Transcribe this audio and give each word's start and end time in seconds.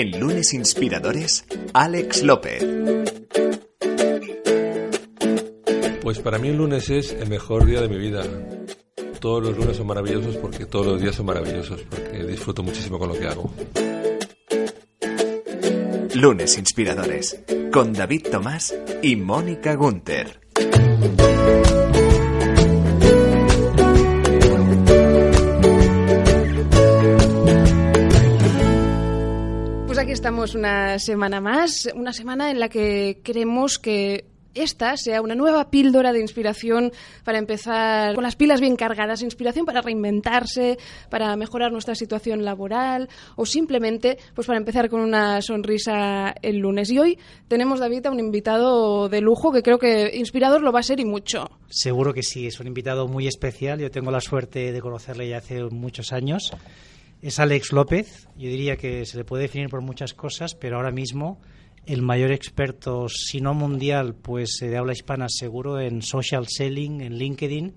En 0.00 0.18
Lunes 0.18 0.54
Inspiradores, 0.54 1.44
Alex 1.74 2.22
López. 2.22 2.64
Pues 6.00 6.18
para 6.20 6.38
mí 6.38 6.48
el 6.48 6.56
lunes 6.56 6.88
es 6.88 7.12
el 7.12 7.28
mejor 7.28 7.66
día 7.66 7.82
de 7.82 7.88
mi 7.90 7.98
vida. 7.98 8.22
Todos 9.20 9.42
los 9.42 9.58
lunes 9.58 9.76
son 9.76 9.88
maravillosos 9.88 10.38
porque 10.38 10.64
todos 10.64 10.86
los 10.86 11.02
días 11.02 11.16
son 11.16 11.26
maravillosos, 11.26 11.82
porque 11.82 12.24
disfruto 12.24 12.62
muchísimo 12.62 12.98
con 12.98 13.10
lo 13.10 13.18
que 13.18 13.26
hago. 13.26 13.52
Lunes 16.14 16.56
Inspiradores, 16.56 17.42
con 17.70 17.92
David 17.92 18.28
Tomás 18.30 18.74
y 19.02 19.16
Mónica 19.16 19.74
Gunter. 19.74 20.39
Estamos 30.30 30.54
una 30.54 30.96
semana 31.00 31.40
más, 31.40 31.90
una 31.92 32.12
semana 32.12 32.52
en 32.52 32.60
la 32.60 32.68
que 32.68 33.18
queremos 33.24 33.80
que 33.80 34.26
esta 34.54 34.96
sea 34.96 35.22
una 35.22 35.34
nueva 35.34 35.70
píldora 35.70 36.12
de 36.12 36.20
inspiración 36.20 36.92
para 37.24 37.38
empezar 37.38 38.14
con 38.14 38.22
las 38.22 38.36
pilas 38.36 38.60
bien 38.60 38.76
cargadas, 38.76 39.22
inspiración 39.22 39.66
para 39.66 39.80
reinventarse, 39.80 40.78
para 41.08 41.34
mejorar 41.34 41.72
nuestra 41.72 41.96
situación 41.96 42.44
laboral 42.44 43.08
o 43.34 43.44
simplemente 43.44 44.18
pues 44.32 44.46
para 44.46 44.60
empezar 44.60 44.88
con 44.88 45.00
una 45.00 45.42
sonrisa 45.42 46.32
el 46.42 46.58
lunes. 46.58 46.92
Y 46.92 47.00
hoy 47.00 47.18
tenemos, 47.48 47.80
David, 47.80 48.06
a 48.06 48.12
un 48.12 48.20
invitado 48.20 49.08
de 49.08 49.20
lujo 49.20 49.50
que 49.50 49.64
creo 49.64 49.80
que 49.80 50.12
inspirador 50.14 50.62
lo 50.62 50.70
va 50.70 50.78
a 50.78 50.84
ser 50.84 51.00
y 51.00 51.04
mucho. 51.04 51.50
Seguro 51.70 52.14
que 52.14 52.22
sí, 52.22 52.46
es 52.46 52.60
un 52.60 52.68
invitado 52.68 53.08
muy 53.08 53.26
especial. 53.26 53.80
Yo 53.80 53.90
tengo 53.90 54.12
la 54.12 54.20
suerte 54.20 54.70
de 54.70 54.80
conocerle 54.80 55.28
ya 55.28 55.38
hace 55.38 55.64
muchos 55.64 56.12
años. 56.12 56.52
Es 57.22 57.38
Alex 57.38 57.72
López. 57.72 58.28
Yo 58.38 58.48
diría 58.48 58.76
que 58.76 59.04
se 59.04 59.18
le 59.18 59.24
puede 59.24 59.42
definir 59.42 59.68
por 59.68 59.82
muchas 59.82 60.14
cosas, 60.14 60.54
pero 60.54 60.76
ahora 60.76 60.90
mismo 60.90 61.38
el 61.84 62.00
mayor 62.00 62.32
experto, 62.32 63.08
si 63.10 63.42
no 63.42 63.52
mundial, 63.52 64.14
pues 64.14 64.56
de 64.60 64.74
habla 64.74 64.94
hispana 64.94 65.26
seguro 65.28 65.78
en 65.80 66.00
social 66.00 66.46
selling, 66.48 67.02
en 67.02 67.18
LinkedIn, 67.18 67.74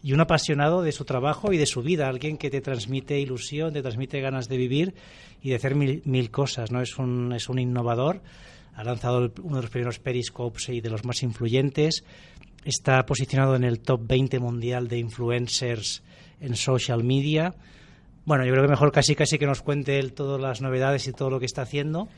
y 0.00 0.12
un 0.12 0.20
apasionado 0.20 0.82
de 0.82 0.92
su 0.92 1.04
trabajo 1.04 1.52
y 1.52 1.56
de 1.56 1.66
su 1.66 1.82
vida, 1.82 2.06
alguien 2.06 2.38
que 2.38 2.50
te 2.50 2.60
transmite 2.60 3.18
ilusión, 3.18 3.72
te 3.72 3.82
transmite 3.82 4.20
ganas 4.20 4.48
de 4.48 4.56
vivir 4.56 4.94
y 5.42 5.50
de 5.50 5.56
hacer 5.56 5.74
mil, 5.74 6.30
cosas, 6.30 6.70
¿no? 6.70 6.80
Es 6.80 6.98
un, 6.98 7.32
es 7.32 7.48
un 7.48 7.58
innovador, 7.58 8.22
ha 8.74 8.84
lanzado 8.84 9.32
uno 9.42 9.56
de 9.56 9.62
los 9.62 9.70
primeros 9.70 9.98
periscopes 9.98 10.68
y 10.68 10.80
de 10.80 10.90
los 10.90 11.04
más 11.04 11.24
influyentes, 11.24 12.04
está 12.64 13.04
posicionado 13.06 13.56
en 13.56 13.64
el 13.64 13.80
top 13.80 14.02
20 14.06 14.38
mundial 14.38 14.86
de 14.86 14.98
influencers 14.98 16.04
en 16.40 16.54
social 16.54 17.02
media. 17.02 17.56
Bueno, 18.28 18.44
yo 18.44 18.52
creo 18.52 18.64
que 18.64 18.68
mejor 18.68 18.92
casi 18.92 19.14
casi 19.14 19.38
que 19.38 19.46
nos 19.46 19.62
cuente 19.62 19.98
él 19.98 20.12
todas 20.12 20.38
las 20.38 20.60
novedades 20.60 21.08
y 21.08 21.14
todo 21.14 21.30
lo 21.30 21.40
que 21.40 21.46
está 21.46 21.62
haciendo 21.62 22.08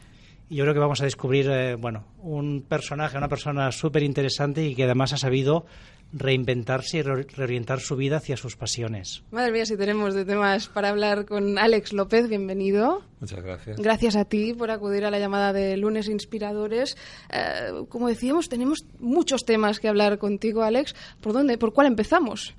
y 0.48 0.56
yo 0.56 0.64
creo 0.64 0.74
que 0.74 0.80
vamos 0.80 1.00
a 1.00 1.04
descubrir, 1.04 1.48
eh, 1.48 1.76
bueno, 1.76 2.04
un 2.18 2.62
personaje, 2.68 3.16
una 3.16 3.28
persona 3.28 3.70
súper 3.70 4.02
interesante 4.02 4.66
y 4.66 4.74
que 4.74 4.82
además 4.82 5.12
ha 5.12 5.16
sabido 5.16 5.64
reinventarse 6.12 6.98
y 6.98 7.02
re 7.02 7.22
reorientar 7.22 7.78
su 7.78 7.94
vida 7.94 8.16
hacia 8.16 8.36
sus 8.36 8.56
pasiones. 8.56 9.22
Madre 9.30 9.52
mía, 9.52 9.64
si 9.64 9.76
tenemos 9.76 10.14
de 10.14 10.24
temas 10.24 10.66
para 10.66 10.88
hablar 10.88 11.26
con 11.26 11.56
Alex 11.56 11.92
López, 11.92 12.28
bienvenido. 12.28 13.04
Muchas 13.20 13.44
gracias. 13.44 13.78
Gracias 13.78 14.16
a 14.16 14.24
ti 14.24 14.52
por 14.52 14.72
acudir 14.72 15.04
a 15.04 15.12
la 15.12 15.20
llamada 15.20 15.52
de 15.52 15.76
Lunes 15.76 16.08
Inspiradores. 16.08 16.96
Eh, 17.32 17.84
como 17.88 18.08
decíamos, 18.08 18.48
tenemos 18.48 18.80
muchos 18.98 19.44
temas 19.44 19.78
que 19.78 19.86
hablar 19.86 20.18
contigo, 20.18 20.62
Alex. 20.62 20.96
¿Por 21.20 21.32
dónde? 21.32 21.58
¿Por 21.58 21.72
cuál 21.72 21.86
empezamos? 21.86 22.56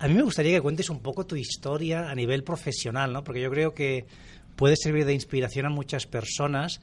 A 0.00 0.08
mí 0.08 0.14
me 0.14 0.22
gustaría 0.22 0.56
que 0.56 0.62
cuentes 0.62 0.88
un 0.88 1.00
poco 1.00 1.26
tu 1.26 1.36
historia 1.36 2.10
a 2.10 2.14
nivel 2.14 2.42
profesional, 2.42 3.12
¿no? 3.12 3.22
Porque 3.22 3.42
yo 3.42 3.50
creo 3.50 3.74
que 3.74 4.06
puede 4.56 4.74
servir 4.76 5.04
de 5.04 5.12
inspiración 5.12 5.66
a 5.66 5.68
muchas 5.68 6.06
personas 6.06 6.80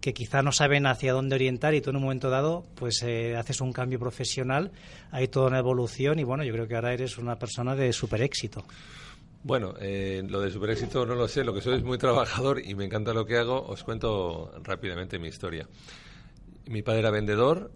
que 0.00 0.14
quizá 0.14 0.40
no 0.42 0.52
saben 0.52 0.86
hacia 0.86 1.12
dónde 1.12 1.34
orientar 1.34 1.74
y 1.74 1.80
tú 1.80 1.90
en 1.90 1.96
un 1.96 2.02
momento 2.02 2.30
dado 2.30 2.64
pues 2.76 3.02
eh, 3.02 3.36
haces 3.36 3.60
un 3.60 3.72
cambio 3.72 3.98
profesional, 3.98 4.70
hay 5.10 5.26
toda 5.26 5.48
una 5.48 5.58
evolución 5.58 6.20
y 6.20 6.24
bueno, 6.24 6.44
yo 6.44 6.52
creo 6.52 6.68
que 6.68 6.76
ahora 6.76 6.94
eres 6.94 7.18
una 7.18 7.36
persona 7.40 7.74
de 7.74 7.92
super 7.92 8.22
éxito. 8.22 8.64
Bueno, 9.42 9.74
eh, 9.80 10.22
lo 10.28 10.40
de 10.40 10.52
super 10.52 10.70
éxito 10.70 11.04
no 11.04 11.16
lo 11.16 11.26
sé, 11.26 11.42
lo 11.42 11.52
que 11.52 11.62
soy 11.62 11.76
es 11.76 11.82
muy 11.82 11.98
trabajador 11.98 12.64
y 12.64 12.76
me 12.76 12.84
encanta 12.84 13.12
lo 13.12 13.26
que 13.26 13.36
hago. 13.36 13.66
Os 13.66 13.82
cuento 13.82 14.52
rápidamente 14.62 15.18
mi 15.18 15.26
historia. 15.26 15.66
Mi 16.66 16.82
padre 16.82 17.00
era 17.00 17.10
vendedor, 17.10 17.72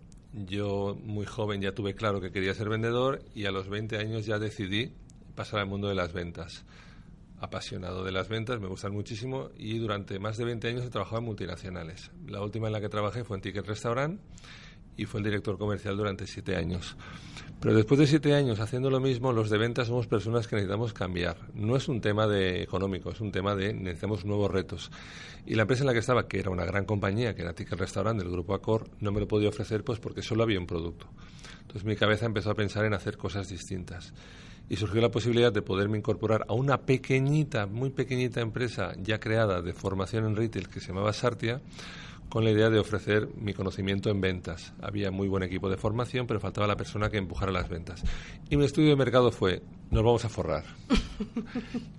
yo 0.47 0.97
muy 1.03 1.27
joven 1.27 1.61
ya 1.61 1.72
tuve 1.72 1.95
claro 1.95 2.21
que 2.21 2.31
quería 2.31 2.55
ser 2.55 2.69
vendedor 2.69 3.22
y 3.34 3.47
a 3.47 3.53
los 3.53 3.69
20 3.69 3.99
años 3.99 4.27
ya 4.27 4.39
decidí 4.39 4.93
pasar 5.34 5.61
al 5.61 5.67
mundo 5.67 5.89
de 5.89 5.95
las 5.95 6.12
ventas 6.12 6.65
apasionado 7.41 8.05
de 8.05 8.12
las 8.12 8.28
ventas, 8.28 8.61
me 8.61 8.69
gustan 8.69 8.93
muchísimo 8.93 9.50
y 9.56 9.78
durante 9.78 10.19
más 10.19 10.37
de 10.37 10.45
20 10.45 10.69
años 10.69 10.84
he 10.84 10.91
trabajado 10.91 11.19
en 11.19 11.27
multinacionales. 11.27 12.11
La 12.27 12.43
última 12.43 12.67
en 12.69 12.72
la 12.72 12.81
que 12.81 12.89
trabajé 12.89 13.25
fue 13.25 13.37
en 13.37 13.43
Ticket 13.43 13.67
Restaurant 13.67 14.21
y 14.97 15.06
fue 15.06 15.21
el 15.21 15.25
director 15.25 15.59
comercial 15.59 15.97
durante 15.97 16.27
siete 16.27 16.56
años. 16.56 16.97
Pero 17.60 17.75
después 17.75 17.99
de 17.99 18.06
siete 18.06 18.34
años 18.34 18.60
haciendo 18.60 18.91
lo 18.91 19.00
mismo, 19.00 19.32
los 19.32 19.49
de 19.49 19.59
ventas 19.59 19.88
somos 19.88 20.06
personas 20.06 20.47
que 20.47 20.56
necesitamos 20.56 20.93
cambiar. 20.93 21.37
No 21.55 21.77
es 21.77 21.88
un 21.88 22.00
tema 22.00 22.27
de 22.27 22.62
económico, 22.62 23.10
es 23.10 23.21
un 23.21 23.33
tema 23.33 23.54
de 23.54 23.72
necesitamos 23.72 24.25
nuevos 24.25 24.50
retos. 24.50 24.91
Y 25.47 25.54
la 25.54 25.62
empresa 25.62 25.83
en 25.83 25.87
la 25.87 25.93
que 25.94 26.00
estaba, 26.00 26.28
que 26.28 26.38
era 26.38 26.50
una 26.50 26.65
gran 26.65 26.84
compañía, 26.84 27.34
que 27.34 27.43
era 27.43 27.54
Ticket 27.54 27.78
Restaurant 27.78 28.19
del 28.19 28.31
grupo 28.31 28.54
Accor, 28.54 28.91
no 29.00 29.12
me 29.12 29.21
lo 29.21 29.28
podía 29.28 29.49
ofrecer 29.49 29.83
pues 29.83 29.99
porque 29.99 30.22
solo 30.22 30.43
había 30.43 30.59
un 30.59 30.66
producto. 30.66 31.06
Entonces 31.62 31.84
mi 31.84 31.97
cabeza 31.97 32.27
empezó 32.27 32.50
a 32.50 32.54
pensar 32.54 32.84
en 32.84 32.94
hacer 32.94 33.16
cosas 33.16 33.49
distintas 33.49 34.12
y 34.69 34.77
surgió 34.77 35.00
la 35.00 35.10
posibilidad 35.10 35.53
de 35.53 35.62
poderme 35.62 35.99
incorporar 35.99 36.44
a 36.49 36.54
una 36.54 36.83
pequeñita, 36.83 37.66
muy 37.66 37.91
pequeñita 37.91 38.41
empresa 38.41 38.93
ya 38.99 39.21
creada 39.21 39.60
de 39.60 39.72
formación 39.72 40.25
en 40.25 40.37
retail 40.37 40.69
que 40.69 40.81
se 40.81 40.88
llamaba 40.88 41.12
Sartia, 41.12 41.60
con 42.34 42.43
la 42.43 42.50
idea 42.50 42.69
de 42.69 42.81
ofrecer 42.81 43.28
mi 43.37 43.55
conocimiento 43.55 44.11
en 44.11 44.21
ventas. 44.21 44.72
Había 44.83 45.12
muy 45.12 45.28
buen 45.28 45.45
equipo 45.45 45.71
de 45.71 45.77
formación, 45.77 46.27
pero 46.27 46.41
faltaba 46.41 46.67
la 46.67 46.75
persona 46.75 47.09
que 47.09 47.17
empujara 47.17 47.53
las 47.53 47.69
ventas. 47.69 48.03
Y 48.50 48.56
mi 48.56 48.65
estudio 48.65 48.89
de 48.89 48.97
mercado 48.97 49.31
fue, 49.31 49.62
nos 49.93 50.03
vamos 50.03 50.25
a 50.25 50.28
forrar. 50.28 50.65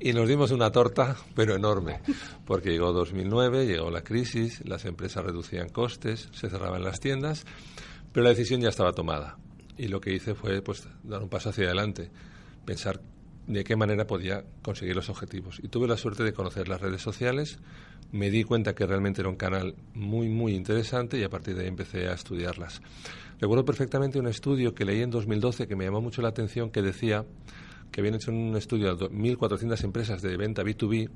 y 0.01 0.11
nos 0.11 0.27
dimos 0.27 0.51
una 0.51 0.73
torta, 0.73 1.15
pero 1.35 1.55
enorme, 1.55 2.01
porque 2.45 2.71
llegó 2.71 2.91
2009, 2.91 3.65
llegó 3.65 3.89
la 3.89 4.01
crisis, 4.01 4.61
las 4.65 4.83
empresas 4.83 5.23
reducían 5.23 5.69
costes, 5.69 6.27
se 6.33 6.49
cerraban 6.49 6.83
las 6.83 6.99
tiendas, 6.99 7.45
pero 8.11 8.25
la 8.25 8.31
decisión 8.31 8.59
ya 8.59 8.67
estaba 8.67 8.91
tomada. 8.91 9.37
Y 9.77 9.87
lo 9.87 10.01
que 10.01 10.13
hice 10.13 10.35
fue 10.35 10.61
pues, 10.61 10.85
dar 11.03 11.23
un 11.23 11.29
paso 11.29 11.51
hacia 11.51 11.63
adelante 11.63 12.11
pensar 12.65 12.99
de 13.47 13.63
qué 13.63 13.77
manera 13.77 14.05
podía 14.05 14.43
conseguir 14.61 14.97
los 14.97 15.09
objetivos. 15.09 15.61
Y 15.63 15.69
tuve 15.69 15.87
la 15.87 15.95
suerte 15.95 16.23
de 16.23 16.33
conocer 16.33 16.67
las 16.67 16.81
redes 16.81 17.01
sociales, 17.01 17.57
me 18.11 18.29
di 18.29 18.43
cuenta 18.43 18.73
que 18.73 18.85
realmente 18.85 19.21
era 19.21 19.29
un 19.29 19.35
canal 19.35 19.75
muy, 19.93 20.29
muy 20.29 20.53
interesante 20.53 21.17
y 21.17 21.23
a 21.23 21.29
partir 21.29 21.55
de 21.55 21.63
ahí 21.63 21.67
empecé 21.67 22.07
a 22.07 22.13
estudiarlas. 22.13 22.81
Recuerdo 23.39 23.65
perfectamente 23.65 24.19
un 24.19 24.27
estudio 24.27 24.73
que 24.73 24.85
leí 24.85 25.01
en 25.01 25.09
2012 25.09 25.67
que 25.67 25.75
me 25.75 25.85
llamó 25.85 26.01
mucho 26.01 26.21
la 26.21 26.29
atención 26.29 26.69
que 26.69 26.81
decía 26.81 27.25
que 27.91 28.01
habían 28.01 28.15
hecho 28.15 28.31
un 28.31 28.55
estudio 28.55 28.95
de 28.95 29.09
1.400 29.09 29.83
empresas 29.83 30.21
de 30.21 30.37
venta 30.37 30.63
B2B 30.63 31.09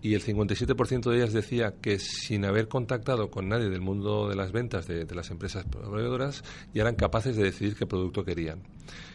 y 0.00 0.14
el 0.14 0.22
57% 0.22 1.10
de 1.10 1.16
ellas 1.16 1.32
decía 1.32 1.74
que 1.80 1.98
sin 1.98 2.44
haber 2.44 2.68
contactado 2.68 3.30
con 3.30 3.48
nadie 3.48 3.68
del 3.68 3.80
mundo 3.80 4.28
de 4.28 4.36
las 4.36 4.52
ventas 4.52 4.86
de, 4.86 5.04
de 5.04 5.14
las 5.14 5.30
empresas 5.30 5.64
proveedoras 5.64 6.44
ya 6.72 6.82
eran 6.82 6.94
capaces 6.94 7.36
de 7.36 7.44
decidir 7.44 7.74
qué 7.74 7.86
producto 7.86 8.24
querían. 8.24 8.62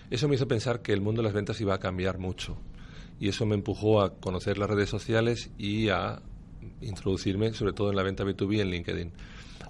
Eso 0.09 0.27
me 0.27 0.35
hizo 0.35 0.47
pensar 0.47 0.81
que 0.81 0.91
el 0.93 1.01
mundo 1.01 1.21
de 1.21 1.27
las 1.27 1.33
ventas 1.33 1.61
iba 1.61 1.73
a 1.73 1.79
cambiar 1.79 2.17
mucho 2.17 2.57
y 3.19 3.29
eso 3.29 3.45
me 3.45 3.55
empujó 3.55 4.01
a 4.01 4.15
conocer 4.15 4.57
las 4.57 4.69
redes 4.69 4.89
sociales 4.89 5.51
y 5.57 5.89
a 5.89 6.21
introducirme 6.81 7.53
sobre 7.53 7.73
todo 7.73 7.89
en 7.89 7.95
la 7.95 8.03
venta 8.03 8.23
B2B 8.23 8.61
en 8.61 8.69
LinkedIn. 8.69 9.11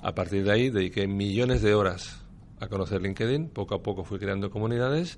A 0.01 0.13
partir 0.13 0.43
de 0.43 0.51
ahí 0.51 0.69
dediqué 0.69 1.07
millones 1.07 1.61
de 1.61 1.73
horas 1.73 2.21
a 2.59 2.67
conocer 2.67 3.01
LinkedIn, 3.01 3.49
poco 3.49 3.75
a 3.75 3.83
poco 3.83 4.03
fui 4.03 4.19
creando 4.19 4.49
comunidades 4.49 5.17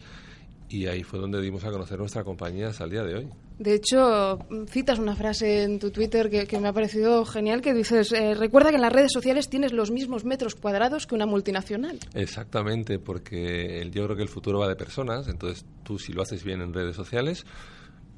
y 0.70 0.88
ahí 0.88 1.03
fue 1.03 1.20
donde 1.20 1.41
dimos 1.41 1.64
a 1.64 1.72
conocer 1.72 2.00
nuestra 2.00 2.23
compañía 2.23 2.70
hasta 2.70 2.85
el 2.85 2.90
día 2.90 3.03
de 3.03 3.16
hoy. 3.16 3.29
De 3.59 3.76
hecho, 3.76 4.40
citas 4.67 5.00
una 5.00 5.16
frase 5.16 5.64
en 5.64 5.79
tu 5.79 5.91
Twitter 5.91 6.29
que, 6.29 6.59
me 6.59 6.67
ha 6.67 6.73
parecido 6.73 7.23
genial, 7.23 7.61
que 7.61 7.73
dices, 7.73 8.11
eh, 8.11 8.34
recuerda 8.34 8.70
que 8.70 8.76
en 8.76 8.82
las 8.82 8.91
redes 8.91 9.14
sociales 9.14 9.50
tienes 9.50 9.72
los 9.72 9.91
mismos 9.91 10.26
metros 10.26 10.55
cuadrados 10.55 11.08
que 11.08 11.16
una 11.16 11.26
multinacional. 11.26 12.00
Exactamente, 12.14 13.00
porque 13.00 13.90
yo 13.94 14.05
creo 14.05 14.17
que 14.17 14.23
el 14.23 14.29
futuro 14.29 14.59
va 14.59 14.67
de 14.67 14.76
personas, 14.76 15.28
entonces 15.28 15.66
tú 15.84 16.00
si 16.00 16.11
lo 16.11 16.22
haces 16.22 16.44
bien 16.44 16.61
en 16.61 16.73
redes 16.73 16.96
sociales, 16.96 17.46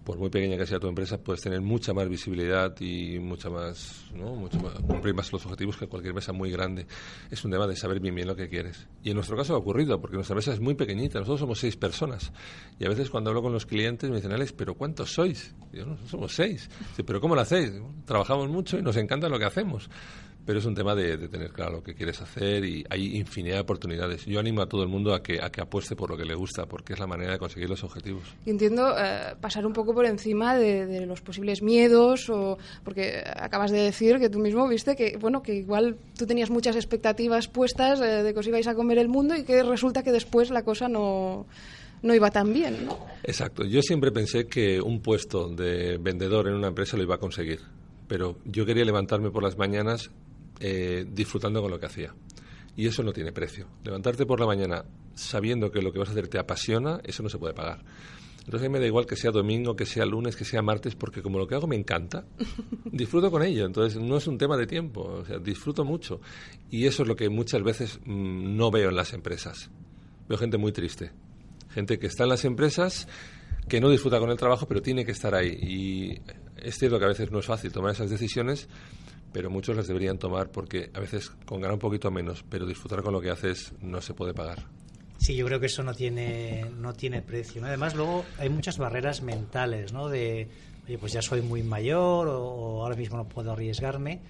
por 0.08 0.18
muy 0.18 0.30
pequeña 0.30 0.56
que 0.56 0.66
sea 0.66 0.80
tu 0.80 0.88
empresa, 0.88 1.18
puedes 1.18 1.42
tener 1.42 1.60
mucha 1.60 1.94
más 1.94 2.08
visibilidad 2.08 2.74
y 2.80 3.20
mucha 3.20 3.50
más, 3.50 4.06
¿no? 4.16 4.36
Mucho 4.36 4.58
más, 4.58 4.76
cumplir 4.76 5.14
más 5.14 5.34
los 5.34 5.46
objetivos 5.46 5.76
que 5.76 5.88
cualquier 5.88 6.12
empresa 6.12 6.32
muy 6.32 6.50
grande. 6.50 6.88
Es 7.30 7.44
un 7.44 7.52
tema 7.52 7.68
de 7.68 7.76
saber 7.76 8.00
bien 8.00 8.16
bien 8.16 8.26
lo 8.26 8.34
que 8.34 8.48
quieres. 8.48 8.88
Y 9.04 9.10
en 9.10 9.16
nuestro 9.16 9.36
caso 9.36 9.54
ha 9.54 9.58
ocurrido, 9.58 10.00
porque 10.00 10.16
nuestra 10.16 10.36
empresa 10.36 10.54
es 10.54 10.62
muy 10.62 10.76
pequeñita, 10.76 11.20
nosotros 11.20 11.42
somos 11.42 11.60
seis 11.60 11.76
personas. 11.76 12.32
Y 12.80 12.86
a 12.86 12.90
veces 12.90 13.10
cuando 13.10 13.32
hablo 13.32 13.42
con 13.42 13.52
los 13.52 13.66
clientes 13.66 14.10
me 14.10 14.16
dicen, 14.16 14.32
Alex, 14.32 14.54
¿pero 14.54 14.76
cuántos 14.76 15.12
sois? 15.12 15.54
Y 15.74 15.80
yo, 15.80 15.86
no, 15.86 15.98
somos 16.08 16.34
seis. 16.34 16.70
¿pero 17.06 17.20
cómo 17.20 17.36
lo 17.36 17.42
hacéis? 17.42 17.74
Trabajamos 18.06 18.48
mucho 18.48 18.80
y 18.80 18.82
nos 18.82 18.96
encanta 18.96 19.28
lo 19.28 19.38
que 19.38 19.44
hacemos 19.44 19.90
pero 20.48 20.60
es 20.60 20.66
un 20.66 20.74
tema 20.74 20.96
de, 20.96 21.28
tener 21.28 21.52
claro 21.52 21.74
lo 21.74 21.84
que 21.84 21.94
quieres 21.94 22.22
hacer 22.22 22.64
y 22.64 22.86
hay 22.90 23.18
infinidad 23.18 23.56
de 23.56 23.62
oportunidades. 23.64 24.26
Yo 24.26 24.40
animo 24.40 24.62
a 24.62 24.70
todo 24.70 24.82
el 24.82 24.88
mundo 24.88 25.14
a 25.14 25.22
que, 25.22 25.42
a 25.44 25.50
que 25.50 25.60
apueste 25.60 25.98
por 25.98 26.10
lo 26.10 26.16
que 26.16 26.24
le 26.24 26.36
gusta, 26.36 26.66
porque 26.66 26.94
es 26.94 27.00
la 27.00 27.06
manera 27.06 27.34
de 27.34 27.38
conseguir 27.38 27.70
los 27.70 27.84
objetivos. 27.84 28.24
Y 28.46 28.52
entiendo 28.52 28.96
eh, 28.98 29.36
pasar 29.42 29.66
un 29.66 29.74
poco 29.74 29.94
por 29.94 30.06
encima 30.06 30.56
de, 30.56 31.06
los 31.06 31.20
posibles 31.20 31.62
miedos, 31.62 32.30
o 32.30 32.58
porque 32.86 33.22
acabas 33.36 33.72
de 33.72 33.82
decir 33.82 34.20
que 34.20 34.30
tú 34.30 34.40
mismo 34.40 34.66
viste 34.70 34.96
que, 34.96 35.18
bueno, 35.18 35.44
que 35.44 35.54
igual 35.54 35.98
tú 36.18 36.26
tenías 36.26 36.50
muchas 36.50 36.78
expectativas 36.78 37.50
puestas 37.50 38.00
eh, 38.00 38.24
de 38.24 38.34
que 38.34 38.40
os 38.40 38.48
ibais 38.48 38.68
a 38.68 38.74
comer 38.74 39.00
el 39.00 39.10
mundo 39.10 39.36
y 39.36 39.44
que 39.44 39.62
resulta 39.64 40.02
que 40.02 40.14
después 40.14 40.50
la 40.50 40.64
cosa 40.64 40.88
no 40.88 41.46
no 42.04 42.16
iba 42.16 42.32
tan 42.32 42.54
bien, 42.54 42.86
¿no? 42.86 42.98
Exacto. 43.24 43.66
Yo 43.66 43.82
siempre 43.82 44.14
pensé 44.14 44.46
que 44.46 44.80
un 44.80 45.02
puesto 45.02 45.50
de 45.50 45.98
vendedor 45.98 46.48
en 46.48 46.54
una 46.54 46.68
empresa 46.68 46.96
lo 46.96 47.04
iba 47.04 47.16
a 47.16 47.20
conseguir, 47.20 47.60
pero 48.08 48.38
yo 48.46 48.66
quería 48.66 48.86
levantarme 48.86 49.30
por 49.30 49.44
las 49.44 49.58
mañanas 49.58 50.10
eh, 50.60 51.06
disfrutando 51.10 51.62
con 51.62 51.72
lo 51.72 51.80
que 51.80 51.86
hacía. 51.86 52.14
Y 52.76 52.88
eso 52.88 53.04
no 53.04 53.12
tiene 53.12 53.32
precio. 53.32 53.68
Levantarte 53.84 54.26
por 54.26 54.40
la 54.40 54.46
mañana 54.46 54.86
sabiendo 55.16 55.72
que 55.72 55.82
lo 55.82 55.92
que 55.92 56.00
vas 56.00 56.10
a 56.10 56.12
hacer 56.12 56.28
te 56.28 56.40
apasiona, 56.40 57.02
eso 57.04 57.24
no 57.24 57.30
se 57.30 57.40
puede 57.40 57.54
pagar. 57.54 57.84
Entonces 58.48 58.66
a 58.66 58.70
mí 58.70 58.74
me 58.74 58.80
da 58.80 58.86
igual 58.86 59.06
que 59.06 59.18
sea 59.18 59.32
domingo, 59.32 59.76
que 59.76 59.86
sea 59.86 60.06
lunes, 60.06 60.38
que 60.38 60.46
sea 60.46 60.62
martes, 60.62 60.96
porque 60.96 61.22
como 61.22 61.38
lo 61.38 61.48
que 61.48 61.56
hago 61.56 61.68
me 61.68 61.76
encanta, 61.76 62.24
disfruto 62.86 63.30
con 63.30 63.44
ello. 63.44 63.66
Entonces 63.66 64.02
no 64.02 64.16
es 64.16 64.26
un 64.26 64.38
tema 64.38 64.56
de 64.56 64.66
tiempo, 64.66 65.02
o 65.02 65.26
sea, 65.26 65.38
disfruto 65.38 65.84
mucho. 65.84 66.22
Y 66.70 66.86
eso 66.86 67.04
es 67.04 67.10
lo 67.10 67.16
que 67.18 67.28
muchas 67.30 67.62
veces 67.62 68.00
mm, 68.06 68.56
no 68.56 68.72
veo 68.72 68.90
en 68.90 68.96
las 68.96 69.12
empresas. 69.12 69.70
Veo 70.30 70.38
gente 70.38 70.58
muy 70.58 70.72
triste. 70.72 71.12
Gente 71.72 72.00
que 72.00 72.08
está 72.08 72.24
en 72.24 72.30
las 72.30 72.46
empresas, 72.46 73.10
que 73.68 73.82
no 73.82 73.90
disfruta 73.90 74.18
con 74.18 74.30
el 74.30 74.38
trabajo, 74.38 74.66
pero 74.66 74.82
tiene 74.82 75.04
que 75.04 75.12
estar 75.12 75.36
ahí. 75.36 75.50
Y 75.50 76.22
es 76.56 76.78
cierto 76.78 77.00
que 77.00 77.06
a 77.06 77.10
veces 77.10 77.32
no 77.32 77.40
es 77.40 77.46
fácil 77.46 77.74
tomar 77.74 77.92
esas 77.92 78.10
decisiones, 78.10 78.70
pero 79.32 79.50
muchos 79.50 79.76
las 79.76 79.88
deberían 79.88 80.18
tomar 80.18 80.50
porque 80.50 80.90
a 80.94 81.00
veces 81.00 81.30
con 81.46 81.62
ganar 81.62 81.74
un 81.74 81.80
poquito 81.80 82.12
menos, 82.12 82.44
pero 82.50 82.66
disfrutar 82.66 83.02
con 83.02 83.14
lo 83.14 83.22
que 83.22 83.30
haces 83.30 83.74
no 83.82 84.02
se 84.02 84.14
puede 84.14 84.34
pagar. 84.34 84.66
Sí, 85.18 85.36
yo 85.36 85.46
creo 85.46 85.60
que 85.60 85.66
eso 85.66 85.84
no 85.84 85.94
tiene, 85.94 86.66
no 86.78 86.94
tiene 86.94 87.22
precio. 87.22 87.64
Además, 87.66 87.96
luego 87.96 88.24
hay 88.38 88.50
muchas 88.50 88.78
barreras 88.78 89.22
mentales, 89.22 89.92
¿no? 89.92 90.10
De, 90.10 90.48
oye, 90.86 90.98
pues 90.98 91.14
ya 91.14 91.22
soy 91.22 91.42
muy 91.42 91.64
mayor 91.64 92.28
o, 92.28 92.84
ahora 92.84 92.96
mismo 92.96 93.18
no 93.18 93.28
puedo 93.28 93.52
arriesgarme. 93.52 94.22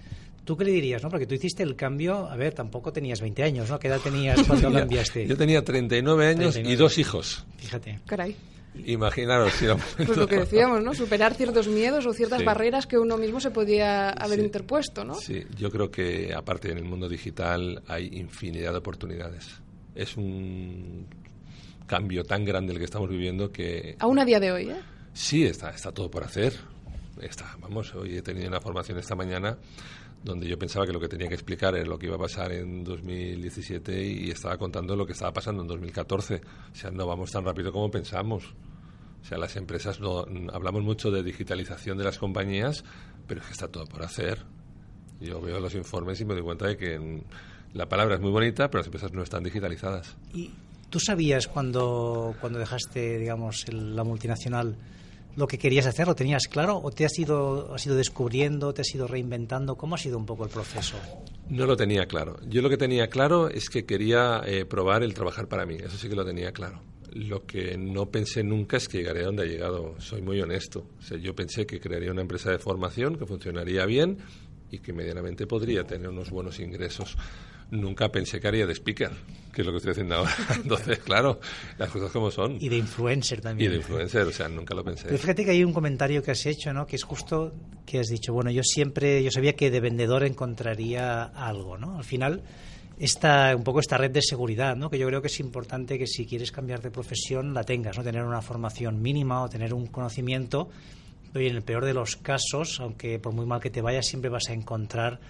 ¿Tú 0.44 0.56
qué 0.56 0.64
le 0.64 0.72
dirías, 0.72 1.02
no? 1.02 1.10
Porque 1.10 1.26
tú 1.26 1.34
hiciste 1.34 1.62
el 1.62 1.76
cambio, 1.76 2.26
a 2.26 2.36
ver, 2.36 2.54
tampoco 2.54 2.90
tenías 2.90 3.20
20 3.20 3.42
años, 3.42 3.68
¿no? 3.68 3.78
¿Qué 3.78 3.88
edad 3.88 4.00
tenías 4.00 4.42
cuando 4.44 4.72
cambiaste? 4.72 5.26
Yo 5.26 5.36
tenía 5.36 5.62
39 5.62 6.26
años 6.26 6.56
y 6.56 6.74
dos 6.74 6.96
hijos. 6.96 7.44
Fíjate. 7.58 8.00
Caray. 8.06 8.34
Imaginaros. 8.86 9.52
Si 9.54 9.66
pues 9.96 10.16
lo 10.16 10.26
que 10.26 10.36
decíamos, 10.40 10.82
¿no? 10.82 10.94
Superar 10.94 11.34
ciertos 11.34 11.68
miedos 11.68 12.06
o 12.06 12.12
ciertas 12.12 12.44
barreras 12.44 12.86
que 12.86 12.98
uno 12.98 13.16
mismo 13.16 13.40
se 13.40 13.50
podía 13.50 14.10
haber 14.10 14.38
interpuesto, 14.38 15.04
¿no? 15.04 15.14
Sí, 15.14 15.44
yo 15.56 15.70
creo 15.70 15.90
que 15.90 16.32
aparte 16.34 16.70
en 16.70 16.78
el 16.78 16.84
mundo 16.84 17.08
digital 17.08 17.82
hay 17.86 18.08
infinidad 18.12 18.72
de 18.72 18.78
oportunidades. 18.78 19.46
Es 19.94 20.16
un 20.16 21.06
cambio 21.86 22.24
tan 22.24 22.44
grande 22.44 22.72
el 22.72 22.78
que 22.78 22.84
estamos 22.84 23.08
viviendo 23.08 23.50
que... 23.50 23.96
Aún 23.98 24.18
a 24.18 24.24
día 24.24 24.38
de 24.38 24.52
hoy, 24.52 24.70
¿eh? 24.70 24.80
Sí, 25.12 25.44
está, 25.44 25.70
está 25.70 25.90
todo 25.90 26.10
por 26.10 26.22
hacer. 26.22 26.54
Está, 27.20 27.56
vamos, 27.60 27.94
hoy 27.94 28.18
he 28.18 28.22
tenido 28.22 28.46
una 28.46 28.60
formación 28.60 28.98
esta 28.98 29.16
mañana 29.16 29.58
donde 30.28 30.46
yo 30.46 30.58
pensaba 30.58 30.86
que 30.86 30.92
lo 30.92 31.00
que 31.00 31.08
tenía 31.08 31.26
que 31.26 31.34
explicar 31.34 31.74
era 31.74 31.86
lo 31.86 31.98
que 31.98 32.06
iba 32.06 32.16
a 32.16 32.18
pasar 32.18 32.52
en 32.52 32.84
2017 32.84 34.06
y 34.06 34.30
estaba 34.30 34.58
contando 34.58 34.94
lo 34.94 35.06
que 35.06 35.12
estaba 35.12 35.32
pasando 35.32 35.62
en 35.62 35.68
2014. 35.68 36.42
O 36.70 36.74
sea, 36.74 36.90
no 36.90 37.06
vamos 37.06 37.32
tan 37.32 37.44
rápido 37.44 37.72
como 37.72 37.90
pensamos. 37.90 38.44
O 39.22 39.24
sea, 39.24 39.38
las 39.38 39.56
empresas 39.56 40.00
no 40.00 40.26
hablamos 40.52 40.82
mucho 40.82 41.10
de 41.10 41.22
digitalización 41.22 41.96
de 41.96 42.04
las 42.04 42.18
compañías, 42.18 42.84
pero 43.26 43.40
es 43.40 43.46
que 43.46 43.52
está 43.52 43.68
todo 43.68 43.86
por 43.86 44.02
hacer. 44.02 44.44
Yo 45.18 45.40
veo 45.40 45.58
los 45.60 45.74
informes 45.74 46.20
y 46.20 46.26
me 46.26 46.34
doy 46.34 46.42
cuenta 46.42 46.66
de 46.66 46.76
que 46.76 47.22
la 47.72 47.88
palabra 47.88 48.16
es 48.16 48.20
muy 48.20 48.30
bonita, 48.30 48.68
pero 48.68 48.80
las 48.80 48.86
empresas 48.86 49.12
no 49.12 49.22
están 49.22 49.42
digitalizadas. 49.42 50.14
¿Y 50.34 50.50
tú 50.90 51.00
sabías 51.00 51.48
cuando, 51.48 52.34
cuando 52.38 52.58
dejaste, 52.58 53.18
digamos, 53.18 53.64
la 53.72 54.04
multinacional 54.04 54.76
lo 55.38 55.46
que 55.46 55.56
querías 55.56 55.86
hacer? 55.86 56.08
¿Lo 56.08 56.16
tenías 56.16 56.48
claro 56.48 56.80
o 56.82 56.90
te 56.90 57.04
has 57.04 57.16
ido, 57.16 57.72
has 57.72 57.86
ido 57.86 57.94
descubriendo, 57.94 58.74
te 58.74 58.82
has 58.82 58.92
ido 58.92 59.06
reinventando? 59.06 59.76
¿Cómo 59.76 59.94
ha 59.94 59.98
sido 59.98 60.18
un 60.18 60.26
poco 60.26 60.42
el 60.44 60.50
proceso? 60.50 60.96
No 61.48 61.64
lo 61.64 61.76
tenía 61.76 62.06
claro. 62.06 62.40
Yo 62.48 62.60
lo 62.60 62.68
que 62.68 62.76
tenía 62.76 63.08
claro 63.08 63.48
es 63.48 63.70
que 63.70 63.86
quería 63.86 64.42
eh, 64.44 64.64
probar 64.64 65.04
el 65.04 65.14
trabajar 65.14 65.46
para 65.46 65.64
mí. 65.64 65.76
Eso 65.76 65.96
sí 65.96 66.08
que 66.08 66.16
lo 66.16 66.24
tenía 66.24 66.50
claro. 66.50 66.82
Lo 67.12 67.46
que 67.46 67.78
no 67.78 68.06
pensé 68.06 68.42
nunca 68.42 68.78
es 68.78 68.88
que 68.88 68.98
llegaría 68.98 69.26
donde 69.26 69.44
ha 69.44 69.46
llegado. 69.46 69.94
Soy 70.00 70.22
muy 70.22 70.40
honesto. 70.40 70.86
yo 71.22 71.34
pensé 71.36 71.66
que 71.66 71.78
crearía 71.78 72.10
una 72.10 72.22
empresa 72.22 72.50
de 72.50 72.58
formación 72.58 73.16
que 73.16 73.24
funcionaría 73.24 73.86
bien 73.86 74.18
y 74.72 74.80
que 74.80 74.92
medianamente 74.92 75.46
podría 75.46 75.84
tener 75.84 76.08
unos 76.08 76.30
buenos 76.30 76.58
ingresos 76.58 77.16
nunca 77.70 78.10
pensé 78.10 78.40
que 78.40 78.48
haría 78.48 78.66
de 78.66 78.72
speaker, 78.74 79.10
que 79.52 79.62
es 79.62 79.66
lo 79.66 79.72
que 79.72 79.78
estoy 79.78 79.92
haciendo 79.92 80.16
ahora. 80.16 80.34
Entonces, 80.56 80.98
claro, 81.00 81.40
las 81.78 81.90
cosas 81.90 82.10
como 82.10 82.30
son. 82.30 82.56
Y 82.60 82.68
de 82.68 82.76
influencer 82.76 83.40
también. 83.40 83.70
Y 83.70 83.72
de 83.72 83.78
influencer, 83.78 84.22
o 84.22 84.32
sea, 84.32 84.48
nunca 84.48 84.74
lo 84.74 84.84
pensé. 84.84 85.04
Pero 85.06 85.18
fíjate 85.18 85.44
que 85.44 85.50
hay 85.50 85.64
un 85.64 85.72
comentario 85.72 86.22
que 86.22 86.30
has 86.30 86.46
hecho, 86.46 86.72
¿no? 86.72 86.86
Que 86.86 86.96
es 86.96 87.04
justo 87.04 87.52
que 87.84 87.98
has 87.98 88.08
dicho, 88.08 88.32
bueno, 88.32 88.50
yo 88.50 88.62
siempre, 88.62 89.22
yo 89.22 89.30
sabía 89.30 89.54
que 89.54 89.70
de 89.70 89.80
vendedor 89.80 90.24
encontraría 90.24 91.24
algo, 91.24 91.78
¿no? 91.78 91.98
Al 91.98 92.04
final, 92.04 92.42
esta, 92.98 93.54
un 93.56 93.64
poco 93.64 93.80
esta 93.80 93.96
red 93.96 94.10
de 94.10 94.22
seguridad, 94.22 94.76
¿no? 94.76 94.90
Que 94.90 94.98
yo 94.98 95.06
creo 95.06 95.20
que 95.22 95.28
es 95.28 95.40
importante 95.40 95.98
que 95.98 96.06
si 96.06 96.26
quieres 96.26 96.52
cambiar 96.52 96.80
de 96.82 96.90
profesión 96.90 97.54
la 97.54 97.64
tengas, 97.64 97.96
¿no? 97.96 98.04
Tener 98.04 98.24
una 98.24 98.42
formación 98.42 99.00
mínima 99.00 99.42
o 99.42 99.48
tener 99.48 99.74
un 99.74 99.86
conocimiento. 99.86 100.68
Y 101.34 101.46
en 101.46 101.56
el 101.56 101.62
peor 101.62 101.84
de 101.84 101.92
los 101.92 102.16
casos, 102.16 102.80
aunque 102.80 103.18
por 103.18 103.34
muy 103.34 103.44
mal 103.44 103.60
que 103.60 103.70
te 103.70 103.82
vayas, 103.82 104.06
siempre 104.06 104.30
vas 104.30 104.48
a 104.48 104.54
encontrar 104.54 105.20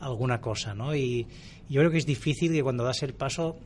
alguna 0.00 0.40
cosa, 0.40 0.74
¿no? 0.74 0.94
Y 0.94 1.26
yo 1.68 1.80
creo 1.80 1.90
que 1.90 1.98
es 1.98 2.06
difícil 2.06 2.52
que 2.52 2.62
cuando 2.62 2.84
das 2.84 3.02
el 3.02 3.14
paso 3.14 3.56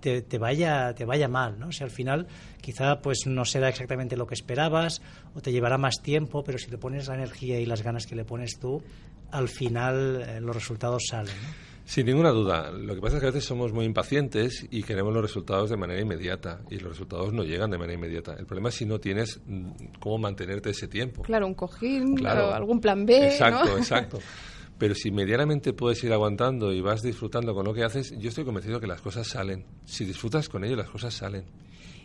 te, 0.00 0.22
te, 0.22 0.38
vaya 0.38 0.94
te 0.94 1.04
vaya 1.04 1.28
mal, 1.28 1.58
¿no? 1.58 1.68
O 1.68 1.72
sea, 1.72 1.86
al 1.86 1.90
final 1.90 2.26
quizá 2.60 3.00
pues 3.00 3.26
no 3.26 3.44
será 3.44 3.68
exactamente 3.68 4.16
lo 4.16 4.26
que 4.26 4.34
esperabas 4.34 5.02
o 5.34 5.40
te 5.40 5.52
llevará 5.52 5.78
más 5.78 6.00
tiempo, 6.02 6.44
pero 6.44 6.58
si 6.58 6.70
le 6.70 6.78
pones 6.78 7.08
la 7.08 7.14
energía 7.14 7.58
y 7.60 7.66
las 7.66 7.82
ganas 7.82 8.06
que 8.06 8.14
le 8.14 8.24
pones 8.24 8.58
tú, 8.58 8.82
al 9.30 9.48
final 9.48 10.24
eh, 10.26 10.40
los 10.40 10.54
resultados 10.54 11.04
salen, 11.08 11.34
¿no? 11.42 11.68
Sin 11.88 12.04
ninguna 12.04 12.28
duda. 12.32 12.70
Lo 12.70 12.94
que 12.94 13.00
pasa 13.00 13.16
es 13.16 13.20
que 13.22 13.28
a 13.28 13.30
veces 13.30 13.46
somos 13.46 13.72
muy 13.72 13.86
impacientes 13.86 14.66
y 14.70 14.82
queremos 14.82 15.14
los 15.14 15.22
resultados 15.22 15.70
de 15.70 15.78
manera 15.78 15.98
inmediata 15.98 16.60
y 16.68 16.78
los 16.80 16.90
resultados 16.90 17.32
no 17.32 17.44
llegan 17.44 17.70
de 17.70 17.78
manera 17.78 17.94
inmediata. 17.94 18.34
El 18.38 18.44
problema 18.44 18.68
es 18.68 18.74
si 18.74 18.84
no 18.84 19.00
tienes 19.00 19.40
mm, 19.46 19.96
cómo 19.98 20.18
mantenerte 20.18 20.68
ese 20.68 20.86
tiempo. 20.86 21.22
Claro, 21.22 21.46
un 21.46 21.54
cojín, 21.54 22.14
claro. 22.14 22.52
algún 22.52 22.78
plan 22.78 23.06
B. 23.06 23.28
Exacto, 23.28 23.78
exacto. 23.78 24.18
Pero 24.78 24.94
si 24.94 25.10
medianamente 25.10 25.72
puedes 25.72 26.02
ir 26.04 26.12
aguantando 26.12 26.72
y 26.72 26.80
vas 26.80 27.02
disfrutando 27.02 27.52
con 27.52 27.64
lo 27.64 27.74
que 27.74 27.82
haces, 27.82 28.14
yo 28.18 28.28
estoy 28.28 28.44
convencido 28.44 28.80
que 28.80 28.86
las 28.86 29.00
cosas 29.00 29.26
salen. 29.26 29.64
Si 29.84 30.04
disfrutas 30.04 30.48
con 30.48 30.64
ello, 30.64 30.76
las 30.76 30.88
cosas 30.88 31.14
salen. 31.14 31.44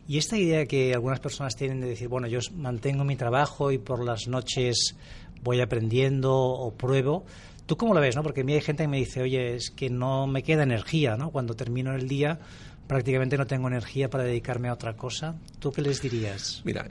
Y 0.07 0.17
esta 0.17 0.37
idea 0.37 0.65
que 0.65 0.93
algunas 0.93 1.19
personas 1.19 1.55
tienen 1.55 1.79
de 1.79 1.87
decir, 1.87 2.07
bueno, 2.07 2.27
yo 2.27 2.39
mantengo 2.55 3.03
mi 3.03 3.15
trabajo 3.15 3.71
y 3.71 3.77
por 3.77 4.03
las 4.03 4.27
noches 4.27 4.95
voy 5.43 5.61
aprendiendo 5.61 6.33
o 6.35 6.73
pruebo, 6.73 7.25
¿tú 7.67 7.77
cómo 7.77 7.93
lo 7.93 8.01
ves? 8.01 8.15
No? 8.15 8.23
Porque 8.23 8.41
a 8.41 8.43
mí 8.43 8.53
hay 8.53 8.61
gente 8.61 8.83
que 8.83 8.87
me 8.87 8.97
dice, 8.97 9.21
oye, 9.21 9.55
es 9.55 9.69
que 9.69 9.89
no 9.89 10.25
me 10.25 10.41
queda 10.41 10.63
energía, 10.63 11.15
¿no? 11.15 11.29
Cuando 11.29 11.53
termino 11.53 11.93
el 11.93 12.07
día 12.07 12.39
prácticamente 12.87 13.37
no 13.37 13.47
tengo 13.47 13.69
energía 13.69 14.09
para 14.09 14.25
dedicarme 14.25 14.67
a 14.67 14.73
otra 14.73 14.95
cosa. 14.97 15.35
¿Tú 15.59 15.71
qué 15.71 15.81
les 15.81 16.01
dirías? 16.01 16.61
Mira, 16.65 16.89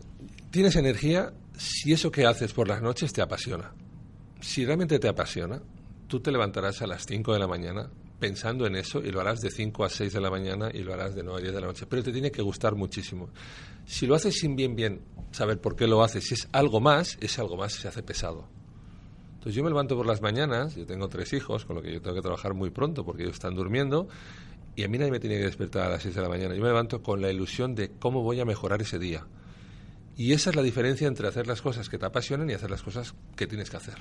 tienes 0.50 0.76
energía 0.76 1.32
si 1.56 1.92
eso 1.92 2.10
que 2.10 2.24
haces 2.24 2.52
por 2.54 2.66
las 2.66 2.80
noches 2.80 3.12
te 3.12 3.20
apasiona 3.20 3.72
si 4.42 4.66
realmente 4.66 4.98
te 4.98 5.08
apasiona, 5.08 5.62
tú 6.08 6.20
te 6.20 6.30
levantarás 6.30 6.82
a 6.82 6.86
las 6.86 7.06
5 7.06 7.32
de 7.32 7.38
la 7.38 7.46
mañana 7.46 7.88
pensando 8.18 8.66
en 8.66 8.76
eso 8.76 9.00
y 9.00 9.10
lo 9.10 9.20
harás 9.20 9.40
de 9.40 9.50
5 9.50 9.84
a 9.84 9.88
6 9.88 10.12
de 10.12 10.20
la 10.20 10.30
mañana 10.30 10.68
y 10.72 10.82
lo 10.82 10.92
harás 10.92 11.14
de 11.14 11.22
9 11.22 11.38
a 11.38 11.42
10 11.42 11.54
de 11.54 11.60
la 11.60 11.66
noche. 11.68 11.86
Pero 11.88 12.02
te 12.02 12.12
tiene 12.12 12.30
que 12.30 12.42
gustar 12.42 12.74
muchísimo. 12.74 13.30
Si 13.86 14.06
lo 14.06 14.14
haces 14.14 14.38
sin 14.38 14.54
bien, 14.54 14.76
bien 14.76 15.00
saber 15.30 15.60
por 15.60 15.76
qué 15.76 15.86
lo 15.86 16.02
haces, 16.02 16.24
si 16.24 16.34
es 16.34 16.48
algo 16.52 16.80
más, 16.80 17.16
ese 17.20 17.40
algo 17.40 17.56
más 17.56 17.72
se 17.72 17.88
hace 17.88 18.02
pesado. 18.02 18.48
Entonces 19.34 19.54
yo 19.54 19.64
me 19.64 19.70
levanto 19.70 19.96
por 19.96 20.06
las 20.06 20.20
mañanas, 20.20 20.74
yo 20.76 20.86
tengo 20.86 21.08
tres 21.08 21.32
hijos, 21.32 21.64
con 21.64 21.76
lo 21.76 21.82
que 21.82 21.92
yo 21.92 22.00
tengo 22.00 22.14
que 22.14 22.22
trabajar 22.22 22.54
muy 22.54 22.70
pronto 22.70 23.04
porque 23.04 23.22
ellos 23.22 23.34
están 23.34 23.54
durmiendo, 23.54 24.08
y 24.76 24.84
a 24.84 24.88
mí 24.88 24.98
nadie 24.98 25.10
me 25.10 25.20
tiene 25.20 25.38
que 25.38 25.44
despertar 25.44 25.86
a 25.86 25.90
las 25.90 26.02
6 26.02 26.14
de 26.14 26.22
la 26.22 26.28
mañana. 26.28 26.54
Yo 26.54 26.62
me 26.62 26.68
levanto 26.68 27.02
con 27.02 27.20
la 27.20 27.30
ilusión 27.30 27.74
de 27.74 27.90
cómo 27.98 28.22
voy 28.22 28.40
a 28.40 28.44
mejorar 28.44 28.82
ese 28.82 28.98
día. 28.98 29.26
Y 30.16 30.32
esa 30.32 30.50
es 30.50 30.56
la 30.56 30.62
diferencia 30.62 31.08
entre 31.08 31.26
hacer 31.26 31.46
las 31.46 31.62
cosas 31.62 31.88
que 31.88 31.98
te 31.98 32.06
apasionan 32.06 32.48
y 32.50 32.52
hacer 32.52 32.70
las 32.70 32.82
cosas 32.82 33.14
que 33.34 33.46
tienes 33.46 33.70
que 33.70 33.78
hacer. 33.78 33.96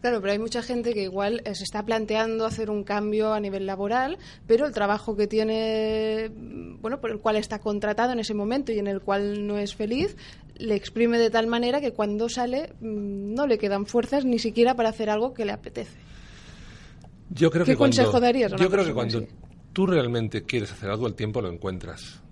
Claro, 0.00 0.20
pero 0.20 0.32
hay 0.32 0.38
mucha 0.38 0.62
gente 0.62 0.94
que 0.94 1.02
igual 1.02 1.42
eh, 1.44 1.54
se 1.54 1.64
está 1.64 1.84
planteando 1.84 2.46
hacer 2.46 2.70
un 2.70 2.84
cambio 2.84 3.32
a 3.32 3.40
nivel 3.40 3.66
laboral, 3.66 4.16
pero 4.46 4.66
el 4.66 4.72
trabajo 4.72 5.16
que 5.16 5.26
tiene, 5.26 6.30
mm, 6.30 6.80
bueno, 6.80 7.00
por 7.00 7.10
el 7.10 7.18
cual 7.18 7.36
está 7.36 7.58
contratado 7.58 8.12
en 8.12 8.20
ese 8.20 8.32
momento 8.34 8.70
y 8.70 8.78
en 8.78 8.86
el 8.86 9.00
cual 9.00 9.46
no 9.46 9.58
es 9.58 9.74
feliz, 9.74 10.16
le 10.56 10.76
exprime 10.76 11.18
de 11.18 11.30
tal 11.30 11.48
manera 11.48 11.80
que 11.80 11.92
cuando 11.92 12.28
sale 12.28 12.74
mm, 12.80 13.34
no 13.34 13.46
le 13.46 13.58
quedan 13.58 13.86
fuerzas 13.86 14.24
ni 14.24 14.38
siquiera 14.38 14.74
para 14.74 14.90
hacer 14.90 15.10
algo 15.10 15.34
que 15.34 15.44
le 15.44 15.52
apetece. 15.52 15.98
Yo 17.30 17.50
creo 17.50 17.64
¿Qué 17.64 17.72
que 17.72 17.78
consejo 17.78 18.10
cuando, 18.12 18.26
darías? 18.26 18.52
yo 18.52 18.70
creo 18.70 18.84
que 18.84 18.94
cuando 18.94 19.26
tú 19.72 19.86
realmente 19.86 20.44
quieres 20.44 20.72
hacer 20.72 20.90
algo, 20.90 21.06
el 21.08 21.14
tiempo 21.14 21.42
lo 21.42 21.50
encuentras 21.52 22.22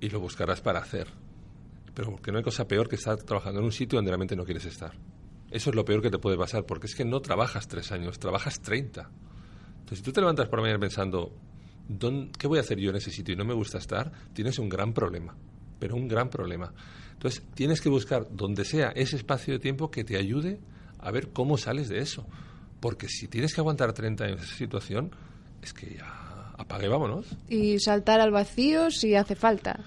y 0.00 0.08
lo 0.08 0.20
buscarás 0.20 0.60
para 0.60 0.78
hacer. 0.78 1.08
Pero 1.92 2.12
porque 2.12 2.30
no 2.30 2.38
hay 2.38 2.44
cosa 2.44 2.66
peor 2.66 2.88
que 2.88 2.96
estar 2.96 3.16
trabajando 3.18 3.58
en 3.58 3.66
un 3.66 3.72
sitio 3.72 3.96
donde 3.98 4.10
realmente 4.10 4.36
no 4.36 4.44
quieres 4.44 4.64
estar. 4.64 4.92
Eso 5.50 5.70
es 5.70 5.76
lo 5.76 5.84
peor 5.84 6.02
que 6.02 6.10
te 6.10 6.18
puede 6.18 6.36
pasar, 6.36 6.64
porque 6.64 6.86
es 6.86 6.94
que 6.94 7.04
no 7.04 7.20
trabajas 7.20 7.68
tres 7.68 7.90
años, 7.92 8.18
trabajas 8.18 8.60
treinta. 8.60 9.10
Entonces, 9.80 9.98
si 9.98 10.04
tú 10.04 10.12
te 10.12 10.20
levantas 10.20 10.48
por 10.48 10.60
la 10.60 10.62
mañana 10.62 10.80
pensando, 10.80 11.32
¿qué 12.38 12.46
voy 12.46 12.58
a 12.58 12.60
hacer 12.60 12.78
yo 12.78 12.90
en 12.90 12.96
ese 12.96 13.10
sitio 13.10 13.34
y 13.34 13.36
no 13.36 13.44
me 13.44 13.54
gusta 13.54 13.78
estar? 13.78 14.12
Tienes 14.32 14.58
un 14.58 14.68
gran 14.68 14.92
problema, 14.92 15.34
pero 15.78 15.96
un 15.96 16.06
gran 16.06 16.30
problema. 16.30 16.72
Entonces, 17.12 17.42
tienes 17.54 17.80
que 17.80 17.88
buscar 17.88 18.28
donde 18.30 18.64
sea 18.64 18.90
ese 18.90 19.16
espacio 19.16 19.54
de 19.54 19.58
tiempo 19.58 19.90
que 19.90 20.04
te 20.04 20.16
ayude 20.16 20.60
a 20.98 21.10
ver 21.10 21.30
cómo 21.32 21.58
sales 21.58 21.88
de 21.88 21.98
eso. 21.98 22.26
Porque 22.80 23.08
si 23.08 23.28
tienes 23.28 23.54
que 23.54 23.60
aguantar 23.60 23.92
30 23.92 24.24
años 24.24 24.42
esa 24.42 24.56
situación, 24.56 25.10
es 25.60 25.72
que 25.72 25.96
ya 25.96 26.54
apague, 26.56 26.88
vámonos. 26.88 27.26
Y 27.48 27.78
saltar 27.78 28.20
al 28.20 28.30
vacío 28.30 28.90
si 28.90 29.14
hace 29.14 29.34
falta. 29.34 29.80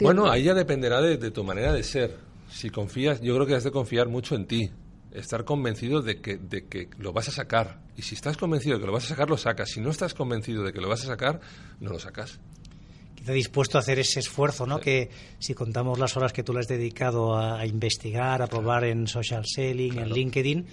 Bueno, 0.00 0.30
ahí 0.30 0.44
ya 0.44 0.54
dependerá 0.54 1.00
de, 1.00 1.30
tu 1.30 1.44
manera 1.44 1.72
de 1.72 1.82
ser. 1.82 2.16
Si 2.50 2.70
confías, 2.70 3.20
yo 3.20 3.34
creo 3.34 3.46
que 3.46 3.54
has 3.54 3.64
de 3.64 3.70
confiar 3.70 4.08
mucho 4.08 4.34
en 4.34 4.46
ti. 4.46 4.70
Estar 5.14 5.44
convencido 5.44 6.02
de 6.02 6.20
que, 6.20 6.36
de 6.36 6.66
que 6.66 6.90
lo 6.98 7.12
vas 7.12 7.28
a 7.28 7.32
sacar. 7.32 7.80
Y 7.96 8.02
si 8.02 8.14
estás 8.14 8.36
convencido 8.36 8.76
de 8.76 8.80
que 8.80 8.86
lo 8.86 8.92
vas 8.92 9.04
a 9.04 9.08
sacar, 9.08 9.30
lo 9.30 9.38
sacas. 9.38 9.70
Si 9.70 9.80
no 9.80 9.90
estás 9.90 10.12
convencido 10.12 10.64
de 10.64 10.72
que 10.72 10.80
lo 10.80 10.88
vas 10.88 11.04
a 11.04 11.06
sacar, 11.06 11.40
no 11.80 11.90
lo 11.90 11.98
sacas 11.98 12.40
quizá 13.24 13.32
dispuesto 13.32 13.78
a 13.78 13.80
hacer 13.80 13.98
ese 13.98 14.20
esfuerzo, 14.20 14.66
¿no? 14.66 14.78
Que 14.78 15.08
si 15.38 15.54
contamos 15.54 15.98
las 15.98 16.14
horas 16.14 16.34
que 16.34 16.42
tú 16.42 16.52
le 16.52 16.60
has 16.60 16.68
dedicado 16.68 17.38
a, 17.38 17.64
investigar, 17.64 18.42
a 18.42 18.46
probar 18.46 18.84
en 18.84 19.06
social 19.06 19.46
selling, 19.46 19.98
en 19.98 20.10
LinkedIn, 20.10 20.66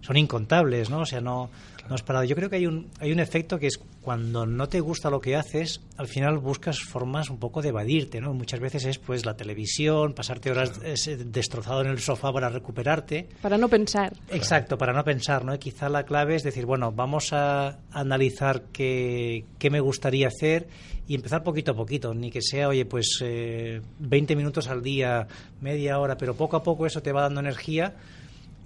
son 0.00 0.16
incontables, 0.16 0.90
¿no? 0.90 1.00
O 1.00 1.06
sea, 1.06 1.20
no, 1.20 1.50
no 1.88 1.94
has 1.94 2.02
parado. 2.02 2.24
Yo 2.24 2.36
creo 2.36 2.50
que 2.50 2.56
hay 2.56 2.66
un, 2.66 2.88
hay 3.00 3.12
un 3.12 3.20
efecto 3.20 3.58
que 3.58 3.66
es 3.66 3.78
cuando 4.02 4.46
no 4.46 4.68
te 4.68 4.80
gusta 4.80 5.10
lo 5.10 5.20
que 5.20 5.34
haces, 5.34 5.80
al 5.96 6.06
final 6.06 6.38
buscas 6.38 6.78
formas 6.80 7.28
un 7.28 7.38
poco 7.38 7.60
de 7.60 7.70
evadirte, 7.70 8.20
¿no? 8.20 8.32
Muchas 8.34 8.60
veces 8.60 8.84
es 8.84 8.98
pues 8.98 9.26
la 9.26 9.36
televisión, 9.36 10.12
pasarte 10.12 10.50
horas 10.50 10.80
destrozado 10.80 11.80
en 11.80 11.88
el 11.88 11.98
sofá 11.98 12.32
para 12.32 12.48
recuperarte. 12.48 13.28
Para 13.42 13.58
no 13.58 13.68
pensar. 13.68 14.12
Exacto, 14.30 14.78
para 14.78 14.92
no 14.92 15.02
pensar, 15.02 15.44
¿no? 15.44 15.54
Y 15.54 15.58
quizá 15.58 15.88
la 15.88 16.04
clave 16.04 16.36
es 16.36 16.44
decir, 16.44 16.66
bueno, 16.66 16.92
vamos 16.92 17.32
a 17.32 17.78
analizar 17.90 18.62
qué, 18.72 19.44
qué 19.58 19.70
me 19.70 19.80
gustaría 19.80 20.28
hacer 20.28 20.68
y 21.08 21.14
empezar 21.14 21.42
poquito 21.42 21.72
a 21.72 21.74
poquito, 21.74 22.14
ni 22.14 22.30
que 22.30 22.42
sea, 22.42 22.68
oye, 22.68 22.84
pues 22.84 23.20
eh, 23.22 23.80
20 24.00 24.36
minutos 24.36 24.68
al 24.68 24.82
día, 24.82 25.26
media 25.60 25.98
hora, 25.98 26.16
pero 26.16 26.34
poco 26.34 26.56
a 26.56 26.62
poco 26.62 26.86
eso 26.86 27.00
te 27.00 27.12
va 27.12 27.22
dando 27.22 27.40
energía 27.40 27.94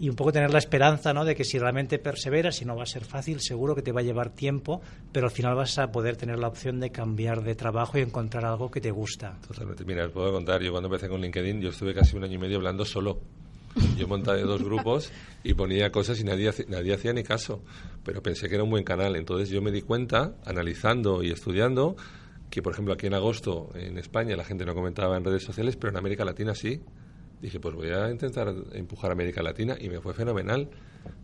y 0.00 0.09
un 0.09 0.16
poco 0.16 0.33
tener 0.33 0.50
la 0.50 0.59
esperanza 0.59 1.12
¿no? 1.12 1.26
de 1.26 1.37
que 1.37 1.45
si 1.45 1.59
realmente 1.59 1.99
perseveras, 1.99 2.57
si 2.57 2.64
no 2.64 2.75
va 2.75 2.85
a 2.85 2.87
ser 2.87 3.04
fácil, 3.04 3.40
seguro 3.40 3.75
que 3.75 3.83
te 3.83 3.92
va 3.92 4.00
a 4.00 4.02
llevar 4.02 4.30
tiempo, 4.30 4.80
pero 5.12 5.26
al 5.26 5.30
final 5.30 5.54
vas 5.54 5.78
a 5.78 5.92
poder 5.92 6.16
tener 6.16 6.38
la 6.38 6.49
opción 6.49 6.80
de 6.80 6.90
cambiar 6.90 7.42
de 7.42 7.54
trabajo 7.54 7.99
y 7.99 8.00
encontrar 8.00 8.47
algo 8.47 8.71
que 8.71 8.80
te 8.80 8.90
gusta. 8.90 9.38
Totalmente. 9.47 9.85
Mira, 9.85 10.07
os 10.07 10.12
puedo 10.12 10.33
contar, 10.33 10.62
yo 10.62 10.71
cuando 10.71 10.88
empecé 10.88 11.07
con 11.07 11.21
LinkedIn, 11.21 11.61
yo 11.61 11.69
estuve 11.69 11.92
casi 11.92 12.16
un 12.16 12.25
año 12.25 12.37
y 12.37 12.38
medio 12.38 12.57
hablando 12.57 12.87
solo. 12.87 13.21
Yo 13.99 14.09
montaba 14.09 14.38
dos 14.38 14.64
grupos 14.64 15.12
y 15.45 15.52
ponía 15.52 15.92
cosas 15.92 16.19
y 16.19 16.25
nadie, 16.25 16.50
nadie 16.69 16.95
hacía 16.95 17.12
ni 17.12 17.23
caso, 17.23 17.62
pero 18.02 18.23
pensé 18.23 18.49
que 18.49 18.54
era 18.54 18.64
un 18.64 18.71
buen 18.71 18.85
canal. 18.85 19.16
Entonces 19.16 19.50
yo 19.50 19.61
me 19.61 19.71
di 19.71 19.83
cuenta, 19.83 20.35
analizando 20.47 21.23
y 21.23 21.30
estudiando, 21.30 21.95
que 22.49 22.62
por 22.62 22.73
ejemplo 22.73 22.95
aquí 22.95 23.07
en 23.07 23.14
agosto 23.14 23.69
en 23.75 23.99
España 23.99 24.35
la 24.35 24.45
gente 24.45 24.64
no 24.64 24.75
comentaba 24.75 25.19
en 25.19 25.25
redes 25.25 25.45
sociales, 25.45 25.76
pero 25.76 25.90
en 25.90 25.99
América 25.99 26.25
Latina 26.25 26.54
sí. 26.54 26.80
Dije, 27.40 27.59
pues 27.59 27.75
voy 27.75 27.88
a 27.88 28.11
intentar 28.11 28.54
empujar 28.73 29.12
América 29.12 29.42
Latina 29.42 29.76
y 29.80 29.88
me 29.88 30.00
fue 30.00 30.12
fenomenal 30.12 30.68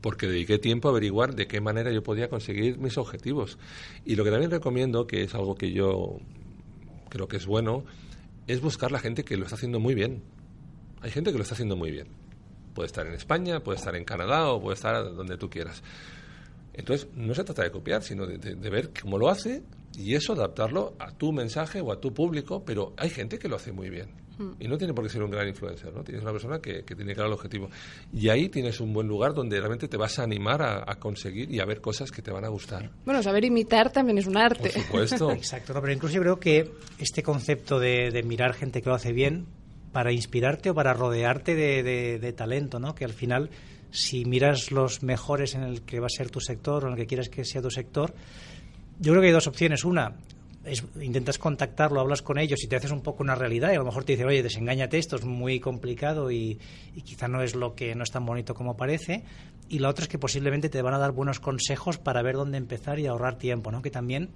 porque 0.01 0.27
dediqué 0.27 0.59
tiempo 0.59 0.89
a 0.89 0.91
averiguar 0.93 1.35
de 1.35 1.47
qué 1.47 1.61
manera 1.61 1.93
yo 1.93 2.03
podía 2.03 2.29
conseguir 2.29 2.79
mis 2.79 2.97
objetivos. 2.97 3.59
Y 4.05 4.17
lo 4.17 4.25
que 4.25 4.31
también 4.31 4.51
recomiendo, 4.51 5.07
que 5.07 5.23
es 5.23 5.35
algo 5.35 5.55
que 5.57 5.73
yo 5.73 6.19
creo 7.11 7.29
que 7.29 7.37
es 7.37 7.47
bueno, 7.47 7.85
es 8.47 8.61
buscar 8.61 8.93
la 8.93 8.99
gente 8.99 9.25
que 9.25 9.37
lo 9.37 9.45
está 9.45 9.57
haciendo 9.57 9.79
muy 9.79 9.95
bien. 9.95 10.23
Hay 11.03 11.11
gente 11.11 11.33
que 11.33 11.37
lo 11.37 11.43
está 11.43 11.55
haciendo 11.55 11.77
muy 11.77 11.91
bien. 11.91 12.09
Puede 12.75 12.87
estar 12.87 13.07
en 13.07 13.13
España, 13.13 13.61
puede 13.61 13.79
estar 13.79 13.95
en 13.95 14.05
Canadá 14.05 14.49
o 14.51 14.61
puede 14.61 14.75
estar 14.75 15.15
donde 15.15 15.37
tú 15.37 15.51
quieras. 15.51 15.83
Entonces, 16.73 17.09
no 17.15 17.35
se 17.35 17.45
trata 17.45 17.63
de 17.63 17.71
copiar, 17.71 18.03
sino 18.03 18.27
de 18.27 18.71
ver 18.71 18.91
cómo 19.01 19.19
lo 19.19 19.29
hace 19.29 19.63
y 19.99 20.15
eso 20.15 20.35
adaptarlo 20.35 20.95
a 20.99 21.11
tu 21.13 21.33
mensaje 21.33 21.81
o 21.81 21.91
a 21.91 22.01
tu 22.01 22.13
público, 22.13 22.65
pero 22.65 22.93
hay 22.97 23.11
gente 23.11 23.39
que 23.39 23.49
lo 23.49 23.57
hace 23.57 23.73
muy 23.73 23.89
bien. 23.89 24.26
Mm. 24.39 24.51
Y 24.61 24.69
no 24.69 24.77
tiene 24.77 24.93
por 24.93 25.05
qué 25.05 25.11
ser 25.11 25.23
un 25.23 25.31
gran 25.31 25.49
influencer, 25.49 25.93
¿no? 25.93 26.03
Tienes 26.03 26.23
una 26.23 26.33
persona 26.33 26.59
que, 26.61 26.83
tiene 26.83 27.15
claro 27.15 27.29
el 27.29 27.35
objetivo. 27.35 27.71
Y 28.13 28.29
ahí 28.29 28.49
tienes 28.49 28.81
un 28.81 28.93
buen 28.93 29.07
lugar 29.07 29.35
donde 29.35 29.59
realmente 29.59 29.89
te 29.89 29.97
vas 29.97 30.19
a 30.19 30.23
animar 30.23 30.63
a, 30.63 30.95
conseguir 30.97 31.51
y 31.51 31.61
a 31.61 31.65
ver 31.65 31.81
cosas 31.81 32.11
que 32.11 32.23
te 32.23 32.31
van 32.31 32.45
a 32.45 32.49
gustar. 32.49 32.91
Bueno, 33.05 33.23
saber 33.23 33.45
imitar 33.45 33.91
también 33.93 34.19
es 34.19 34.27
un 34.27 34.37
arte. 34.37 34.71
Por 34.71 34.83
supuesto. 34.83 35.31
Exacto, 35.33 35.73
pero 35.81 35.93
incluso 35.93 36.15
yo 36.15 36.23
creo 36.23 36.41
que 36.41 36.73
este 36.99 37.23
concepto 37.23 37.79
de, 37.79 38.23
mirar 38.25 38.55
gente 38.55 38.83
que 38.83 38.89
lo 38.89 38.95
hace 38.95 39.13
bien 39.13 39.47
para 39.93 40.13
inspirarte 40.13 40.71
o 40.71 40.75
para 40.75 40.93
rodearte 40.93 41.55
de, 41.55 42.19
de 42.19 42.33
talento, 42.33 42.79
¿no? 42.79 42.95
Que 42.95 43.05
al 43.05 43.13
final 43.13 43.51
si 43.91 44.25
miras 44.25 44.71
los 44.71 45.03
mejores 45.03 45.55
en 45.55 45.63
el 45.63 45.83
que 45.83 46.01
va 46.01 46.07
a 46.07 46.11
ser 46.11 46.31
tu 46.31 46.41
sector 46.41 46.85
o 46.85 46.89
en 46.89 46.95
el 46.95 46.99
que 46.99 47.07
quieras 47.07 47.29
que 47.29 47.45
sea 47.45 47.63
tu 47.63 47.71
sector, 47.71 48.15
yo 48.99 49.13
creo 49.13 49.23
que 49.23 49.29
hay 49.29 49.33
dos 49.33 49.47
opciones. 49.47 49.85
Una, 49.85 50.17
intentas 51.01 51.39
contactarlo, 51.39 52.01
hablas 52.01 52.23
con 52.23 52.39
ellos 52.39 52.63
y 52.63 52.67
te 52.67 52.77
haces 52.77 52.91
un 52.91 53.03
poco 53.03 53.23
una 53.23 53.35
realidad 53.35 53.71
y 53.73 53.77
a 53.77 53.79
lo 53.79 53.85
mejor 53.85 54.05
te 54.05 54.13
dicen, 54.13 54.27
oye, 54.27 54.43
desengáñate, 54.43 54.99
esto 54.99 55.17
es 55.17 55.25
muy 55.25 55.61
complicado 55.61 56.31
y, 56.31 56.59
quizá 57.05 57.29
no 57.29 57.43
es 57.43 57.55
lo 57.55 57.75
que 57.75 57.95
no 57.95 58.03
es 58.03 58.11
tan 58.11 58.27
bonito 58.27 58.55
como 58.55 58.77
parece. 58.77 59.25
Y 59.69 59.79
la 59.79 59.89
otra 59.89 60.05
es 60.05 60.09
que 60.09 60.19
posiblemente 60.19 60.69
te 60.69 60.83
van 60.83 60.95
a 60.95 60.99
dar 60.99 61.13
buenos 61.13 61.41
consejos 61.41 61.99
para 61.99 62.23
ver 62.23 62.37
dónde 62.37 62.59
empezar 62.59 62.99
y 62.99 63.07
ahorrar 63.07 63.39
tiempo, 63.39 63.71
¿no? 63.71 63.83
Que 63.83 63.91
también 63.91 64.31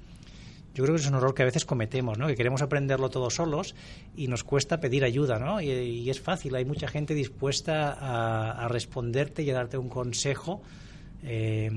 yo 0.75 0.84
creo 0.84 0.94
que 0.94 1.02
es 1.02 1.08
un 1.08 1.14
error 1.14 1.34
que 1.34 1.42
a 1.42 1.46
veces 1.46 1.64
cometemos, 1.64 2.18
¿no? 2.18 2.28
Que 2.28 2.37
queremos 2.37 2.62
aprenderlo 2.62 3.10
todos 3.10 3.34
solos 3.34 3.75
y 4.16 4.28
nos 4.28 4.44
cuesta 4.44 4.78
pedir 4.78 5.04
ayuda, 5.04 5.38
¿no? 5.38 5.60
Y, 5.60 6.08
es 6.08 6.20
fácil, 6.20 6.54
hay 6.54 6.64
mucha 6.64 6.87
gente 6.87 7.14
dispuesta 7.14 7.96
a, 8.62 8.68
responderte 8.68 9.42
y 9.42 9.50
a 9.50 9.54
darte 9.54 9.78
un 9.78 9.88
consejo. 9.88 10.62
Eh, 11.22 11.70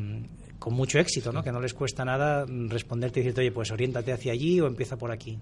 con 0.64 0.76
mucho 0.76 0.98
éxito, 0.98 1.34
¿no? 1.34 1.44
Que 1.44 1.52
no 1.52 1.60
les 1.60 1.74
cuesta 1.74 2.06
nada 2.06 2.46
responderte 2.48 3.20
y 3.20 3.24
decirte, 3.24 3.42
oye, 3.42 3.52
pues 3.52 3.70
oriéntate 3.72 4.14
hacia 4.14 4.32
allí 4.32 4.62
o 4.62 4.68
empieza 4.68 4.96
por 4.96 5.12
aquí. 5.12 5.38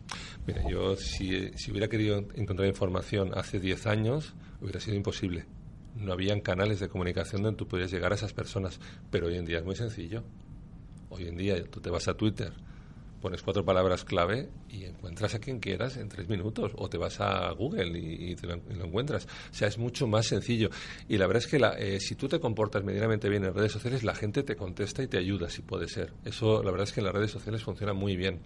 Mira, 0.47 0.67
yo 0.67 0.95
si, 0.95 1.51
si 1.55 1.69
hubiera 1.69 1.87
querido 1.87 2.25
encontrar 2.33 2.67
información 2.67 3.29
hace 3.35 3.59
10 3.59 3.85
años, 3.85 4.33
hubiera 4.61 4.79
sido 4.79 4.97
imposible. 4.97 5.45
No 5.95 6.11
habían 6.11 6.41
canales 6.41 6.79
de 6.79 6.89
comunicación 6.89 7.43
donde 7.43 7.55
tú 7.55 7.67
podías 7.67 7.91
llegar 7.91 8.11
a 8.13 8.15
esas 8.15 8.33
personas, 8.33 8.79
pero 9.11 9.27
hoy 9.27 9.37
en 9.37 9.45
día 9.45 9.59
es 9.59 9.63
muy 9.63 9.75
sencillo. 9.75 10.23
Hoy 11.09 11.27
en 11.27 11.37
día 11.37 11.63
tú 11.65 11.79
te 11.81 11.91
vas 11.91 12.07
a 12.07 12.15
Twitter, 12.15 12.51
pones 13.21 13.41
cuatro 13.41 13.63
palabras 13.63 14.03
clave 14.03 14.49
y 14.69 14.83
encuentras 14.83 15.35
a 15.35 15.39
quien 15.39 15.59
quieras 15.59 15.97
en 15.97 16.09
tres 16.09 16.27
minutos 16.27 16.71
o 16.75 16.89
te 16.89 16.97
vas 16.97 17.21
a 17.21 17.51
Google 17.51 17.97
y, 17.97 18.35
te 18.35 18.47
lo, 18.47 18.55
encuentras. 18.55 19.25
O 19.51 19.53
sea, 19.53 19.67
es 19.67 19.77
mucho 19.77 20.07
más 20.07 20.25
sencillo. 20.25 20.69
Y 21.07 21.17
la 21.17 21.27
verdad 21.27 21.43
es 21.43 21.47
que 21.49 21.59
la, 21.59 21.73
eh, 21.77 21.99
si 21.99 22.15
tú 22.15 22.27
te 22.27 22.39
comportas 22.39 22.83
medianamente 22.83 23.29
bien 23.29 23.45
en 23.45 23.53
redes 23.53 23.71
sociales, 23.71 24.03
la 24.03 24.15
gente 24.15 24.43
te 24.43 24.55
contesta 24.55 25.03
y 25.03 25.07
te 25.07 25.17
ayuda, 25.17 25.49
si 25.49 25.61
puede 25.61 25.87
ser. 25.87 26.13
Eso, 26.25 26.63
la 26.63 26.71
verdad 26.71 26.87
es 26.87 26.93
que 26.93 26.99
en 26.99 27.05
las 27.05 27.15
redes 27.15 27.31
sociales 27.31 27.63
funciona 27.63 27.93
muy 27.93 28.15
bien. 28.15 28.41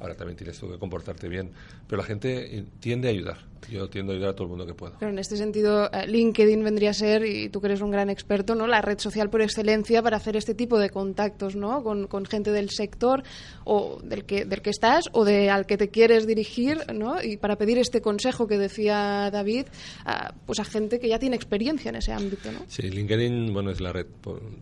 Ahora 0.00 0.14
también 0.14 0.36
tienes 0.36 0.58
tú 0.58 0.70
que 0.70 0.78
comportarte 0.78 1.28
bien. 1.28 1.50
Pero 1.86 2.00
la 2.00 2.06
gente 2.06 2.56
eh, 2.56 2.64
tiende 2.80 3.08
a 3.08 3.10
ayudar. 3.10 3.38
Yo 3.68 3.90
tiendo 3.90 4.12
a 4.12 4.14
ayudar 4.14 4.30
a 4.30 4.34
todo 4.34 4.44
el 4.44 4.50
mundo 4.50 4.66
que 4.66 4.72
puedo. 4.72 4.94
Pero 4.98 5.10
en 5.10 5.18
este 5.18 5.36
sentido, 5.36 5.90
eh, 5.92 6.06
LinkedIn 6.06 6.64
vendría 6.64 6.90
a 6.90 6.94
ser, 6.94 7.26
y 7.26 7.50
tú 7.50 7.60
que 7.60 7.66
eres 7.66 7.82
un 7.82 7.90
gran 7.90 8.08
experto, 8.08 8.54
¿no? 8.54 8.66
la 8.66 8.80
red 8.80 8.98
social 8.98 9.28
por 9.28 9.42
excelencia 9.42 10.02
para 10.02 10.16
hacer 10.16 10.36
este 10.36 10.54
tipo 10.54 10.78
de 10.78 10.88
contactos 10.88 11.56
¿no? 11.56 11.82
con, 11.82 12.06
con 12.06 12.24
gente 12.24 12.50
del 12.52 12.70
sector 12.70 13.22
o 13.64 14.00
del 14.02 14.19
del 14.26 14.62
que 14.62 14.70
estás 14.70 15.04
o 15.12 15.24
de 15.24 15.50
al 15.50 15.66
que 15.66 15.76
te 15.76 15.88
quieres 15.88 16.26
dirigir 16.26 16.78
¿no? 16.94 17.22
y 17.22 17.36
para 17.36 17.56
pedir 17.56 17.78
este 17.78 18.00
consejo 18.00 18.46
que 18.46 18.58
decía 18.58 19.30
David 19.30 19.66
a, 20.04 20.34
pues 20.46 20.60
a 20.60 20.64
gente 20.64 20.98
que 20.98 21.08
ya 21.08 21.18
tiene 21.18 21.36
experiencia 21.36 21.88
en 21.88 21.96
ese 21.96 22.12
ámbito. 22.12 22.50
¿no? 22.52 22.60
Sí, 22.68 22.82
LinkedIn 22.82 23.52
bueno, 23.52 23.70
es 23.70 23.80
la 23.80 23.92
red 23.92 24.06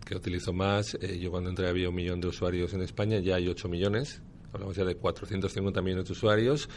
que 0.05 0.15
utilizo 0.15 0.53
más. 0.53 0.95
Eh, 1.01 1.19
yo 1.19 1.31
cuando 1.31 1.49
entré 1.49 1.67
había 1.67 1.89
un 1.89 1.95
millón 1.95 2.21
de 2.21 2.27
usuarios 2.27 2.73
en 2.73 2.81
España, 2.81 3.19
ya 3.19 3.35
hay 3.35 3.47
8 3.47 3.67
millones 3.67 4.21
hablamos 4.53 4.75
ya 4.75 4.85
de 4.85 4.95
450 4.95 5.81
millones 5.81 6.05
de 6.05 6.11
usuarios 6.13 6.69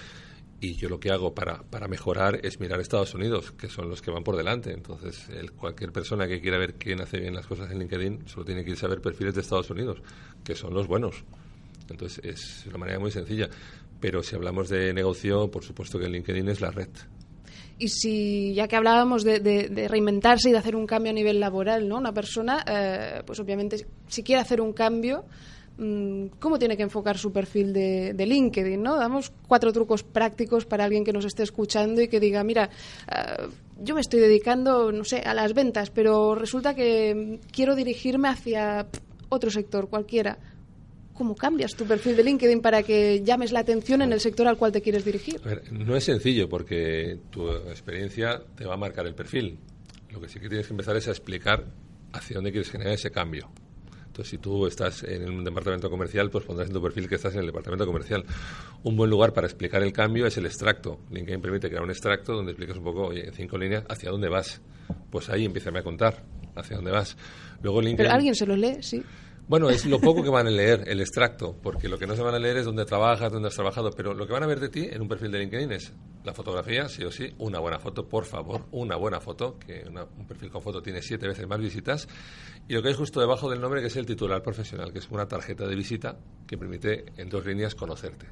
y 0.61 0.77
yo 0.77 0.89
lo 0.89 1.01
que 1.01 1.11
hago 1.11 1.35
para, 1.35 1.63
para 1.63 1.89
mejorar 1.89 2.39
es 2.45 2.61
mirar 2.61 2.81
Estados 2.81 3.15
Unidos, 3.15 3.51
que 3.53 3.69
son 3.69 3.89
los 3.89 4.01
que 4.01 4.13
van 4.13 4.23
por 4.23 4.37
delante. 4.37 4.73
Entonces, 4.73 5.29
cualquier 5.57 5.91
persona 5.91 6.29
que 6.29 6.41
quiera 6.41 6.57
ver 6.57 6.75
quién 6.75 7.01
hace 7.01 7.19
bien 7.19 7.35
las 7.35 7.49
cosas 7.49 7.71
en 7.73 7.81
LinkedIn 7.81 8.29
solo 8.29 8.45
tiene 8.45 8.65
que 8.65 8.71
irse 8.71 8.87
a 8.87 8.89
ver 8.89 9.01
perfiles 9.01 9.35
de 9.35 9.41
Estados 9.41 9.71
Unidos, 9.71 10.01
que 10.45 10.55
son 10.55 10.73
los 10.73 10.87
buenos. 10.87 11.25
Entonces, 11.91 12.21
es 12.25 12.67
una 12.67 12.79
manera 12.79 12.99
muy 12.99 13.11
sencilla. 13.11 13.49
Pero 14.01 14.23
si 14.23 14.35
hablamos 14.35 14.69
de 14.69 14.93
negocio, 14.93 15.51
por 15.51 15.65
supuesto 15.65 15.99
que 15.99 16.09
LinkedIn 16.09 16.49
es 16.49 16.61
la 16.61 16.71
red. 16.71 16.89
Y 17.79 17.89
si, 17.89 18.55
ya 18.55 18.69
que 18.69 18.77
hablábamos 18.77 19.25
de, 19.25 19.87
reinventarse 19.89 20.49
y 20.49 20.53
de 20.53 20.59
hacer 20.59 20.77
un 20.77 20.87
cambio 20.87 21.11
a 21.11 21.15
nivel 21.15 21.41
laboral, 21.41 21.89
¿no? 21.89 21.99
Una 21.99 22.13
persona, 22.13 22.65
eh, 22.67 23.23
pues 23.25 23.41
obviamente, 23.41 23.87
si 24.09 24.23
quiere 24.23 24.41
hacer 24.41 24.61
un 24.61 24.73
cambio, 24.73 25.25
Mm, 25.79 26.27
cómo 26.39 26.59
tiene 26.59 26.77
que 26.77 26.83
enfocar 26.83 27.17
su 27.17 27.33
perfil 27.33 27.73
de, 27.73 28.15
LinkedIn, 28.27 28.83
¿no? 28.83 28.97
Damos 28.97 29.33
cuatro 29.49 29.73
trucos 29.73 30.03
prácticos 30.03 30.67
para 30.67 30.85
alguien 30.85 31.05
que 31.05 31.13
nos 31.13 31.25
esté 31.25 31.43
escuchando 31.43 32.03
y 32.03 32.09
que 32.09 32.21
diga, 32.21 32.45
mira, 32.45 32.69
eh, 33.11 33.49
yo 33.81 33.95
me 33.95 34.03
estoy 34.03 34.21
dedicando, 34.21 34.93
no 34.93 35.05
sé, 35.05 35.21
a 35.21 35.35
las 35.35 35.55
ventas, 35.55 35.91
pero 35.91 36.35
resulta 36.35 36.75
que 36.75 37.41
quiero 37.51 37.75
dirigirme 37.75 38.29
hacia 38.29 38.87
otro 39.29 39.51
sector, 39.51 39.89
cualquiera. 39.89 40.39
¿Cómo 41.23 41.37
cambias 41.37 41.77
tu 41.77 41.85
perfil 41.85 42.17
de 42.17 42.25
LinkedIn 42.25 42.61
para 42.61 42.83
que 42.83 43.23
llames 43.23 43.53
la 43.53 43.61
atención 43.61 44.03
en 44.03 44.13
el 44.13 44.19
sector 44.19 44.49
al 44.49 44.57
cual 44.57 44.73
te 44.73 44.83
quieres 44.83 45.05
dirigir? 45.05 45.41
no 45.71 45.95
es 45.95 46.03
sencillo 46.03 46.49
porque 46.49 47.17
tu 47.31 47.49
experiencia 47.49 48.43
te 48.57 48.65
va 48.65 48.75
a 48.75 48.77
marcar 48.77 49.07
el 49.07 49.15
perfil. 49.15 49.57
Lo 50.11 50.21
que 50.21 50.29
sí 50.29 50.41
que 50.41 50.49
tienes 50.49 50.67
que 50.67 50.73
empezar 50.73 50.97
es 50.97 51.07
a 51.07 51.13
explicar 51.13 51.65
hacia 52.13 52.35
dónde 52.35 52.51
quieres 52.51 52.69
generar 52.73 52.95
ese 52.95 53.13
cambio. 53.13 53.53
Entonces, 54.05 54.31
si 54.31 54.39
tú 54.39 54.67
estás 54.67 55.05
en 55.05 55.31
un 55.31 55.45
departamento 55.45 55.89
comercial, 55.89 56.29
pues 56.29 56.45
pondrás 56.45 56.67
en 56.67 56.75
tu 56.75 56.83
perfil 56.83 57.09
que 57.09 57.15
estás 57.15 57.35
en 57.35 57.43
el 57.43 57.47
departamento 57.47 57.87
comercial. 57.87 58.25
Un 58.83 58.97
buen 58.97 59.09
lugar 59.09 59.33
para 59.33 59.47
explicar 59.47 59.81
el 59.85 59.93
cambio 59.93 60.27
es 60.27 60.37
el 60.39 60.47
extracto. 60.47 60.99
LinkedIn 61.13 61.41
permite 61.41 61.69
crear 61.69 61.85
un 61.85 61.91
extracto 61.91 62.33
donde 62.33 62.51
explicas 62.51 62.79
un 62.79 62.83
poco, 62.83 63.07
oye, 63.07 63.29
en 63.29 63.33
cinco 63.33 63.57
líneas, 63.59 63.85
hacia 63.89 64.11
dónde 64.11 64.29
vas. 64.29 64.61
Pues 65.09 65.31
ahí 65.31 65.45
empieza 65.45 65.71
a 65.71 65.83
contar 65.85 66.25
hacia 66.57 66.75
dónde 66.75 66.91
vas. 66.91 67.17
Luego 67.63 67.81
LinkedIn... 67.81 67.97
Pero 67.97 68.11
alguien 68.11 68.35
se 68.35 68.45
lo 68.45 68.57
lee, 68.57 68.79
sí. 68.81 69.05
Bueno, 69.49 69.69
es 69.69 69.85
lo 69.87 70.01
poco 70.01 70.23
que 70.23 70.31
van 70.31 70.47
a 70.47 70.51
leer, 70.51 70.85
el 70.87 71.01
extracto, 71.01 71.55
porque 71.61 71.89
lo 71.89 71.99
que 71.99 72.07
no 72.07 72.15
se 72.15 72.23
van 72.23 72.35
a 72.35 72.39
leer 72.39 72.59
es 72.59 72.65
dónde 72.65 72.85
trabajas, 72.85 73.31
dónde 73.31 73.49
has 73.49 73.55
trabajado, 73.55 73.91
pero 73.91 74.15
lo 74.15 74.27
que 74.27 74.33
van 74.33 74.45
a 74.45 74.47
ver 74.47 74.61
de 74.61 74.69
ti 74.69 74.89
en 74.91 75.03
un 75.03 75.09
perfil 75.09 75.33
de 75.33 75.41
LinkedIn 75.41 75.73
es 75.73 75.93
la 76.25 76.33
fotografía, 76.33 76.89
sí 76.89 77.05
o 77.05 77.11
sí, 77.11 77.35
una 77.39 77.59
buena 77.59 77.79
foto, 77.81 78.09
por 78.09 78.25
favor, 78.25 78.67
una 78.71 78.97
buena 78.97 79.21
foto, 79.21 79.59
que 79.59 79.85
un 80.17 80.27
perfil 80.27 80.49
con 80.49 80.63
foto 80.63 80.81
tiene 80.81 81.03
siete 81.03 81.27
veces 81.27 81.47
más 81.49 81.59
visitas, 81.59 82.09
y 82.69 82.75
lo 82.75 82.83
que 82.83 82.89
hay 82.89 82.95
justo 82.95 83.21
debajo 83.21 83.51
del 83.51 83.61
nombre 83.61 83.81
que 83.81 83.89
es 83.89 83.97
el 83.97 84.07
titular 84.07 84.43
profesional, 84.43 84.93
que 84.93 85.01
es 85.01 85.11
una 85.11 85.27
tarjeta 85.27 85.67
de 85.67 85.75
visita 85.75 86.17
que 86.47 86.57
permite 86.57 87.07
en 87.17 87.29
dos 87.29 87.45
líneas 87.45 87.75
conocerte. 87.75 88.27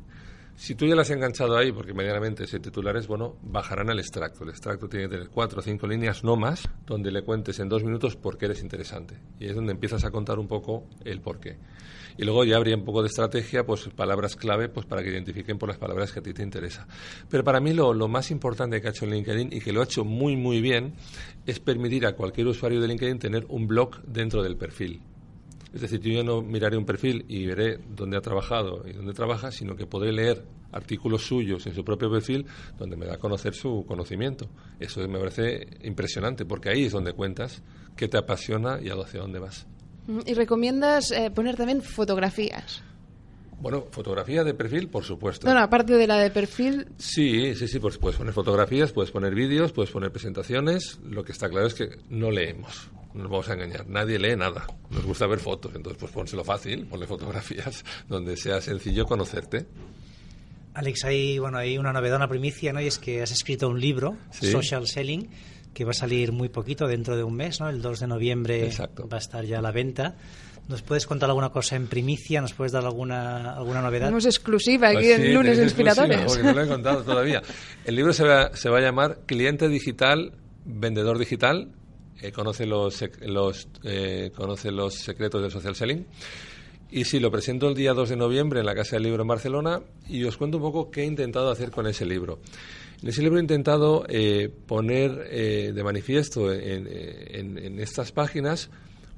Si 0.60 0.74
tú 0.74 0.84
ya 0.84 0.94
las 0.94 1.08
has 1.08 1.16
enganchado 1.16 1.56
ahí, 1.56 1.72
porque 1.72 1.94
medianamente 1.94 2.44
ese 2.44 2.60
titular 2.60 2.94
es 2.98 3.06
bueno, 3.06 3.34
bajarán 3.40 3.88
al 3.88 3.98
extracto. 3.98 4.44
El 4.44 4.50
extracto 4.50 4.90
tiene 4.90 5.06
que 5.06 5.14
tener 5.14 5.30
cuatro 5.30 5.60
o 5.60 5.62
cinco 5.62 5.86
líneas, 5.86 6.22
no 6.22 6.36
más, 6.36 6.68
donde 6.84 7.10
le 7.10 7.22
cuentes 7.22 7.58
en 7.60 7.70
dos 7.70 7.82
minutos 7.82 8.14
por 8.14 8.36
qué 8.36 8.44
eres 8.44 8.60
interesante. 8.60 9.16
Y 9.38 9.46
es 9.46 9.54
donde 9.54 9.72
empiezas 9.72 10.04
a 10.04 10.10
contar 10.10 10.38
un 10.38 10.46
poco 10.46 10.86
el 11.02 11.22
por 11.22 11.40
qué. 11.40 11.56
Y 12.18 12.24
luego 12.24 12.44
ya 12.44 12.58
habría 12.58 12.76
un 12.76 12.84
poco 12.84 13.00
de 13.00 13.08
estrategia, 13.08 13.64
pues 13.64 13.88
palabras 13.88 14.36
clave, 14.36 14.68
pues 14.68 14.84
para 14.84 15.02
que 15.02 15.08
identifiquen 15.08 15.56
por 15.56 15.70
las 15.70 15.78
palabras 15.78 16.12
que 16.12 16.18
a 16.18 16.22
ti 16.22 16.34
te 16.34 16.42
interesa. 16.42 16.86
Pero 17.30 17.42
para 17.42 17.58
mí 17.60 17.72
lo, 17.72 17.94
lo 17.94 18.08
más 18.08 18.30
importante 18.30 18.82
que 18.82 18.88
ha 18.88 18.90
hecho 18.90 19.06
LinkedIn 19.06 19.54
y 19.54 19.60
que 19.62 19.72
lo 19.72 19.80
ha 19.80 19.84
hecho 19.84 20.04
muy, 20.04 20.36
muy 20.36 20.60
bien 20.60 20.92
es 21.46 21.58
permitir 21.58 22.04
a 22.04 22.12
cualquier 22.12 22.48
usuario 22.48 22.82
de 22.82 22.88
LinkedIn 22.88 23.18
tener 23.18 23.46
un 23.48 23.66
blog 23.66 24.02
dentro 24.02 24.42
del 24.42 24.58
perfil. 24.58 25.00
Es 25.72 25.82
decir, 25.82 26.00
yo 26.00 26.12
ya 26.12 26.24
no 26.24 26.42
miraré 26.42 26.76
un 26.76 26.84
perfil 26.84 27.24
y 27.28 27.46
veré 27.46 27.78
dónde 27.94 28.16
ha 28.16 28.20
trabajado 28.20 28.82
y 28.88 28.92
dónde 28.92 29.12
trabaja, 29.12 29.52
sino 29.52 29.76
que 29.76 29.86
podré 29.86 30.12
leer 30.12 30.44
artículos 30.72 31.26
suyos 31.26 31.66
en 31.66 31.74
su 31.74 31.84
propio 31.84 32.10
perfil 32.10 32.46
donde 32.78 32.96
me 32.96 33.06
da 33.06 33.14
a 33.14 33.18
conocer 33.18 33.54
su 33.54 33.84
conocimiento. 33.86 34.48
Eso 34.78 35.06
me 35.08 35.18
parece 35.18 35.66
impresionante, 35.82 36.44
porque 36.44 36.70
ahí 36.70 36.84
es 36.84 36.92
donde 36.92 37.12
cuentas 37.12 37.62
qué 37.96 38.08
te 38.08 38.18
apasiona 38.18 38.80
y 38.80 38.88
hacia 38.88 39.20
dónde 39.20 39.38
vas. 39.38 39.66
¿Y 40.26 40.34
recomiendas 40.34 41.12
eh, 41.12 41.30
poner 41.30 41.56
también 41.56 41.82
fotografías? 41.82 42.82
Bueno, 43.60 43.84
fotografía 43.90 44.42
de 44.42 44.54
perfil, 44.54 44.88
por 44.88 45.04
supuesto. 45.04 45.46
Bueno, 45.46 45.60
aparte 45.60 45.92
de 45.92 46.06
la 46.06 46.16
de 46.16 46.30
perfil. 46.30 46.86
Sí, 46.96 47.54
sí, 47.54 47.68
sí, 47.68 47.78
pues 47.78 47.98
puedes 47.98 48.16
poner 48.16 48.32
fotografías, 48.32 48.90
puedes 48.90 49.10
poner 49.10 49.34
vídeos, 49.34 49.72
puedes 49.72 49.90
poner 49.90 50.10
presentaciones. 50.10 50.98
Lo 51.04 51.22
que 51.22 51.32
está 51.32 51.48
claro 51.48 51.66
es 51.66 51.74
que 51.74 51.90
no 52.08 52.30
leemos 52.30 52.90
no 52.94 52.99
nos 53.14 53.30
vamos 53.30 53.48
a 53.48 53.54
engañar, 53.54 53.88
nadie 53.88 54.18
lee 54.18 54.36
nada. 54.36 54.66
Nos 54.90 55.04
gusta 55.04 55.26
ver 55.26 55.38
fotos, 55.38 55.74
entonces 55.74 55.98
pues 55.98 56.12
pónselo 56.12 56.44
fácil, 56.44 56.86
ponle 56.86 57.06
fotografías 57.06 57.84
donde 58.08 58.36
sea 58.36 58.60
sencillo 58.60 59.04
conocerte. 59.04 59.66
Alex, 60.74 61.04
hay, 61.04 61.38
bueno, 61.38 61.58
hay 61.58 61.78
una 61.78 61.92
novedad, 61.92 62.16
una 62.16 62.28
primicia, 62.28 62.72
¿no? 62.72 62.80
Y 62.80 62.86
es 62.86 62.98
que 62.98 63.22
has 63.22 63.32
escrito 63.32 63.68
un 63.68 63.80
libro, 63.80 64.16
Social 64.30 64.86
Selling, 64.86 65.28
que 65.74 65.84
va 65.84 65.90
a 65.90 65.94
salir 65.94 66.30
muy 66.32 66.48
poquito, 66.48 66.86
dentro 66.86 67.16
de 67.16 67.24
un 67.24 67.34
mes, 67.34 67.60
¿no? 67.60 67.68
El 67.68 67.82
2 67.82 68.00
de 68.00 68.06
noviembre 68.06 68.70
va 68.78 69.16
a 69.16 69.18
estar 69.18 69.44
ya 69.44 69.58
a 69.58 69.62
la 69.62 69.72
venta. 69.72 70.14
¿Nos 70.68 70.82
puedes 70.82 71.06
contar 71.06 71.28
alguna 71.28 71.50
cosa 71.50 71.74
en 71.74 71.88
primicia? 71.88 72.40
¿Nos 72.40 72.52
puedes 72.52 72.70
dar 72.70 72.84
alguna, 72.84 73.54
alguna 73.54 73.82
novedad? 73.82 74.06
Tenemos 74.06 74.26
exclusiva 74.26 74.88
aquí 74.88 74.98
pues 74.98 75.18
en 75.18 75.34
Lunes 75.34 75.58
Inspiradores. 75.58 76.20
Porque 76.24 76.44
no 76.44 76.52
lo 76.52 76.62
he 76.62 76.68
contado 76.68 77.02
todavía. 77.02 77.42
El 77.84 77.96
libro 77.96 78.12
se 78.12 78.22
va, 78.22 78.54
se 78.54 78.68
va 78.68 78.78
a 78.78 78.80
llamar 78.80 79.18
Cliente 79.26 79.68
Digital, 79.68 80.34
Vendedor 80.64 81.18
Digital, 81.18 81.72
eh, 82.22 82.32
conoce, 82.32 82.66
los, 82.66 83.02
los, 83.22 83.68
eh, 83.84 84.30
conoce 84.34 84.70
los 84.70 84.94
secretos 84.94 85.42
del 85.42 85.50
social 85.50 85.74
selling. 85.74 86.06
Y 86.90 87.04
sí, 87.04 87.20
lo 87.20 87.30
presento 87.30 87.68
el 87.68 87.74
día 87.74 87.94
2 87.94 88.10
de 88.10 88.16
noviembre 88.16 88.60
en 88.60 88.66
la 88.66 88.74
Casa 88.74 88.96
del 88.96 89.04
Libro 89.04 89.22
en 89.22 89.28
Barcelona 89.28 89.80
y 90.08 90.24
os 90.24 90.36
cuento 90.36 90.56
un 90.56 90.64
poco 90.64 90.90
qué 90.90 91.02
he 91.02 91.06
intentado 91.06 91.50
hacer 91.50 91.70
con 91.70 91.86
ese 91.86 92.04
libro. 92.04 92.40
En 93.00 93.08
ese 93.08 93.22
libro 93.22 93.38
he 93.38 93.42
intentado 93.42 94.04
eh, 94.08 94.50
poner 94.66 95.30
de 95.72 95.82
manifiesto 95.82 96.52
en, 96.52 96.86
en, 96.86 97.80
estas 97.80 98.12
páginas 98.12 98.68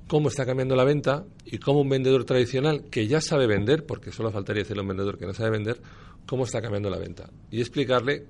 cómo 0.07 0.29
está 0.29 0.45
cambiando 0.45 0.77
la 0.77 0.85
venta 0.85 1.25
y 1.47 1.59
cómo 1.59 1.81
un 1.81 1.89
vendedor 1.89 2.25
tradicional 2.25 2.85
que 2.91 3.09
ya 3.09 3.21
sabe 3.21 3.47
vender, 3.47 3.87
porque 3.87 4.13
solo 4.13 4.31
faltaría 4.31 4.63
a 4.63 4.81
un 4.81 4.89
vendedor 4.89 5.19
que 5.19 5.27
no 5.27 5.35
sabe 5.35 5.51
vender, 5.51 5.81
cómo 6.27 6.45
está 6.45 6.61
cambiando 6.61 6.91
la 6.91 6.99
venta. 6.99 7.31
Y 7.51 7.61
explicarle 7.61 8.27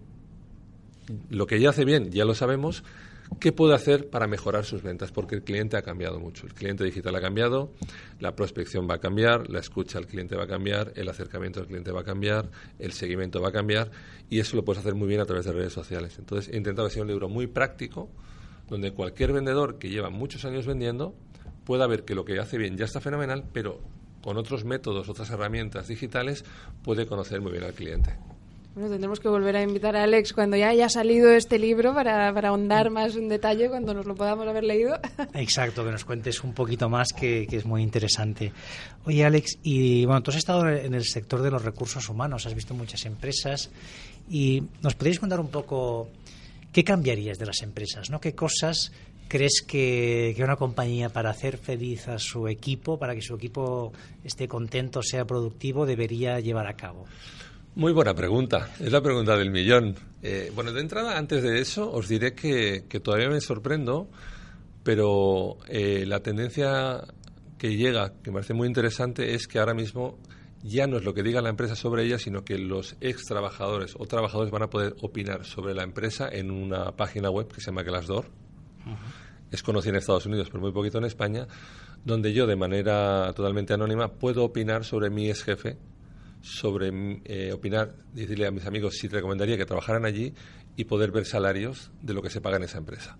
lo 1.30 1.46
que 1.46 1.60
ya 1.60 1.70
hace 1.70 1.84
bien, 1.84 2.10
ya 2.10 2.24
lo 2.24 2.34
sabemos, 2.34 2.84
¿Qué 3.40 3.52
puede 3.52 3.74
hacer 3.74 4.08
para 4.10 4.26
mejorar 4.26 4.64
sus 4.64 4.82
ventas? 4.82 5.12
Porque 5.12 5.34
el 5.34 5.42
cliente 5.42 5.76
ha 5.76 5.82
cambiado 5.82 6.20
mucho. 6.20 6.46
El 6.46 6.54
cliente 6.54 6.84
digital 6.84 7.14
ha 7.16 7.20
cambiado, 7.20 7.72
la 8.20 8.34
prospección 8.34 8.88
va 8.88 8.94
a 8.94 8.98
cambiar, 8.98 9.48
la 9.50 9.60
escucha 9.60 9.98
al 9.98 10.06
cliente 10.06 10.36
va 10.36 10.44
a 10.44 10.46
cambiar, 10.46 10.92
el 10.96 11.08
acercamiento 11.08 11.60
al 11.60 11.66
cliente 11.66 11.92
va 11.92 12.00
a 12.00 12.04
cambiar, 12.04 12.50
el 12.78 12.92
seguimiento 12.92 13.40
va 13.40 13.48
a 13.48 13.52
cambiar 13.52 13.90
y 14.30 14.40
eso 14.40 14.56
lo 14.56 14.64
puedes 14.64 14.80
hacer 14.80 14.94
muy 14.94 15.08
bien 15.08 15.20
a 15.20 15.24
través 15.24 15.44
de 15.44 15.52
redes 15.52 15.72
sociales. 15.72 16.18
Entonces 16.18 16.52
he 16.52 16.56
intentado 16.56 16.88
hacer 16.88 17.02
un 17.02 17.08
libro 17.08 17.28
muy 17.28 17.46
práctico 17.46 18.10
donde 18.68 18.92
cualquier 18.92 19.32
vendedor 19.32 19.78
que 19.78 19.88
lleva 19.88 20.10
muchos 20.10 20.44
años 20.44 20.66
vendiendo 20.66 21.14
pueda 21.64 21.86
ver 21.86 22.04
que 22.04 22.14
lo 22.14 22.24
que 22.24 22.38
hace 22.38 22.58
bien 22.58 22.76
ya 22.76 22.84
está 22.84 23.00
fenomenal, 23.00 23.44
pero 23.52 23.80
con 24.22 24.36
otros 24.36 24.64
métodos, 24.64 25.08
otras 25.08 25.30
herramientas 25.30 25.88
digitales 25.88 26.44
puede 26.84 27.06
conocer 27.06 27.40
muy 27.40 27.52
bien 27.52 27.64
al 27.64 27.74
cliente. 27.74 28.16
Bueno, 28.74 28.88
tendremos 28.88 29.20
que 29.20 29.28
volver 29.28 29.54
a 29.56 29.62
invitar 29.62 29.96
a 29.96 30.04
Alex 30.04 30.32
cuando 30.32 30.56
ya 30.56 30.70
haya 30.70 30.88
salido 30.88 31.30
este 31.30 31.58
libro 31.58 31.92
para, 31.92 32.32
para 32.32 32.48
ahondar 32.48 32.88
más 32.88 33.14
en 33.16 33.28
detalle 33.28 33.68
cuando 33.68 33.92
nos 33.92 34.06
lo 34.06 34.14
podamos 34.14 34.48
haber 34.48 34.64
leído. 34.64 34.98
Exacto, 35.34 35.84
que 35.84 35.90
nos 35.90 36.06
cuentes 36.06 36.42
un 36.42 36.54
poquito 36.54 36.88
más, 36.88 37.12
que, 37.12 37.46
que, 37.46 37.56
es 37.58 37.66
muy 37.66 37.82
interesante. 37.82 38.50
Oye, 39.04 39.26
Alex, 39.26 39.58
y 39.62 40.06
bueno, 40.06 40.22
tú 40.22 40.30
has 40.30 40.38
estado 40.38 40.66
en 40.70 40.94
el 40.94 41.04
sector 41.04 41.42
de 41.42 41.50
los 41.50 41.62
recursos 41.62 42.08
humanos, 42.08 42.46
has 42.46 42.54
visto 42.54 42.72
muchas 42.72 43.04
empresas 43.04 43.70
y 44.30 44.62
nos 44.80 44.94
podéis 44.94 45.20
contar 45.20 45.38
un 45.38 45.48
poco 45.48 46.08
qué 46.72 46.82
cambiarías 46.82 47.38
de 47.38 47.44
las 47.44 47.60
empresas, 47.60 48.08
¿no? 48.08 48.20
¿Qué 48.20 48.34
cosas 48.34 48.90
crees 49.28 49.62
que, 49.66 50.32
que, 50.34 50.42
una 50.42 50.56
compañía 50.56 51.10
para 51.10 51.28
hacer 51.28 51.58
feliz 51.58 52.08
a 52.08 52.18
su 52.18 52.48
equipo, 52.48 52.98
para 52.98 53.14
que 53.14 53.20
su 53.20 53.34
equipo 53.34 53.92
esté 54.24 54.48
contento, 54.48 55.02
sea 55.02 55.26
productivo, 55.26 55.84
debería 55.84 56.40
llevar 56.40 56.66
a 56.66 56.74
cabo? 56.74 57.04
Muy 57.74 57.92
buena 57.92 58.12
pregunta. 58.12 58.68
Es 58.78 58.92
la 58.92 59.00
pregunta 59.00 59.34
del 59.34 59.50
millón. 59.50 59.94
Eh, 60.22 60.52
bueno, 60.54 60.72
de 60.72 60.82
entrada, 60.82 61.16
antes 61.16 61.42
de 61.42 61.58
eso, 61.58 61.90
os 61.90 62.06
diré 62.06 62.34
que, 62.34 62.82
todavía 63.02 63.30
me 63.30 63.40
sorprendo, 63.40 64.10
pero 64.82 65.56
eh, 65.68 66.04
la 66.06 66.20
tendencia 66.20 67.02
que 67.56 67.74
llega, 67.74 68.12
que 68.22 68.30
me 68.30 68.34
parece 68.34 68.52
muy 68.52 68.68
interesante, 68.68 69.32
es 69.32 69.46
que 69.46 69.58
ahora 69.58 69.72
mismo 69.72 70.18
ya 70.62 70.86
no 70.86 70.98
es 70.98 71.04
lo 71.04 71.14
que 71.14 71.22
diga 71.22 71.40
la 71.40 71.48
empresa 71.48 71.74
sobre 71.74 72.04
ella, 72.04 72.18
sino 72.18 72.44
que 72.44 72.58
los 72.58 72.94
ex 73.00 73.24
trabajadores 73.24 73.94
o 73.98 74.04
trabajadores 74.04 74.52
van 74.52 74.64
a 74.64 74.68
poder 74.68 74.94
opinar 75.00 75.46
sobre 75.46 75.72
la 75.72 75.82
empresa 75.82 76.28
en 76.30 76.50
una 76.50 76.92
página 76.92 77.30
web 77.30 77.48
que 77.48 77.62
se 77.62 77.70
llama 77.70 77.84
Glassdoor. 77.84 78.26
Es 79.50 79.62
conocida 79.62 79.92
en 79.92 79.96
Estados 79.96 80.26
Unidos, 80.26 80.48
pero 80.50 80.60
muy 80.60 80.72
poquito 80.72 80.98
en 80.98 81.04
España, 81.04 81.48
donde 82.04 82.34
yo, 82.34 82.46
de 82.46 82.56
manera 82.56 83.32
totalmente 83.32 83.72
anónima, 83.72 84.08
puedo 84.08 84.44
opinar 84.44 84.84
sobre 84.84 85.08
mi 85.08 85.30
ex 85.30 85.42
jefe 85.42 85.78
sobre 86.42 86.90
eh, 87.24 87.52
opinar, 87.52 87.94
decirle 88.12 88.46
a 88.46 88.50
mis 88.50 88.66
amigos 88.66 88.98
si 88.98 89.08
recomendaría 89.08 89.56
que 89.56 89.64
trabajaran 89.64 90.04
allí 90.04 90.34
y 90.76 90.84
poder 90.84 91.10
ver 91.10 91.24
salarios 91.24 91.90
de 92.02 92.14
lo 92.14 92.22
que 92.22 92.30
se 92.30 92.40
paga 92.40 92.56
en 92.58 92.64
esa 92.64 92.78
empresa. 92.78 93.16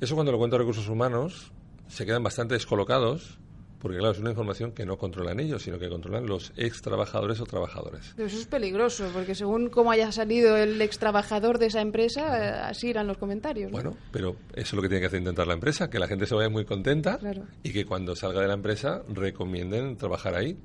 Eso 0.00 0.14
cuando 0.14 0.32
lo 0.32 0.38
cuento 0.38 0.56
a 0.56 0.58
recursos 0.60 0.88
humanos 0.88 1.52
se 1.88 2.06
quedan 2.06 2.22
bastante 2.22 2.54
descolocados 2.54 3.38
porque 3.80 3.96
claro, 3.96 4.12
es 4.12 4.18
una 4.18 4.30
información 4.30 4.72
que 4.72 4.84
no 4.84 4.98
controlan 4.98 5.40
ellos, 5.40 5.62
sino 5.62 5.78
que 5.78 5.88
controlan 5.88 6.26
los 6.26 6.52
ex 6.56 6.82
trabajadores 6.82 7.40
o 7.40 7.46
trabajadores. 7.46 8.12
Pero 8.14 8.28
eso 8.28 8.38
es 8.38 8.46
peligroso, 8.46 9.08
porque 9.12 9.34
según 9.34 9.70
cómo 9.70 9.90
haya 9.90 10.12
salido 10.12 10.56
el 10.56 10.80
ex 10.82 10.98
trabajador 10.98 11.58
de 11.58 11.66
esa 11.66 11.80
empresa, 11.80 12.20
eh, 12.38 12.60
así 12.62 12.88
irán 12.88 13.06
los 13.06 13.16
comentarios. 13.16 13.72
Bueno, 13.72 13.96
pero 14.12 14.36
eso 14.52 14.66
es 14.66 14.72
lo 14.74 14.82
que 14.82 14.88
tiene 14.88 15.00
que 15.00 15.06
hacer 15.06 15.20
intentar 15.20 15.46
la 15.46 15.54
empresa, 15.54 15.88
que 15.88 15.98
la 15.98 16.08
gente 16.08 16.26
se 16.26 16.34
vaya 16.34 16.50
muy 16.50 16.66
contenta 16.66 17.18
y 17.62 17.72
que 17.72 17.86
cuando 17.86 18.14
salga 18.14 18.42
de 18.42 18.48
la 18.48 18.54
empresa 18.54 19.02
recomienden 19.08 19.96
trabajar 19.96 20.34
ahí. 20.34 20.58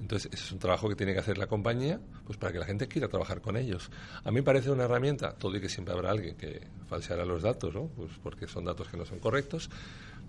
Entonces, 0.00 0.30
es 0.32 0.52
un 0.52 0.58
trabajo 0.58 0.88
que 0.88 0.94
tiene 0.94 1.12
que 1.12 1.18
hacer 1.18 1.38
la 1.38 1.46
compañía 1.46 2.00
pues 2.24 2.38
para 2.38 2.52
que 2.52 2.58
la 2.58 2.66
gente 2.66 2.86
quiera 2.86 3.08
trabajar 3.08 3.40
con 3.40 3.56
ellos. 3.56 3.90
A 4.22 4.30
mí 4.30 4.36
me 4.36 4.42
parece 4.42 4.70
una 4.70 4.84
herramienta, 4.84 5.34
todo 5.34 5.56
y 5.56 5.60
que 5.60 5.68
siempre 5.68 5.94
habrá 5.94 6.10
alguien 6.10 6.36
que 6.36 6.60
falseará 6.86 7.24
los 7.24 7.42
datos, 7.42 7.74
¿no? 7.74 7.88
pues 7.88 8.12
porque 8.22 8.46
son 8.46 8.64
datos 8.64 8.88
que 8.88 8.96
no 8.96 9.04
son 9.04 9.18
correctos, 9.18 9.70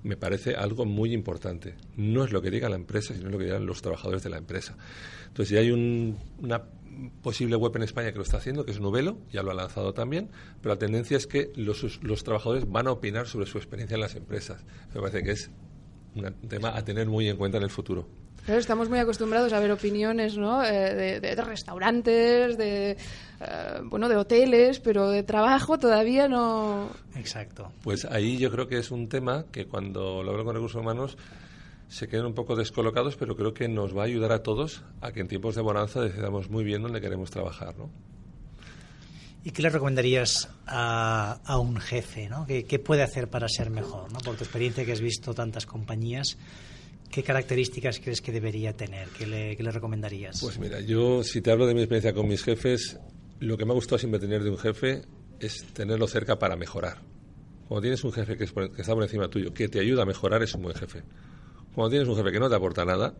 me 0.03 0.17
parece 0.17 0.55
algo 0.55 0.85
muy 0.85 1.13
importante. 1.13 1.75
No 1.97 2.23
es 2.23 2.31
lo 2.31 2.41
que 2.41 2.49
diga 2.49 2.69
la 2.69 2.77
empresa, 2.77 3.13
sino 3.13 3.29
lo 3.29 3.37
que 3.37 3.45
digan 3.45 3.65
los 3.65 3.81
trabajadores 3.81 4.23
de 4.23 4.29
la 4.29 4.37
empresa. 4.37 4.75
Entonces, 5.27 5.49
ya 5.49 5.59
hay 5.59 5.71
una 5.71 6.63
posible 7.21 7.55
web 7.55 7.75
en 7.75 7.83
España 7.83 8.11
que 8.11 8.17
lo 8.17 8.23
está 8.23 8.37
haciendo, 8.37 8.65
que 8.65 8.71
es 8.71 8.79
Nubelo, 8.79 9.19
ya 9.31 9.43
lo 9.43 9.51
ha 9.51 9.53
lanzado 9.53 9.93
también, 9.93 10.29
pero 10.61 10.73
la 10.73 10.79
tendencia 10.79 11.15
es 11.15 11.27
que 11.27 11.51
los, 11.55 12.01
los 12.03 12.23
trabajadores 12.23 12.69
van 12.69 12.87
a 12.87 12.91
opinar 12.91 13.27
sobre 13.27 13.45
su 13.45 13.57
experiencia 13.57 13.95
en 13.95 14.01
las 14.01 14.15
empresas. 14.15 14.65
Me 14.93 15.01
parece 15.01 15.23
que 15.23 15.31
es 15.31 15.51
un 16.15 16.33
tema 16.47 16.75
a 16.75 16.83
tener 16.83 17.07
muy 17.07 17.29
en 17.29 17.37
cuenta 17.37 17.57
en 17.57 17.63
el 17.63 17.69
futuro 17.69 18.07
estamos 18.57 18.89
muy 18.89 18.99
acostumbrados 18.99 19.53
a 19.53 19.59
ver 19.59 19.71
opiniones 19.71 20.37
¿no? 20.37 20.63
Eh, 20.63 21.19
de, 21.19 21.35
restaurantes, 21.35 22.57
de, 22.57 22.91
eh, 22.91 22.97
bueno, 23.83 24.09
de 24.09 24.15
hoteles, 24.15 24.79
pero 24.79 25.09
de 25.09 25.23
trabajo 25.23 25.77
todavía 25.77 26.27
no. 26.27 26.89
Exacto. 27.15 27.71
Pues 27.83 28.05
ahí 28.05 28.37
yo 28.37 28.51
creo 28.51 28.67
que 28.67 28.77
es 28.77 28.91
un 28.91 29.07
tema 29.07 29.45
que 29.51 29.65
cuando 29.65 30.23
lo 30.23 30.31
hablo 30.31 30.45
con 30.45 30.55
recursos 30.55 30.81
humanos 30.81 31.17
se 31.87 32.07
queden 32.07 32.25
un 32.25 32.33
poco 32.33 32.55
descolocados, 32.55 33.15
pero 33.15 33.35
creo 33.35 33.53
que 33.53 33.67
nos 33.67 33.97
va 33.97 34.03
a 34.03 34.05
ayudar 34.05 34.31
a 34.31 34.43
todos 34.43 34.83
a 35.01 35.11
que 35.11 35.21
en 35.21 35.27
tiempos 35.27 35.55
de 35.55 35.61
bonanza 35.61 36.01
decidamos 36.01 36.49
muy 36.49 36.63
bien 36.63 36.81
dónde 36.81 37.01
queremos 37.01 37.31
trabajar, 37.31 37.77
¿no? 37.77 37.89
¿Y 39.43 39.51
qué 39.51 39.61
le 39.61 39.69
recomendarías 39.69 40.49
a, 40.67 41.39
a 41.45 41.57
un 41.59 41.77
jefe? 41.79 42.27
¿no? 42.27 42.45
¿Qué, 42.45 42.65
¿Qué, 42.65 42.77
puede 42.77 43.03
hacer 43.03 43.29
para 43.29 43.47
ser 43.47 43.69
mejor? 43.69 44.11
¿no? 44.11 44.19
Por 44.19 44.35
tu 44.35 44.43
experiencia 44.43 44.85
que 44.85 44.91
has 44.91 44.99
visto 44.99 45.33
tantas 45.33 45.65
compañías, 45.65 46.37
¿qué 47.09 47.23
características 47.23 47.99
crees 47.99 48.21
que 48.21 48.31
debería 48.31 48.73
tener? 48.73 49.07
¿Qué 49.09 49.25
le, 49.25 49.71
recomendarías? 49.71 50.39
Pues 50.41 50.59
mira, 50.59 50.79
yo 50.79 51.23
si 51.23 51.41
te 51.41 51.51
hablo 51.51 51.65
de 51.67 51.73
mi 51.73 51.81
experiencia 51.81 52.13
con 52.13 52.27
mis 52.27 52.43
jefes, 52.43 52.99
lo 53.39 53.57
que 53.57 53.65
me 53.65 53.71
ha 53.71 53.75
gustado 53.75 53.97
siempre 53.97 54.19
tener 54.19 54.43
de 54.43 54.49
un 54.49 54.57
jefe 54.57 55.03
es 55.39 55.65
tenerlo 55.73 56.07
cerca 56.07 56.37
para 56.39 56.55
mejorar. 56.55 57.01
Cuando 57.67 57.81
tienes 57.81 58.03
un 58.03 58.11
jefe 58.11 58.37
que, 58.37 58.45
es 58.45 58.53
está 58.77 58.93
por 58.93 59.03
encima 59.03 59.29
tuyo, 59.29 59.53
que 59.53 59.69
te 59.69 59.79
ayuda 59.79 60.03
a 60.03 60.05
mejorar, 60.05 60.41
es 60.43 60.53
un 60.55 60.63
buen 60.63 60.75
jefe. 60.75 61.03
Cuando 61.73 61.91
tienes 61.91 62.07
un 62.07 62.15
jefe 62.15 62.31
que 62.31 62.39
no 62.39 62.49
te 62.49 62.55
aporta 62.55 62.83
nada, 62.83 63.15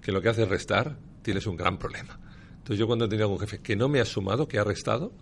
que 0.00 0.12
lo 0.12 0.20
que 0.20 0.28
hace 0.28 0.42
es 0.42 0.48
restar, 0.48 0.98
tienes 1.22 1.46
un 1.46 1.56
gran 1.56 1.78
problema. 1.78 2.18
Entonces 2.50 2.78
yo 2.78 2.86
cuando 2.86 3.06
he 3.06 3.08
tenido 3.08 3.26
algún 3.26 3.40
jefe 3.40 3.60
que 3.60 3.76
no 3.76 3.88
me 3.88 4.00
ha 4.00 4.04
sumado, 4.04 4.46
que 4.46 4.58
ha 4.58 4.64
restado, 4.64 5.12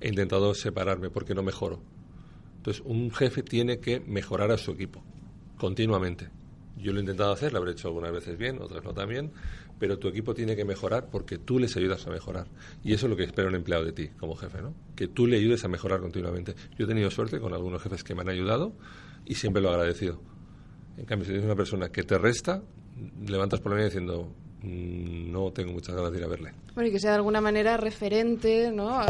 he 0.00 0.08
intentado 0.08 0.54
separarme 0.54 1.10
porque 1.10 1.34
no 1.34 1.42
mejoro. 1.42 1.80
Entonces, 2.58 2.82
un 2.84 3.10
jefe 3.10 3.42
tiene 3.42 3.78
que 3.78 4.00
mejorar 4.00 4.50
a 4.50 4.58
su 4.58 4.72
equipo 4.72 5.02
continuamente. 5.56 6.28
Yo 6.78 6.92
lo 6.92 6.98
he 6.98 7.00
intentado 7.00 7.32
hacer, 7.32 7.52
lo 7.52 7.58
habré 7.58 7.72
hecho 7.72 7.88
algunas 7.88 8.12
veces 8.12 8.38
bien, 8.38 8.60
otras 8.60 8.84
no 8.84 8.94
tan 8.94 9.08
bien, 9.08 9.32
pero 9.78 9.98
tu 9.98 10.08
equipo 10.08 10.34
tiene 10.34 10.56
que 10.56 10.64
mejorar 10.64 11.08
porque 11.10 11.38
tú 11.38 11.58
les 11.58 11.76
ayudas 11.76 12.06
a 12.06 12.10
mejorar. 12.10 12.46
Y 12.82 12.94
eso 12.94 13.06
es 13.06 13.10
lo 13.10 13.16
que 13.16 13.24
espera 13.24 13.48
un 13.48 13.54
empleado 13.54 13.84
de 13.84 13.92
ti 13.92 14.08
como 14.18 14.34
jefe, 14.36 14.62
¿no? 14.62 14.74
Que 14.96 15.08
tú 15.08 15.26
le 15.26 15.36
ayudes 15.36 15.64
a 15.64 15.68
mejorar 15.68 16.00
continuamente. 16.00 16.54
Yo 16.76 16.84
he 16.84 16.88
tenido 16.88 17.10
suerte 17.10 17.40
con 17.40 17.52
algunos 17.52 17.82
jefes 17.82 18.04
que 18.04 18.14
me 18.14 18.22
han 18.22 18.28
ayudado 18.28 18.72
y 19.24 19.34
siempre 19.34 19.62
lo 19.62 19.68
he 19.70 19.72
agradecido. 19.72 20.20
En 20.96 21.04
cambio, 21.04 21.24
si 21.24 21.30
tienes 21.30 21.46
una 21.46 21.56
persona 21.56 21.90
que 21.90 22.02
te 22.02 22.18
resta, 22.18 22.62
levantas 23.26 23.60
por 23.60 23.76
la 23.76 23.84
diciendo, 23.84 24.32
no 24.62 25.52
tengo 25.52 25.72
muchas 25.72 25.94
ganas 25.94 26.10
de 26.10 26.18
ir 26.18 26.24
a 26.24 26.28
verle. 26.28 26.52
Bueno, 26.74 26.88
y 26.88 26.92
que 26.92 26.98
sea 26.98 27.10
de 27.10 27.16
alguna 27.16 27.40
manera 27.40 27.76
referente, 27.76 28.70
¿no? 28.72 29.00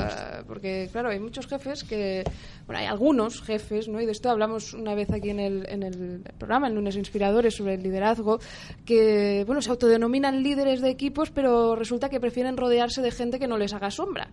porque, 0.46 0.88
claro, 0.92 1.10
hay 1.10 1.18
muchos 1.18 1.46
jefes 1.46 1.84
que... 1.84 2.24
Bueno, 2.66 2.80
hay 2.80 2.86
algunos 2.86 3.40
jefes, 3.40 3.88
¿no? 3.88 4.00
Y 4.00 4.04
de 4.04 4.12
esto 4.12 4.28
hablamos 4.28 4.74
una 4.74 4.94
vez 4.94 5.10
aquí 5.10 5.30
en 5.30 5.40
el, 5.40 5.66
en 5.68 5.82
el 5.82 6.22
programa, 6.38 6.68
en 6.68 6.74
Lunes 6.74 6.96
Inspiradores, 6.96 7.54
sobre 7.54 7.74
el 7.74 7.82
liderazgo, 7.82 8.40
que, 8.84 9.44
bueno, 9.46 9.62
se 9.62 9.70
autodenominan 9.70 10.42
líderes 10.42 10.82
de 10.82 10.90
equipos, 10.90 11.30
pero 11.30 11.74
resulta 11.76 12.10
que 12.10 12.20
prefieren 12.20 12.58
rodearse 12.58 13.00
de 13.00 13.10
gente 13.10 13.38
que 13.38 13.48
no 13.48 13.56
les 13.56 13.72
haga 13.72 13.90
sombra. 13.90 14.28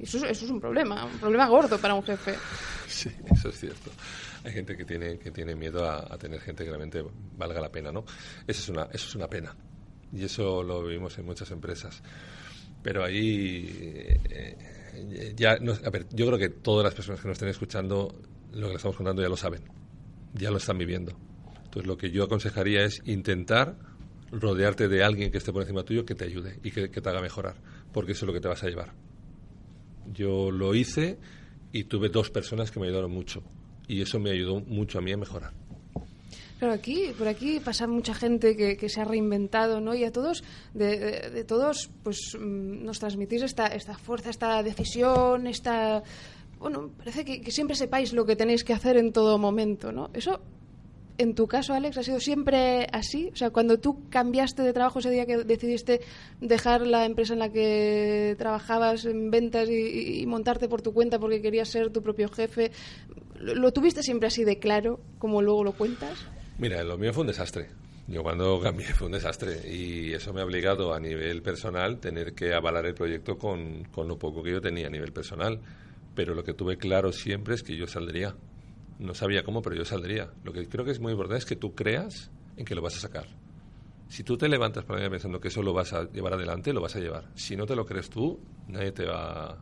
Eso, 0.00 0.18
eso 0.26 0.44
es 0.44 0.50
un 0.50 0.60
problema, 0.60 1.04
un 1.04 1.18
problema 1.18 1.46
gordo 1.46 1.78
para 1.78 1.94
un 1.94 2.02
jefe. 2.02 2.34
Sí, 2.88 3.10
eso 3.32 3.48
es 3.48 3.58
cierto 3.58 3.90
hay 4.44 4.52
gente 4.52 4.76
que 4.76 4.84
tiene 4.84 5.18
que 5.18 5.30
tiene 5.30 5.54
miedo 5.54 5.88
a, 5.88 6.00
a, 6.00 6.18
tener 6.18 6.38
gente 6.38 6.64
que 6.64 6.68
realmente 6.68 7.02
valga 7.38 7.62
la 7.62 7.72
pena, 7.72 7.90
¿no? 7.90 8.04
Eso 8.46 8.60
es 8.60 8.68
una 8.68 8.82
eso 8.92 9.08
es 9.08 9.14
una 9.14 9.26
pena 9.26 9.56
y 10.14 10.24
eso 10.24 10.62
lo 10.62 10.84
vimos 10.84 11.18
en 11.18 11.26
muchas 11.26 11.50
empresas. 11.50 12.02
Pero 12.82 13.04
ahí 13.04 13.66
eh, 14.30 15.34
ya, 15.36 15.52
a 15.52 15.90
ver, 15.90 16.06
yo 16.12 16.26
creo 16.26 16.38
que 16.38 16.50
todas 16.50 16.84
las 16.84 16.94
personas 16.94 17.20
que 17.20 17.28
nos 17.28 17.36
estén 17.36 17.48
escuchando 17.48 18.14
lo 18.52 18.66
que 18.66 18.72
les 18.72 18.76
estamos 18.76 18.96
contando 18.96 19.22
ya 19.22 19.28
lo 19.28 19.36
saben, 19.36 19.62
ya 20.32 20.50
lo 20.50 20.58
están 20.58 20.78
viviendo. 20.78 21.12
Entonces 21.64 21.86
lo 21.86 21.96
que 21.96 22.10
yo 22.10 22.24
aconsejaría 22.24 22.84
es 22.84 23.02
intentar 23.04 23.76
rodearte 24.30 24.88
de 24.88 25.02
alguien 25.02 25.30
que 25.30 25.38
esté 25.38 25.52
por 25.52 25.62
encima 25.62 25.82
tuyo 25.82 26.04
que 26.04 26.14
te 26.14 26.24
ayude 26.24 26.58
y 26.62 26.70
que, 26.70 26.90
que 26.90 27.00
te 27.00 27.08
haga 27.08 27.20
mejorar, 27.20 27.56
porque 27.92 28.12
eso 28.12 28.24
es 28.24 28.26
lo 28.28 28.32
que 28.32 28.40
te 28.40 28.48
vas 28.48 28.62
a 28.62 28.68
llevar. 28.68 28.92
Yo 30.12 30.50
lo 30.50 30.74
hice 30.74 31.18
y 31.72 31.84
tuve 31.84 32.08
dos 32.08 32.30
personas 32.30 32.70
que 32.70 32.78
me 32.78 32.86
ayudaron 32.86 33.10
mucho 33.10 33.42
y 33.88 34.00
eso 34.02 34.20
me 34.20 34.30
ayudó 34.30 34.60
mucho 34.60 34.98
a 34.98 35.02
mí 35.02 35.12
a 35.12 35.16
mejorar. 35.16 35.52
Claro, 36.58 36.74
aquí, 36.74 37.10
por 37.18 37.26
aquí 37.26 37.58
pasa 37.58 37.86
mucha 37.86 38.14
gente 38.14 38.56
que, 38.56 38.88
se 38.88 39.00
ha 39.00 39.04
reinventado, 39.04 39.80
¿no? 39.80 39.94
Y 39.94 40.04
a 40.04 40.12
todos, 40.12 40.44
de, 40.72 41.30
de, 41.30 41.44
todos, 41.44 41.90
pues 42.02 42.36
mm, 42.38 42.84
nos 42.84 43.00
transmitís 43.00 43.42
esta, 43.42 43.66
esta 43.66 43.98
fuerza, 43.98 44.30
esta 44.30 44.62
decisión, 44.62 45.46
esta... 45.46 46.02
Bueno, 46.60 46.90
parece 46.96 47.24
que, 47.24 47.50
siempre 47.50 47.76
sepáis 47.76 48.12
lo 48.12 48.24
que 48.24 48.36
tenéis 48.36 48.62
que 48.62 48.72
hacer 48.72 48.96
en 48.96 49.12
todo 49.12 49.36
momento, 49.36 49.90
¿no? 49.90 50.10
Eso 50.14 50.40
en 51.18 51.34
tu 51.34 51.46
caso, 51.46 51.74
Alex, 51.74 51.98
ha 51.98 52.02
sido 52.02 52.18
siempre 52.18 52.86
así? 52.92 53.30
O 53.32 53.36
sea, 53.36 53.50
cuando 53.50 53.78
tú 53.78 54.08
cambiaste 54.08 54.62
de 54.62 54.72
trabajo 54.72 54.98
ese 54.98 55.10
día 55.10 55.26
que 55.26 55.38
decidiste 55.38 56.00
dejar 56.40 56.86
la 56.86 57.04
empresa 57.04 57.34
en 57.34 57.38
la 57.40 57.52
que 57.52 58.34
trabajabas 58.38 59.04
en 59.04 59.30
ventas 59.30 59.68
y, 59.68 60.24
montarte 60.26 60.68
por 60.68 60.82
tu 60.82 60.92
cuenta 60.92 61.18
porque 61.18 61.42
querías 61.42 61.68
ser 61.68 61.90
tu 61.90 62.02
propio 62.02 62.28
jefe, 62.28 62.72
¿lo, 63.38 63.54
¿lo, 63.54 63.72
tuviste 63.72 64.02
siempre 64.02 64.28
así 64.28 64.44
de 64.44 64.58
claro, 64.58 65.00
como 65.18 65.42
luego 65.42 65.62
lo 65.62 65.72
cuentas? 65.72 66.18
Mira, 66.56 66.84
lo 66.84 66.96
mío 66.96 67.12
fue 67.12 67.22
un 67.22 67.26
desastre. 67.26 67.68
Yo 68.06 68.22
cuando 68.22 68.60
cambié 68.60 68.86
fue 68.86 69.06
un 69.06 69.12
desastre 69.12 69.68
y 69.72 70.12
eso 70.12 70.32
me 70.32 70.40
ha 70.40 70.44
obligado 70.44 70.94
a 70.94 71.00
nivel 71.00 71.42
personal 71.42 71.98
tener 71.98 72.32
que 72.32 72.54
avalar 72.54 72.86
el 72.86 72.94
proyecto 72.94 73.36
con, 73.36 73.84
con 73.84 74.06
lo 74.06 74.18
poco 74.18 74.42
que 74.42 74.52
yo 74.52 74.60
tenía 74.60 74.86
a 74.86 74.90
nivel 74.90 75.12
personal. 75.12 75.60
Pero 76.14 76.32
lo 76.34 76.44
que 76.44 76.54
tuve 76.54 76.76
claro 76.76 77.10
siempre 77.10 77.56
es 77.56 77.64
que 77.64 77.76
yo 77.76 77.88
saldría. 77.88 78.36
No 79.00 79.14
sabía 79.14 79.42
cómo, 79.42 79.62
pero 79.62 79.74
yo 79.74 79.84
saldría. 79.84 80.30
Lo 80.44 80.52
que 80.52 80.68
creo 80.68 80.84
que 80.84 80.92
es 80.92 81.00
muy 81.00 81.10
importante 81.10 81.38
es 81.38 81.44
que 81.44 81.56
tú 81.56 81.74
creas 81.74 82.30
en 82.56 82.64
que 82.64 82.76
lo 82.76 82.82
vas 82.82 82.96
a 82.98 83.00
sacar. 83.00 83.26
Si 84.08 84.22
tú 84.22 84.36
te 84.36 84.48
levantas 84.48 84.84
para 84.84 85.10
pensando 85.10 85.40
que 85.40 85.48
eso 85.48 85.60
lo 85.60 85.72
vas 85.72 85.92
a 85.92 86.04
llevar 86.04 86.34
adelante, 86.34 86.72
lo 86.72 86.80
vas 86.80 86.94
a 86.94 87.00
llevar. 87.00 87.30
Si 87.34 87.56
no 87.56 87.66
te 87.66 87.74
lo 87.74 87.84
crees 87.84 88.08
tú, 88.10 88.38
nadie 88.68 88.92
te 88.92 89.06
va, 89.06 89.58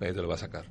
nadie 0.00 0.12
te 0.12 0.22
lo 0.22 0.26
va 0.26 0.34
a 0.34 0.38
sacar. 0.38 0.64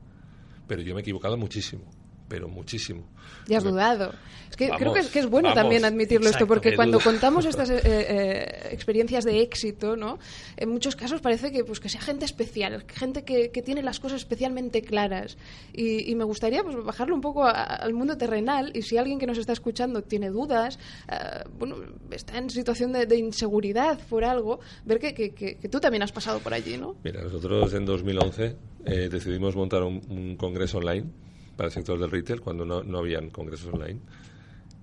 Pero 0.68 0.82
yo 0.82 0.94
me 0.96 1.00
he 1.00 1.04
equivocado 1.04 1.38
muchísimo 1.38 1.86
pero 2.32 2.48
muchísimo. 2.48 3.04
Y 3.46 3.56
has 3.56 3.64
dudado. 3.66 4.14
Es 4.50 4.56
que 4.56 4.68
vamos, 4.68 4.80
creo 4.80 4.94
que 4.94 5.00
es, 5.02 5.10
que 5.10 5.20
es 5.20 5.30
bueno 5.30 5.50
vamos, 5.50 5.62
también 5.62 5.84
admitirlo 5.84 6.28
exacto, 6.28 6.46
esto, 6.46 6.48
porque 6.48 6.76
cuando 6.78 6.98
duda. 6.98 7.12
contamos 7.12 7.46
estas 7.46 7.70
eh, 7.70 7.82
eh, 7.84 8.70
experiencias 8.72 9.26
de 9.26 9.42
éxito, 9.42 9.98
¿no? 9.98 10.18
En 10.56 10.70
muchos 10.70 10.96
casos 10.96 11.20
parece 11.20 11.52
que, 11.52 11.66
pues, 11.66 11.82
que 11.82 11.90
sea 11.90 12.00
gente 12.00 12.24
especial, 12.24 12.86
gente 12.88 13.26
que, 13.26 13.52
que 13.52 13.62
tiene 13.62 13.84
las 13.84 14.00
cosas 14.00 14.22
especialmente 14.22 14.82
claras. 14.82 15.38
Y, 15.74 16.10
y 16.10 16.16
me 16.16 16.24
gustaría 16.24 16.64
pues, 16.64 16.82
bajarlo 16.86 17.16
un 17.16 17.22
poco 17.22 17.44
a, 17.44 17.52
al 17.52 17.94
mundo 17.94 18.18
terrenal 18.18 18.72
y 18.74 18.82
si 18.84 18.98
alguien 18.98 19.20
que 19.20 19.28
nos 19.28 19.38
está 19.38 19.52
escuchando 19.52 20.02
tiene 20.04 20.30
dudas, 20.30 20.80
uh, 21.10 21.50
bueno, 21.60 21.76
está 22.12 22.38
en 22.38 22.50
situación 22.50 22.94
de, 22.94 23.08
de, 23.08 23.18
inseguridad 23.18 24.00
por 24.10 24.24
algo, 24.24 24.62
ver 24.86 25.00
que, 25.00 25.14
que, 25.14 25.34
que, 25.34 25.70
tú 25.70 25.82
también 25.82 26.04
has 26.04 26.14
pasado 26.14 26.40
por 26.40 26.54
allí, 26.54 26.78
¿no? 26.78 26.96
Mira, 27.04 27.22
nosotros 27.24 27.74
en 27.74 27.86
2011 27.86 28.56
eh, 28.86 29.10
decidimos 29.12 29.54
montar 29.54 29.84
un, 29.84 30.02
un 30.10 30.38
congreso 30.38 30.78
online 30.78 31.08
para 31.56 31.68
el 31.68 31.74
sector 31.74 32.00
del 32.00 32.12
retail 32.12 32.42
cuando 32.42 32.66
no, 32.66 32.84
no 32.84 33.00
habían 33.00 33.30
congresos 33.30 33.74
online. 33.74 34.00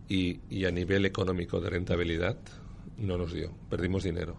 Y, 0.09 0.41
y, 0.49 0.65
a 0.65 0.71
nivel 0.71 1.05
económico 1.05 1.61
de 1.61 1.69
rentabilidad 1.69 2.37
no 2.97 3.19
nos 3.19 3.33
dio, 3.33 3.53
perdimos 3.69 4.05
dinero. 4.05 4.37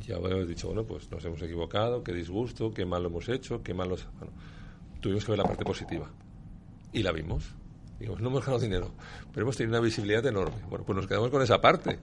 Ya 0.00 0.16
hemos 0.16 0.48
dicho, 0.48 0.68
bueno, 0.68 0.84
pues 0.84 1.10
nos 1.10 1.24
hemos 1.24 1.40
equivocado, 1.42 2.02
qué 2.02 2.12
disgusto, 2.12 2.72
qué 2.72 2.84
mal 2.84 3.02
lo 3.02 3.08
hemos 3.10 3.28
hecho, 3.28 3.62
qué 3.62 3.74
mal 3.74 3.90
los... 3.90 4.08
Bueno, 4.18 4.32
tuvimos 5.00 5.24
que 5.24 5.32
ver 5.32 5.38
la 5.38 5.44
parte 5.44 5.64
positiva. 5.64 6.10
Y 6.92 7.02
la 7.02 7.12
vimos. 7.12 7.44
Digamos, 8.00 8.20
no 8.20 8.30
hemos 8.30 8.44
ganado 8.44 8.58
dinero, 8.58 8.90
pero 9.32 9.44
hemos 9.44 9.56
tenido 9.56 9.78
una 9.78 9.84
visibilidad 9.84 10.24
enorme. 10.26 10.56
Bueno, 10.68 10.84
pues 10.84 10.96
nos 10.96 11.06
quedamos 11.06 11.30
con 11.30 11.42
esa 11.42 11.60
parte. 11.60 12.00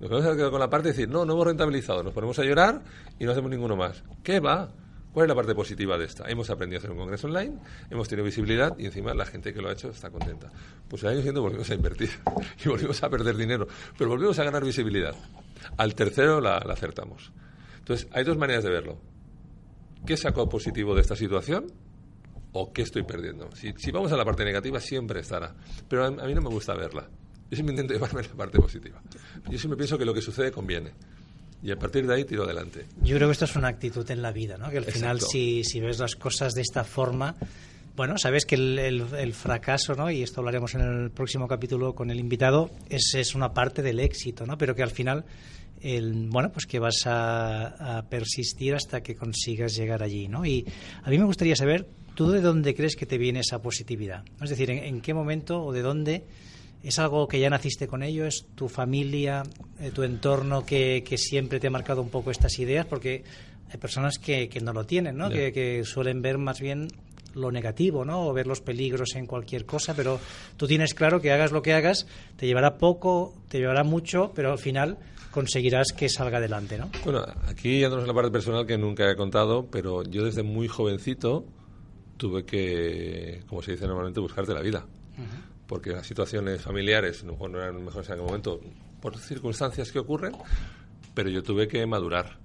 Nos 0.00 0.08
quedamos 0.08 0.50
con 0.50 0.60
la 0.60 0.70
parte 0.70 0.88
de 0.88 0.94
decir, 0.94 1.08
no, 1.08 1.24
no 1.24 1.34
hemos 1.34 1.46
rentabilizado, 1.46 2.02
nos 2.02 2.14
ponemos 2.14 2.38
a 2.38 2.44
llorar 2.44 2.82
y 3.18 3.24
no 3.24 3.32
hacemos 3.32 3.50
ninguno 3.50 3.76
más. 3.76 4.02
¿Qué 4.22 4.40
va? 4.40 4.70
¿Cuál 5.12 5.24
es 5.26 5.28
la 5.28 5.34
parte 5.34 5.54
positiva 5.54 5.98
de 5.98 6.06
esta? 6.06 6.24
Hemos 6.30 6.48
aprendido 6.48 6.78
a 6.78 6.80
hacer 6.80 6.90
un 6.90 6.96
congreso 6.96 7.26
online, 7.26 7.58
hemos 7.90 8.08
tenido 8.08 8.24
visibilidad 8.24 8.74
y 8.78 8.86
encima 8.86 9.12
la 9.12 9.26
gente 9.26 9.52
que 9.52 9.60
lo 9.60 9.68
ha 9.68 9.72
hecho 9.72 9.90
está 9.90 10.08
contenta. 10.10 10.50
Pues 10.88 11.02
el 11.02 11.10
año 11.10 11.18
siguiente 11.18 11.40
volvimos 11.40 11.68
a 11.68 11.74
invertir 11.74 12.08
y 12.64 12.68
volvimos 12.68 13.02
a 13.02 13.10
perder 13.10 13.36
dinero, 13.36 13.68
pero 13.98 14.08
volvimos 14.08 14.38
a 14.38 14.44
ganar 14.44 14.64
visibilidad. 14.64 15.14
Al 15.76 15.94
tercero 15.94 16.40
la, 16.40 16.60
la 16.60 16.72
acertamos. 16.72 17.30
Entonces, 17.78 18.08
hay 18.12 18.24
dos 18.24 18.38
maneras 18.38 18.64
de 18.64 18.70
verlo. 18.70 18.98
¿Qué 20.06 20.16
sacó 20.16 20.48
positivo 20.48 20.94
de 20.94 21.02
esta 21.02 21.14
situación? 21.14 21.66
¿O 22.52 22.72
qué 22.72 22.80
estoy 22.80 23.02
perdiendo? 23.02 23.54
Si, 23.54 23.74
si 23.76 23.90
vamos 23.90 24.12
a 24.12 24.16
la 24.16 24.24
parte 24.24 24.44
negativa, 24.44 24.80
siempre 24.80 25.20
estará. 25.20 25.54
Pero 25.88 26.04
a, 26.04 26.06
a 26.06 26.26
mí 26.26 26.34
no 26.34 26.40
me 26.40 26.48
gusta 26.48 26.74
verla. 26.74 27.06
Yo 27.50 27.56
siempre 27.56 27.74
intento 27.74 27.92
llevarme 27.92 28.22
la 28.22 28.34
parte 28.34 28.58
positiva. 28.58 29.02
Yo 29.50 29.58
siempre 29.58 29.76
pienso 29.76 29.98
que 29.98 30.06
lo 30.06 30.14
que 30.14 30.22
sucede 30.22 30.50
conviene 30.50 30.92
y 31.62 31.70
a 31.70 31.76
partir 31.76 32.06
de 32.06 32.14
ahí 32.14 32.24
tiro 32.24 32.44
adelante. 32.44 32.86
Yo 33.02 33.16
creo 33.16 33.28
que 33.28 33.32
esto 33.32 33.44
es 33.44 33.56
una 33.56 33.68
actitud 33.68 34.08
en 34.10 34.20
la 34.20 34.32
vida, 34.32 34.58
¿no? 34.58 34.68
que 34.70 34.78
al 34.78 34.84
Exacto. 34.84 34.98
final 34.98 35.20
si, 35.20 35.64
si 35.64 35.80
ves 35.80 35.98
las 35.98 36.16
cosas 36.16 36.54
de 36.54 36.62
esta 36.62 36.82
forma, 36.84 37.36
bueno, 37.94 38.18
sabes 38.18 38.46
que 38.46 38.56
el, 38.56 38.78
el, 38.78 39.06
el, 39.16 39.32
fracaso, 39.32 39.94
¿no? 39.94 40.10
y 40.10 40.22
esto 40.22 40.40
hablaremos 40.40 40.74
en 40.74 40.80
el 40.80 41.10
próximo 41.10 41.46
capítulo 41.46 41.94
con 41.94 42.10
el 42.10 42.18
invitado, 42.18 42.70
es, 42.88 43.14
es 43.14 43.34
una 43.34 43.52
parte 43.52 43.82
del 43.82 44.00
éxito, 44.00 44.44
¿no? 44.44 44.58
pero 44.58 44.74
que 44.74 44.82
al 44.82 44.90
final, 44.90 45.24
el, 45.80 46.28
bueno, 46.30 46.50
pues 46.50 46.66
que 46.66 46.80
vas 46.80 47.06
a, 47.06 47.98
a, 47.98 48.08
persistir 48.08 48.74
hasta 48.74 49.02
que 49.02 49.14
consigas 49.14 49.76
llegar 49.76 50.02
allí. 50.02 50.26
¿no? 50.26 50.44
Y 50.44 50.66
a 51.04 51.10
mí 51.10 51.18
me 51.18 51.24
gustaría 51.24 51.54
saber, 51.54 51.86
¿tú 52.16 52.30
de 52.30 52.40
dónde 52.40 52.74
crees 52.74 52.96
que 52.96 53.06
te 53.06 53.18
viene 53.18 53.40
esa 53.40 53.62
positividad? 53.62 54.24
Es 54.42 54.50
decir, 54.50 54.68
¿en, 54.70 54.78
en 54.78 55.00
qué 55.00 55.14
momento 55.14 55.62
o 55.62 55.72
de 55.72 55.82
dónde 55.82 56.24
¿Es 56.82 56.98
algo 56.98 57.28
que 57.28 57.38
ya 57.38 57.48
naciste 57.48 57.86
con 57.86 58.02
ello? 58.02 58.26
¿Es 58.26 58.46
tu 58.54 58.68
familia, 58.68 59.42
eh, 59.80 59.90
tu 59.92 60.02
entorno 60.02 60.66
que, 60.66 61.04
que, 61.06 61.16
siempre 61.16 61.60
te 61.60 61.68
ha 61.68 61.70
marcado 61.70 62.02
un 62.02 62.08
poco 62.08 62.30
estas 62.30 62.58
ideas? 62.58 62.86
Porque 62.86 63.22
hay 63.70 63.78
personas 63.78 64.18
que, 64.18 64.48
que 64.48 64.60
no 64.60 64.72
lo 64.72 64.84
tienen, 64.84 65.16
¿no? 65.16 65.30
Que, 65.30 65.52
que, 65.52 65.84
suelen 65.84 66.22
ver 66.22 66.38
más 66.38 66.60
bien 66.60 66.88
lo 67.34 67.50
negativo, 67.50 68.04
¿no? 68.04 68.26
O 68.26 68.32
ver 68.32 68.46
los 68.46 68.60
peligros 68.60 69.14
en 69.14 69.26
cualquier 69.26 69.64
cosa, 69.64 69.94
pero 69.94 70.20
tú 70.56 70.66
tienes 70.66 70.92
claro 70.94 71.20
que 71.20 71.32
hagas 71.32 71.52
lo 71.52 71.62
que 71.62 71.72
hagas, 71.72 72.06
te 72.36 72.46
llevará 72.46 72.78
poco, 72.78 73.32
te 73.48 73.58
llevará 73.58 73.84
mucho, 73.84 74.32
pero 74.34 74.52
al 74.52 74.58
final 74.58 74.98
conseguirás 75.30 75.92
que 75.92 76.08
salga 76.08 76.38
adelante, 76.38 76.78
¿no? 76.78 76.90
Bueno, 77.04 77.24
aquí 77.46 77.80
ya 77.80 77.86
en 77.86 78.06
la 78.06 78.14
parte 78.14 78.30
personal 78.30 78.66
que 78.66 78.76
nunca 78.76 79.10
he 79.10 79.16
contado, 79.16 79.68
pero 79.70 80.02
yo 80.02 80.24
desde 80.24 80.42
muy 80.42 80.68
jovencito 80.68 81.46
tuve 82.18 82.44
que, 82.44 83.42
como 83.48 83.62
se 83.62 83.72
dice 83.72 83.86
normalmente, 83.86 84.20
buscarte 84.20 84.52
la 84.52 84.60
vida. 84.60 84.84
Porque 85.72 85.92
las 85.92 86.06
situaciones 86.06 86.60
familiares 86.60 87.24
no, 87.24 87.48
no 87.48 87.58
eran 87.58 87.82
mejores 87.82 88.06
en 88.10 88.12
aquel 88.12 88.26
momento 88.26 88.60
por 89.00 89.16
circunstancias 89.16 89.90
que 89.90 90.00
ocurren, 90.00 90.36
pero 91.14 91.30
yo 91.30 91.42
tuve 91.42 91.66
que 91.66 91.86
madurar 91.86 92.38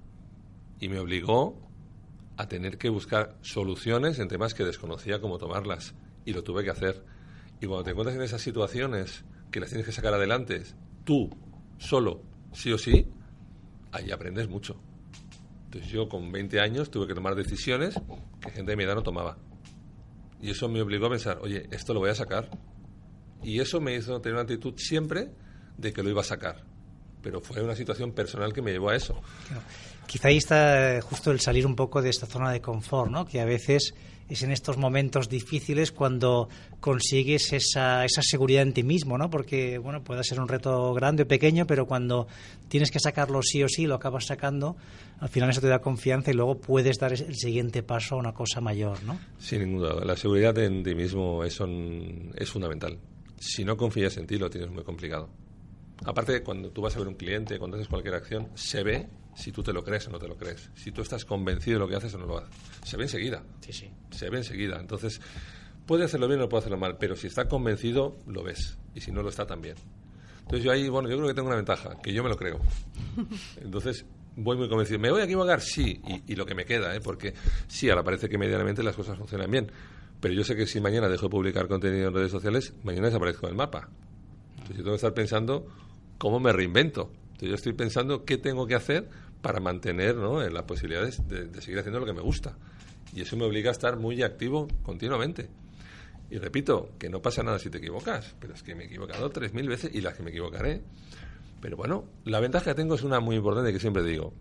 y 0.80 0.88
me 0.88 0.98
obligó 0.98 1.60
a 2.38 2.48
tener 2.48 2.78
que 2.78 2.88
buscar 2.88 3.36
soluciones 3.42 4.18
en 4.18 4.28
temas 4.28 4.54
que 4.54 4.64
desconocía 4.64 5.20
cómo 5.20 5.36
tomarlas 5.36 5.94
y 6.24 6.32
lo 6.32 6.42
tuve 6.42 6.64
que 6.64 6.70
hacer. 6.70 7.04
Y 7.60 7.66
cuando 7.66 7.84
te 7.84 7.90
encuentras 7.90 8.16
en 8.16 8.22
esas 8.22 8.40
situaciones 8.40 9.26
que 9.50 9.60
las 9.60 9.68
tienes 9.68 9.84
que 9.84 9.92
sacar 9.92 10.14
adelante, 10.14 10.62
tú, 11.04 11.28
solo, 11.76 12.22
sí 12.54 12.72
o 12.72 12.78
sí, 12.78 13.08
ahí 13.92 14.10
aprendes 14.10 14.48
mucho. 14.48 14.80
Entonces 15.66 15.90
yo 15.90 16.08
con 16.08 16.32
20 16.32 16.60
años 16.60 16.90
tuve 16.90 17.06
que 17.06 17.14
tomar 17.14 17.34
decisiones 17.34 17.94
que 18.40 18.50
gente 18.52 18.70
de 18.70 18.76
mi 18.78 18.84
edad 18.84 18.94
no 18.94 19.02
tomaba. 19.02 19.36
Y 20.40 20.48
eso 20.48 20.66
me 20.70 20.80
obligó 20.80 21.08
a 21.08 21.10
pensar, 21.10 21.40
oye, 21.42 21.68
esto 21.70 21.92
lo 21.92 22.00
voy 22.00 22.08
a 22.08 22.14
sacar. 22.14 22.48
Y 23.42 23.60
eso 23.60 23.80
me 23.80 23.96
hizo 23.96 24.20
tener 24.20 24.34
una 24.34 24.42
actitud 24.42 24.74
siempre 24.76 25.30
de 25.76 25.92
que 25.92 26.02
lo 26.02 26.10
iba 26.10 26.20
a 26.20 26.24
sacar. 26.24 26.64
Pero 27.22 27.40
fue 27.40 27.62
una 27.62 27.74
situación 27.74 28.12
personal 28.12 28.52
que 28.52 28.62
me 28.62 28.72
llevó 28.72 28.90
a 28.90 28.96
eso. 28.96 29.20
Quizá 30.06 30.28
ahí 30.28 30.38
está 30.38 31.00
justo 31.02 31.30
el 31.30 31.40
salir 31.40 31.66
un 31.66 31.76
poco 31.76 32.00
de 32.00 32.10
esta 32.10 32.26
zona 32.26 32.50
de 32.50 32.60
confort, 32.60 33.10
¿no? 33.10 33.26
Que 33.26 33.40
a 33.40 33.44
veces 33.44 33.94
es 34.28 34.42
en 34.42 34.52
estos 34.52 34.76
momentos 34.76 35.28
difíciles 35.28 35.90
cuando 35.90 36.48
consigues 36.80 37.52
esa, 37.52 38.04
esa 38.04 38.22
seguridad 38.22 38.62
en 38.62 38.72
ti 38.72 38.82
mismo, 38.82 39.16
¿no? 39.16 39.30
Porque, 39.30 39.78
bueno, 39.78 40.02
puede 40.04 40.22
ser 40.22 40.40
un 40.40 40.48
reto 40.48 40.92
grande 40.92 41.22
o 41.22 41.28
pequeño, 41.28 41.66
pero 41.66 41.86
cuando 41.86 42.28
tienes 42.68 42.90
que 42.90 43.00
sacarlo 43.00 43.42
sí 43.42 43.62
o 43.62 43.68
sí, 43.68 43.86
lo 43.86 43.94
acabas 43.94 44.26
sacando, 44.26 44.76
al 45.20 45.28
final 45.28 45.50
eso 45.50 45.60
te 45.60 45.68
da 45.68 45.80
confianza 45.80 46.30
y 46.30 46.34
luego 46.34 46.58
puedes 46.58 46.98
dar 46.98 47.12
el 47.12 47.34
siguiente 47.34 47.82
paso 47.82 48.16
a 48.16 48.18
una 48.18 48.32
cosa 48.32 48.60
mayor, 48.60 49.02
¿no? 49.04 49.18
Sin 49.38 49.60
ninguna 49.60 49.90
duda. 49.90 50.04
La 50.04 50.16
seguridad 50.16 50.56
en 50.58 50.82
ti 50.82 50.94
mismo 50.94 51.42
es, 51.44 51.58
es 52.36 52.50
fundamental. 52.50 52.98
Si 53.38 53.64
no 53.64 53.76
confías 53.76 54.16
en 54.16 54.26
ti, 54.26 54.38
lo 54.38 54.50
tienes 54.50 54.70
muy 54.70 54.84
complicado. 54.84 55.28
Aparte, 56.04 56.42
cuando 56.42 56.70
tú 56.70 56.82
vas 56.82 56.94
a 56.96 56.98
ver 56.98 57.08
un 57.08 57.14
cliente, 57.14 57.58
cuando 57.58 57.76
haces 57.76 57.88
cualquier 57.88 58.14
acción, 58.14 58.50
se 58.54 58.82
ve 58.82 59.08
si 59.34 59.52
tú 59.52 59.62
te 59.62 59.72
lo 59.72 59.84
crees 59.84 60.06
o 60.08 60.10
no 60.10 60.18
te 60.18 60.28
lo 60.28 60.36
crees. 60.36 60.70
Si 60.74 60.90
tú 60.92 61.02
estás 61.02 61.24
convencido 61.24 61.78
de 61.78 61.84
lo 61.84 61.88
que 61.88 61.96
haces 61.96 62.14
o 62.14 62.18
no 62.18 62.26
lo 62.26 62.38
haces. 62.38 62.50
Se 62.84 62.96
ve 62.96 63.04
enseguida. 63.04 63.42
Sí, 63.60 63.72
sí. 63.72 63.90
Se 64.10 64.30
ve 64.30 64.38
enseguida. 64.38 64.78
Entonces, 64.80 65.20
puede 65.86 66.04
hacerlo 66.04 66.28
bien 66.28 66.40
o 66.40 66.48
puede 66.48 66.60
hacerlo 66.60 66.78
mal, 66.78 66.98
pero 66.98 67.16
si 67.16 67.26
está 67.26 67.48
convencido, 67.48 68.18
lo 68.26 68.42
ves. 68.42 68.78
Y 68.94 69.00
si 69.00 69.12
no 69.12 69.22
lo 69.22 69.28
está, 69.28 69.46
también. 69.46 69.76
Entonces, 70.40 70.64
yo 70.64 70.72
ahí, 70.72 70.88
bueno, 70.88 71.08
yo 71.08 71.16
creo 71.16 71.28
que 71.28 71.34
tengo 71.34 71.48
una 71.48 71.56
ventaja, 71.56 71.96
que 72.02 72.12
yo 72.12 72.22
me 72.22 72.28
lo 72.28 72.36
creo. 72.36 72.58
Entonces, 73.60 74.04
voy 74.36 74.56
muy 74.56 74.68
convencido. 74.68 74.98
¿Me 74.98 75.10
voy 75.10 75.20
a 75.20 75.24
equivocar? 75.24 75.60
Sí. 75.60 76.00
Y, 76.26 76.34
lo 76.34 76.46
que 76.46 76.54
me 76.54 76.64
queda, 76.64 76.94
¿eh? 76.94 77.00
Porque 77.00 77.34
sí, 77.66 77.90
ahora 77.90 78.02
parece 78.02 78.28
que 78.28 78.38
medianamente 78.38 78.82
las 78.82 78.96
cosas 78.96 79.18
funcionan 79.18 79.50
bien. 79.50 79.70
Pero 80.20 80.34
yo 80.34 80.44
sé 80.44 80.56
que 80.56 80.66
si 80.66 80.80
mañana 80.80 81.08
dejo 81.08 81.26
de 81.26 81.30
publicar 81.30 81.68
contenido 81.68 82.08
en 82.08 82.14
redes 82.14 82.32
sociales, 82.32 82.74
mañana 82.82 83.06
desaparezco 83.06 83.46
del 83.46 83.54
mapa. 83.54 83.88
Entonces, 84.50 84.76
yo 84.76 84.82
tengo 84.82 84.90
que 84.90 84.96
estar 84.96 85.14
pensando 85.14 85.66
cómo 86.18 86.40
me 86.40 86.52
reinvento. 86.52 87.12
Entonces, 87.22 87.48
yo 87.48 87.54
estoy 87.54 87.72
pensando 87.72 88.24
qué 88.24 88.36
tengo 88.36 88.66
que 88.66 88.74
hacer 88.74 89.08
para 89.40 89.60
mantener 89.60 90.16
¿no? 90.16 90.46
las 90.48 90.64
posibilidades 90.64 91.26
de, 91.28 91.48
seguir 91.60 91.78
haciendo 91.78 92.00
lo 92.00 92.06
que 92.06 92.12
me 92.12 92.22
gusta. 92.22 92.56
Y 93.14 93.22
eso 93.22 93.36
me 93.36 93.44
obliga 93.44 93.70
a 93.70 93.72
estar 93.72 93.96
muy 93.96 94.22
activo 94.22 94.68
continuamente. 94.82 95.48
Y 96.30 96.38
repito, 96.38 96.90
que 96.98 97.08
no 97.08 97.22
pasa 97.22 97.42
nada 97.42 97.58
si 97.58 97.70
te 97.70 97.78
equivocas, 97.78 98.34
pero 98.38 98.54
es 98.54 98.62
que 98.62 98.74
me 98.74 98.84
he 98.84 98.86
equivocado 98.86 99.30
tres 99.30 99.54
mil 99.54 99.68
veces 99.68 99.94
y 99.94 100.00
las 100.00 100.14
que 100.14 100.22
me 100.22 100.30
equivocaré. 100.30 100.82
Pero 101.60 101.76
bueno, 101.76 102.04
la 102.24 102.40
ventaja 102.40 102.72
que 102.72 102.74
tengo 102.74 102.96
es 102.96 103.02
una 103.02 103.20
muy 103.20 103.36
importante 103.36 103.72
que 103.72 103.80
siempre 103.80 104.02
digo, 104.02 104.34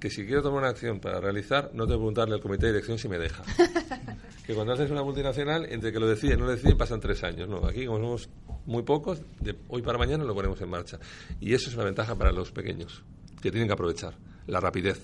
que 0.00 0.10
si 0.10 0.26
quiero 0.26 0.42
tomar 0.42 0.60
una 0.60 0.70
acción 0.70 0.98
para 0.98 1.20
realizar, 1.20 1.70
no 1.72 1.84
tengo 1.84 1.98
que 1.98 2.00
preguntarle 2.00 2.34
al 2.34 2.40
comité 2.40 2.66
de 2.66 2.72
dirección 2.72 2.98
si 2.98 3.08
me 3.08 3.18
deja. 3.18 3.44
que 4.50 4.56
cuando 4.56 4.72
haces 4.72 4.90
una 4.90 5.04
multinacional, 5.04 5.66
entre 5.70 5.92
que 5.92 6.00
lo 6.00 6.08
deciden 6.08 6.40
no 6.40 6.46
lo 6.46 6.50
deciden, 6.50 6.76
pasan 6.76 6.98
tres 6.98 7.22
años. 7.22 7.48
No, 7.48 7.64
aquí 7.64 7.86
como 7.86 7.98
somos 7.98 8.28
muy 8.66 8.82
pocos, 8.82 9.22
de 9.40 9.54
hoy 9.68 9.80
para 9.80 9.96
mañana 9.96 10.24
lo 10.24 10.34
ponemos 10.34 10.60
en 10.60 10.68
marcha. 10.68 10.98
Y 11.40 11.54
eso 11.54 11.70
es 11.70 11.76
una 11.76 11.84
ventaja 11.84 12.16
para 12.16 12.32
los 12.32 12.50
pequeños, 12.50 13.04
que 13.40 13.52
tienen 13.52 13.68
que 13.68 13.74
aprovechar 13.74 14.14
la 14.48 14.58
rapidez, 14.58 15.00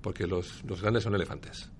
porque 0.00 0.26
los, 0.26 0.64
los 0.64 0.80
grandes 0.80 1.04
son 1.04 1.14
elefantes. 1.14 1.70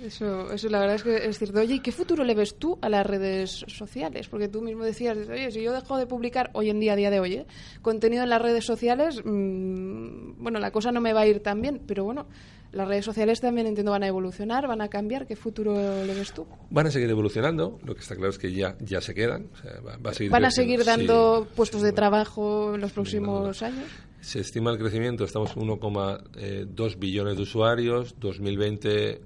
Eso, 0.00 0.50
eso 0.50 0.68
la 0.70 0.80
verdad 0.80 0.96
es 0.96 1.02
que 1.02 1.16
es 1.26 1.38
cierto. 1.38 1.60
Oye, 1.60 1.74
¿y 1.74 1.80
qué 1.80 1.92
futuro 1.92 2.24
le 2.24 2.34
ves 2.34 2.56
tú 2.56 2.78
a 2.80 2.88
las 2.88 3.06
redes 3.06 3.64
sociales? 3.68 4.26
Porque 4.28 4.48
tú 4.48 4.62
mismo 4.62 4.84
decías, 4.84 5.16
oye, 5.28 5.50
si 5.52 5.62
yo 5.62 5.72
dejo 5.72 5.98
de 5.98 6.06
publicar 6.06 6.50
hoy 6.54 6.70
en 6.70 6.80
día, 6.80 6.94
a 6.94 6.96
día 6.96 7.10
de 7.10 7.20
hoy, 7.20 7.34
¿eh? 7.34 7.46
contenido 7.82 8.22
en 8.22 8.30
las 8.30 8.40
redes 8.40 8.64
sociales, 8.64 9.20
mmm, 9.22 10.42
bueno, 10.42 10.58
la 10.58 10.70
cosa 10.70 10.90
no 10.92 11.02
me 11.02 11.12
va 11.12 11.20
a 11.20 11.26
ir 11.26 11.40
tan 11.40 11.60
bien, 11.60 11.82
pero 11.86 12.04
bueno, 12.04 12.26
las 12.72 12.88
redes 12.88 13.04
sociales 13.04 13.40
también 13.40 13.66
entiendo 13.66 13.92
van 13.92 14.02
a 14.02 14.06
evolucionar, 14.06 14.66
van 14.66 14.80
a 14.80 14.88
cambiar. 14.88 15.26
¿Qué 15.26 15.36
futuro 15.36 15.74
le 15.74 16.14
ves 16.14 16.32
tú? 16.32 16.46
Van 16.70 16.86
a 16.86 16.90
seguir 16.90 17.10
evolucionando. 17.10 17.78
Lo 17.84 17.94
que 17.94 18.00
está 18.00 18.14
claro 18.14 18.30
es 18.30 18.38
que 18.38 18.52
ya, 18.52 18.76
ya 18.80 19.00
se 19.00 19.14
quedan. 19.14 19.48
va, 19.86 20.10
a 20.10 20.14
seguir 20.14 20.32
¿Van 20.32 20.44
a 20.44 20.50
seguir 20.50 20.84
dando 20.84 21.46
puestos 21.54 21.82
de 21.82 21.92
trabajo 21.92 22.74
en 22.74 22.80
los 22.80 22.92
próximos 22.92 23.62
años? 23.62 23.88
Se 24.20 24.40
estima 24.40 24.70
el 24.70 24.78
crecimiento, 24.78 25.24
estamos 25.24 25.56
1,2 25.56 26.22
eh, 26.36 26.96
billones 26.96 27.36
de 27.36 27.42
usuarios, 27.42 28.14
2020 28.18 29.20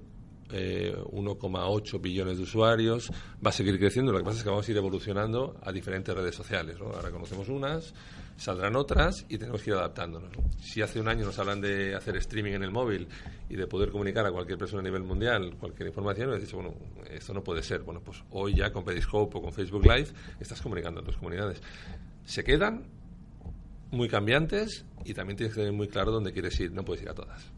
eh, 0.49 0.95
1,8 1.11 2.01
billones 2.01 2.37
de 2.37 2.43
usuarios, 2.43 3.11
va 3.45 3.49
a 3.49 3.53
seguir 3.53 3.77
creciendo, 3.77 4.11
lo 4.11 4.19
que 4.19 4.23
pasa 4.23 4.37
es 4.37 4.43
que 4.43 4.49
vamos 4.49 4.67
a 4.67 4.71
ir 4.71 4.77
evolucionando 4.77 5.57
a 5.61 5.71
diferentes 5.71 6.15
redes 6.15 6.35
sociales. 6.35 6.77
Ahora 6.79 7.11
conocemos 7.11 7.49
unas, 7.49 7.93
saldrán 8.37 8.75
otras 8.75 9.25
y 9.27 9.37
tenemos 9.37 9.61
que 9.61 9.71
ir 9.71 9.75
adaptándonos. 9.75 10.31
Si 10.61 10.81
hace 10.81 10.99
un 10.99 11.07
año 11.07 11.25
nos 11.25 11.37
hablan 11.39 11.59
de 11.59 11.95
hacer 11.95 12.15
streaming 12.17 12.53
en 12.53 12.63
el 12.63 12.71
móvil 12.71 13.07
y 13.49 13.55
de 13.55 13.67
poder 13.67 13.91
comunicar 13.91 14.25
a 14.25 14.31
cualquier 14.31 14.57
persona 14.57 14.81
a 14.81 14.83
nivel 14.83 15.03
mundial 15.03 15.55
cualquier 15.59 15.87
información, 15.87 16.29
me 16.29 16.39
dicho, 16.39 16.57
bueno, 16.57 16.75
esto 17.09 17.33
no 17.33 17.43
puede 17.43 17.63
ser. 17.63 17.81
Bueno, 17.81 18.01
pues 18.01 18.23
hoy 18.31 18.55
ya 18.55 18.71
con 18.71 18.85
Periscope 18.85 19.37
o 19.37 19.41
con 19.41 19.51
Facebook 19.51 19.83
Live 19.83 20.09
estás 20.39 20.61
comunicando 20.61 20.99
en 20.99 21.05
tus 21.05 21.17
comunidades. 21.17 21.61
Se 22.25 22.43
quedan 22.43 22.85
muy 23.91 24.07
cambiantes 24.07 24.85
y 25.03 25.13
también 25.13 25.37
tienes 25.37 25.55
que 25.55 25.61
tener 25.61 25.73
muy 25.73 25.87
claro 25.87 26.11
dónde 26.11 26.31
quieres 26.31 26.59
ir, 26.59 26.71
no 26.71 26.83
puedes 26.83 27.03
ir 27.03 27.09
a 27.09 27.13
todas. 27.13 27.51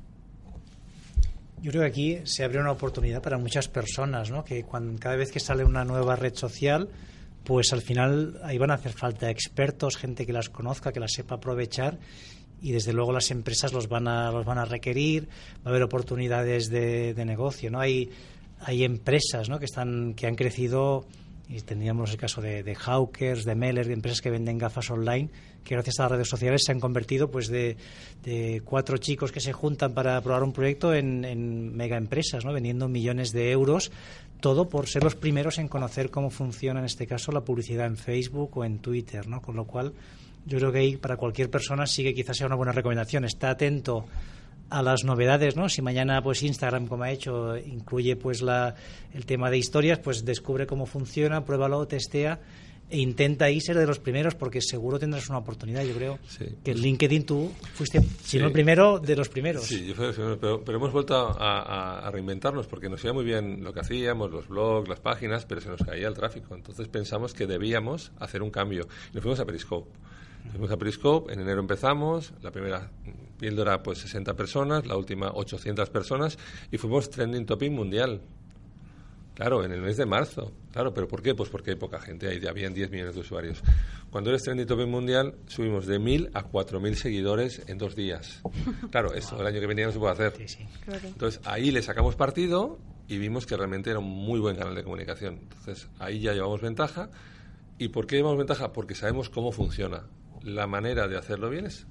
Yo 1.62 1.72
creo 1.72 1.84
que 1.84 1.90
aquí 1.90 2.20
se 2.24 2.46
abre 2.46 2.60
una 2.60 2.72
oportunidad 2.72 3.22
para 3.22 3.38
muchas 3.38 3.68
personas, 3.68 4.32
¿no? 4.32 4.46
que 4.46 4.64
cuando, 4.64 4.98
cada 4.98 5.18
vez 5.18 5.32
que 5.32 5.42
sale 5.42 5.66
una 5.66 5.84
nueva 5.84 6.16
red 6.16 6.34
social, 6.34 6.88
pues 7.44 7.74
al 7.74 7.82
final 7.82 8.40
ahí 8.44 8.58
van 8.58 8.72
a 8.72 8.76
hacer 8.76 8.94
falta 8.94 9.30
expertos, 9.30 9.98
gente 9.98 10.26
que 10.26 10.34
las 10.34 10.50
conozca, 10.50 10.92
que 10.92 11.00
las 11.00 11.14
sepa 11.14 11.36
aprovechar 11.36 11.98
y 12.62 12.72
desde 12.72 12.94
luego 12.94 13.12
las 13.12 13.32
empresas 13.32 13.74
los 13.74 13.88
van 13.88 14.08
a, 14.08 14.32
los 14.32 14.46
van 14.46 14.58
a 14.58 14.66
requerir, 14.66 15.28
va 15.58 15.68
a 15.68 15.70
haber 15.70 15.84
oportunidades 15.84 16.70
de, 16.70 17.14
de 17.14 17.26
negocio. 17.26 17.72
¿no? 17.72 17.80
Hay, 17.80 18.10
hay 18.62 18.84
empresas 18.84 19.50
¿no? 19.50 19.60
que, 19.60 19.66
están, 19.66 20.14
que 20.14 20.28
han 20.28 20.36
crecido 20.36 21.06
y 21.50 21.60
tendríamos 21.62 22.12
el 22.12 22.18
caso 22.18 22.42
de, 22.42 22.62
de 22.62 22.76
Hawkers, 22.76 23.44
de 23.44 23.56
Meller, 23.56 23.88
de 23.88 23.94
empresas 23.94 24.22
que 24.22 24.30
venden 24.30 24.60
gafas 24.60 24.92
online, 24.92 25.30
que 25.64 25.74
gracias 25.74 26.00
a 26.00 26.04
las 26.04 26.12
redes 26.12 26.30
sociales 26.30 26.64
se 26.64 26.72
han 26.72 26.80
convertido 26.80 27.32
pues 27.32 27.48
de, 27.48 27.76
de 28.24 28.62
cuatro 28.64 28.98
chicos 28.98 29.32
que 29.32 29.40
se 29.40 29.52
juntan 29.52 29.96
para 29.96 30.22
probar 30.22 30.44
un 30.44 30.54
proyecto 30.54 30.94
en, 30.94 31.26
en 31.26 31.76
mega 31.76 31.98
empresas, 31.98 32.46
¿no? 32.46 32.54
vendiendo 32.54 32.88
millones 32.88 33.32
de 33.32 33.52
euros, 33.52 33.92
todo 34.40 34.70
por 34.70 34.88
ser 34.88 35.04
los 35.04 35.16
primeros 35.16 35.58
en 35.58 35.68
conocer 35.68 36.12
cómo 36.12 36.30
funciona 36.30 36.82
en 36.82 36.86
este 36.86 37.08
caso 37.08 37.32
la 37.32 37.42
publicidad 37.42 37.88
en 37.88 37.98
Facebook 37.98 38.56
o 38.56 38.64
en 38.64 38.78
Twitter, 38.78 39.28
¿no? 39.28 39.42
con 39.42 39.56
lo 39.56 39.66
cual 39.66 39.94
yo 40.46 40.60
creo 40.60 40.72
que 40.72 40.80
ahí 40.80 40.98
para 40.98 41.18
cualquier 41.18 41.50
persona 41.50 41.88
sí 41.88 42.04
que 42.04 42.14
quizás 42.14 42.38
sea 42.38 42.48
una 42.48 42.56
buena 42.56 42.72
recomendación. 42.72 43.26
Está 43.26 43.50
atento 43.50 44.06
a 44.70 44.82
las 44.82 45.04
novedades, 45.04 45.56
¿no? 45.56 45.70
Si 45.70 45.82
mañana 45.82 46.22
pues 46.22 46.44
Instagram, 46.44 46.88
como 46.88 47.04
ha 47.04 47.12
hecho, 47.12 47.58
incluye 47.58 48.16
pues 48.16 48.42
la, 48.42 48.76
el 49.14 49.26
tema 49.26 49.50
de 49.50 49.58
historias, 49.58 50.00
pues 50.00 50.26
descubre 50.26 50.68
cómo 50.68 50.86
funciona, 50.86 51.44
pruébalo, 51.46 51.88
testea 51.88 52.40
e 52.90 52.98
intenta 52.98 53.46
ahí 53.46 53.62
ser 53.62 53.78
de 53.78 53.86
los 53.86 54.00
primeros 54.00 54.34
porque 54.34 54.62
seguro 54.62 54.98
tendrás 54.98 55.30
una 55.30 55.38
oportunidad, 55.38 55.84
yo 55.84 55.94
creo. 55.94 56.20
Que 56.64 56.72
en 56.72 56.82
LinkedIn 56.82 57.24
tú 57.24 57.52
fuiste, 57.76 58.02
si 58.24 58.40
no 58.40 58.48
el 58.48 58.52
primero, 58.52 59.00
de 59.00 59.16
los 59.16 59.30
primeros. 59.30 59.64
Sí, 59.64 59.86
yo 59.86 59.94
fui 59.94 60.06
el 60.06 60.14
primero, 60.14 60.40
pero, 60.40 60.64
pero 60.64 60.78
hemos 60.80 60.92
vuelto 60.92 61.16
a, 61.16 62.08
a, 62.08 62.12
reinventarnos 62.12 62.66
porque 62.66 62.90
nos 62.90 63.04
iba 63.04 63.14
muy 63.14 63.24
bien 63.24 63.64
lo 63.64 63.74
que 63.74 63.82
hacíamos, 63.82 64.32
los 64.32 64.48
blogs, 64.48 64.90
las 64.90 65.00
páginas, 65.00 65.46
pero 65.46 65.62
se 65.62 65.70
nos 65.70 65.84
caía 65.84 66.08
el 66.08 66.16
tráfico. 66.16 66.56
Entonces 66.56 66.88
pensamos 66.88 67.34
que 67.34 67.46
debíamos 67.46 68.12
hacer 68.20 68.42
un 68.42 68.50
cambio. 68.50 68.88
Y 69.12 69.16
nos 69.16 69.22
fuimos 69.22 69.40
a 69.40 69.46
Periscope. 69.46 69.92
Fuimos 70.52 70.72
a 70.72 70.78
Periscope, 70.78 71.34
en 71.34 71.42
enero 71.42 71.60
empezamos, 71.60 72.34
la 72.42 72.52
primera 72.52 72.90
píldora 73.38 73.82
pues 73.82 74.00
60 74.00 74.36
personas, 74.36 74.86
la 74.86 74.98
última 74.98 75.32
800 75.34 75.90
personas 75.90 76.38
y 76.72 76.78
fuimos 76.78 77.10
trending 77.10 77.46
topic 77.46 77.72
mundial. 77.72 78.22
Claro, 79.36 79.64
en 79.64 79.72
el 79.72 79.82
mes 79.82 79.96
de 79.96 80.06
marzo. 80.06 80.52
Claro, 80.74 80.94
pero 80.94 81.08
¿por 81.08 81.22
qué? 81.22 81.34
Pues 81.34 81.50
porque 81.50 81.72
hay 81.72 81.78
poca 81.78 82.02
gente, 82.02 82.28
ahí 82.28 82.46
habían 82.46 82.74
10 82.74 82.92
millones 82.92 83.16
de 83.16 83.22
usuarios. 83.22 83.62
Cuando 84.10 84.32
eres 84.32 84.44
trending 84.44 84.68
topic 84.68 84.88
mundial, 84.88 85.36
subimos 85.48 85.86
de 85.86 85.98
1.000 85.98 86.32
a 86.34 86.44
4.000 86.44 86.94
seguidores 86.96 87.62
en 87.68 87.78
dos 87.78 87.96
días. 87.96 88.42
Claro, 88.92 89.14
eso 89.14 89.40
el 89.40 89.48
año 89.48 89.62
que 89.62 89.68
venía 89.68 89.86
no 89.86 89.94
se 89.94 90.00
puede 90.00 90.14
hacer. 90.14 90.34
Entonces 91.04 91.40
ahí 91.46 91.72
le 91.72 91.82
sacamos 91.82 92.16
partido 92.16 92.80
y 93.10 93.18
vimos 93.18 93.46
que 93.46 93.58
realmente 93.58 93.90
era 93.90 94.00
un 94.00 94.10
muy 94.10 94.40
buen 94.40 94.56
canal 94.56 94.76
de 94.76 94.84
comunicación. 94.84 95.40
Entonces, 95.42 95.90
ahí 95.98 96.20
ya 96.20 96.34
llevamos 96.34 96.62
ventaja. 96.62 97.10
¿Y 97.80 97.88
por 97.88 98.06
qué 98.06 98.18
llevamos 98.18 98.38
ventaja? 98.38 98.72
Porque 98.72 98.94
sabemos 98.94 99.30
cómo 99.30 99.52
funciona. 99.52 100.04
La 100.44 100.68
manera 100.68 101.08
de 101.08 101.18
hacerlo 101.18 101.50
bien 101.50 101.66
es 101.66 101.88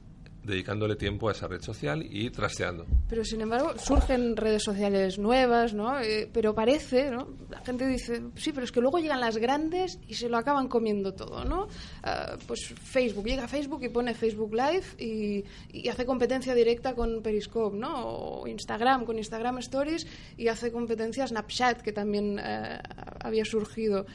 dedicándole 0.49 0.97
tiempo 0.97 1.29
a 1.29 1.33
esa 1.33 1.47
red 1.47 1.61
social 1.61 2.05
y 2.09 2.31
trasteando. 2.31 2.87
Pero 3.09 3.25
sin 3.25 3.41
embargo 3.41 3.75
surgen 3.79 4.37
redes 4.37 4.65
sociales 4.65 5.19
nuevas, 5.19 5.75
¿no? 5.75 6.01
Eh, 6.01 6.29
pero 6.33 6.55
parece, 6.55 7.11
¿no? 7.11 7.29
La 7.51 7.61
gente 7.61 7.87
dice, 7.87 8.23
sí, 8.35 8.53
pero 8.53 8.65
es 8.65 8.73
que 8.73 8.81
luego 8.81 8.99
llegan 8.99 9.21
las 9.21 9.37
grandes 9.37 9.99
y 10.09 10.15
se 10.15 10.29
lo 10.29 10.39
acaban 10.39 10.69
comiendo 10.69 11.13
todo, 11.15 11.45
¿no? 11.45 11.69
Ah, 12.03 12.37
pues 12.47 12.75
Facebook, 12.83 13.27
llega 13.27 13.45
a 13.45 13.49
Facebook 13.49 13.85
y 13.85 13.91
pone 13.91 14.15
Facebook 14.15 14.55
Live 14.55 14.85
y, 14.99 15.45
y, 15.71 15.89
hace 15.89 16.07
competencia 16.07 16.55
directa 16.55 16.95
con 16.95 17.23
Periscope, 17.23 17.77
¿no? 17.77 18.07
O 18.07 18.47
Instagram, 18.49 19.05
con 19.05 19.19
Instagram 19.19 19.59
Stories 19.59 20.07
y 20.37 20.49
hace 20.49 20.73
competencia 20.73 21.27
Snapchat, 21.27 21.83
que 21.83 21.93
también 21.93 22.39
eh, 22.43 22.79
había 23.21 23.45
surgido 23.45 24.07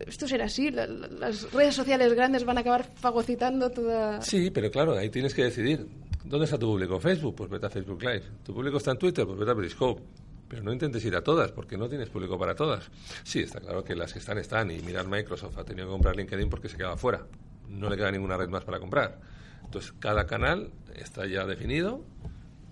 esto 0.00 0.26
será 0.26 0.46
así, 0.46 0.70
las 0.70 1.52
redes 1.52 1.74
sociales 1.74 2.12
grandes 2.14 2.44
van 2.44 2.58
a 2.58 2.60
acabar 2.60 2.90
fagocitando 2.94 3.70
toda... 3.70 4.20
Sí, 4.22 4.50
pero 4.50 4.70
claro, 4.70 4.96
ahí 4.96 5.10
tienes 5.10 5.34
que 5.34 5.44
decidir. 5.44 5.86
¿Dónde 6.24 6.44
está 6.44 6.58
tu 6.58 6.66
público? 6.66 6.98
¿Facebook? 6.98 7.36
Pues 7.36 7.50
vete 7.50 7.66
a 7.66 7.70
Facebook 7.70 8.02
Live. 8.02 8.22
¿Tu 8.44 8.52
público 8.52 8.78
está 8.78 8.90
en 8.90 8.98
Twitter? 8.98 9.24
Pues 9.24 9.38
vete 9.38 9.50
a 9.50 9.54
Periscope. 9.54 10.02
Pero 10.48 10.62
no 10.62 10.72
intentes 10.72 11.04
ir 11.04 11.14
a 11.16 11.22
todas, 11.22 11.50
porque 11.52 11.76
no 11.76 11.88
tienes 11.88 12.08
público 12.08 12.38
para 12.38 12.54
todas. 12.54 12.90
Sí, 13.24 13.40
está 13.40 13.60
claro 13.60 13.82
que 13.82 13.94
las 13.96 14.12
que 14.12 14.20
están, 14.20 14.38
están. 14.38 14.70
Y 14.70 14.80
mirar 14.80 15.06
Microsoft 15.06 15.58
ha 15.58 15.64
tenido 15.64 15.86
que 15.86 15.92
comprar 15.92 16.16
LinkedIn 16.16 16.48
porque 16.48 16.68
se 16.68 16.76
quedaba 16.76 16.96
fuera. 16.96 17.26
No 17.68 17.90
le 17.90 17.96
queda 17.96 18.10
ninguna 18.12 18.36
red 18.36 18.48
más 18.48 18.64
para 18.64 18.78
comprar. 18.78 19.20
Entonces, 19.64 19.92
cada 19.98 20.26
canal 20.26 20.70
está 20.94 21.26
ya 21.26 21.44
definido 21.46 22.04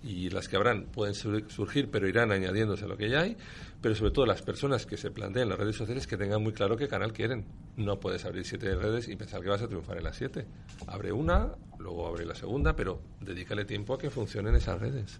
y 0.05 0.29
las 0.29 0.47
que 0.47 0.55
habrán 0.55 0.85
pueden 0.85 1.15
surgir, 1.15 1.89
pero 1.89 2.07
irán 2.07 2.31
añadiéndose 2.31 2.85
a 2.85 2.87
lo 2.87 2.95
que 2.95 3.09
ya 3.09 3.21
hay, 3.21 3.35
pero 3.81 3.95
sobre 3.95 4.11
todo 4.11 4.27
las 4.27 4.43
personas 4.43 4.85
que 4.85 4.97
se 4.97 5.09
planteen 5.09 5.49
las 5.49 5.57
redes 5.57 5.75
sociales 5.75 6.05
que 6.05 6.15
tengan 6.15 6.43
muy 6.43 6.53
claro 6.53 6.77
qué 6.77 6.87
canal 6.87 7.11
quieren. 7.11 7.45
No 7.75 7.99
puedes 7.99 8.23
abrir 8.23 8.45
siete 8.45 8.75
redes 8.75 9.07
y 9.07 9.15
pensar 9.15 9.41
que 9.41 9.49
vas 9.49 9.63
a 9.63 9.67
triunfar 9.67 9.97
en 9.97 10.03
las 10.03 10.15
siete. 10.15 10.45
Abre 10.85 11.11
una, 11.11 11.55
luego 11.79 12.07
abre 12.07 12.23
la 12.23 12.35
segunda, 12.35 12.75
pero 12.75 13.01
dedícale 13.19 13.65
tiempo 13.65 13.95
a 13.95 13.97
que 13.97 14.11
funcionen 14.11 14.53
esas 14.53 14.79
redes. 14.79 15.19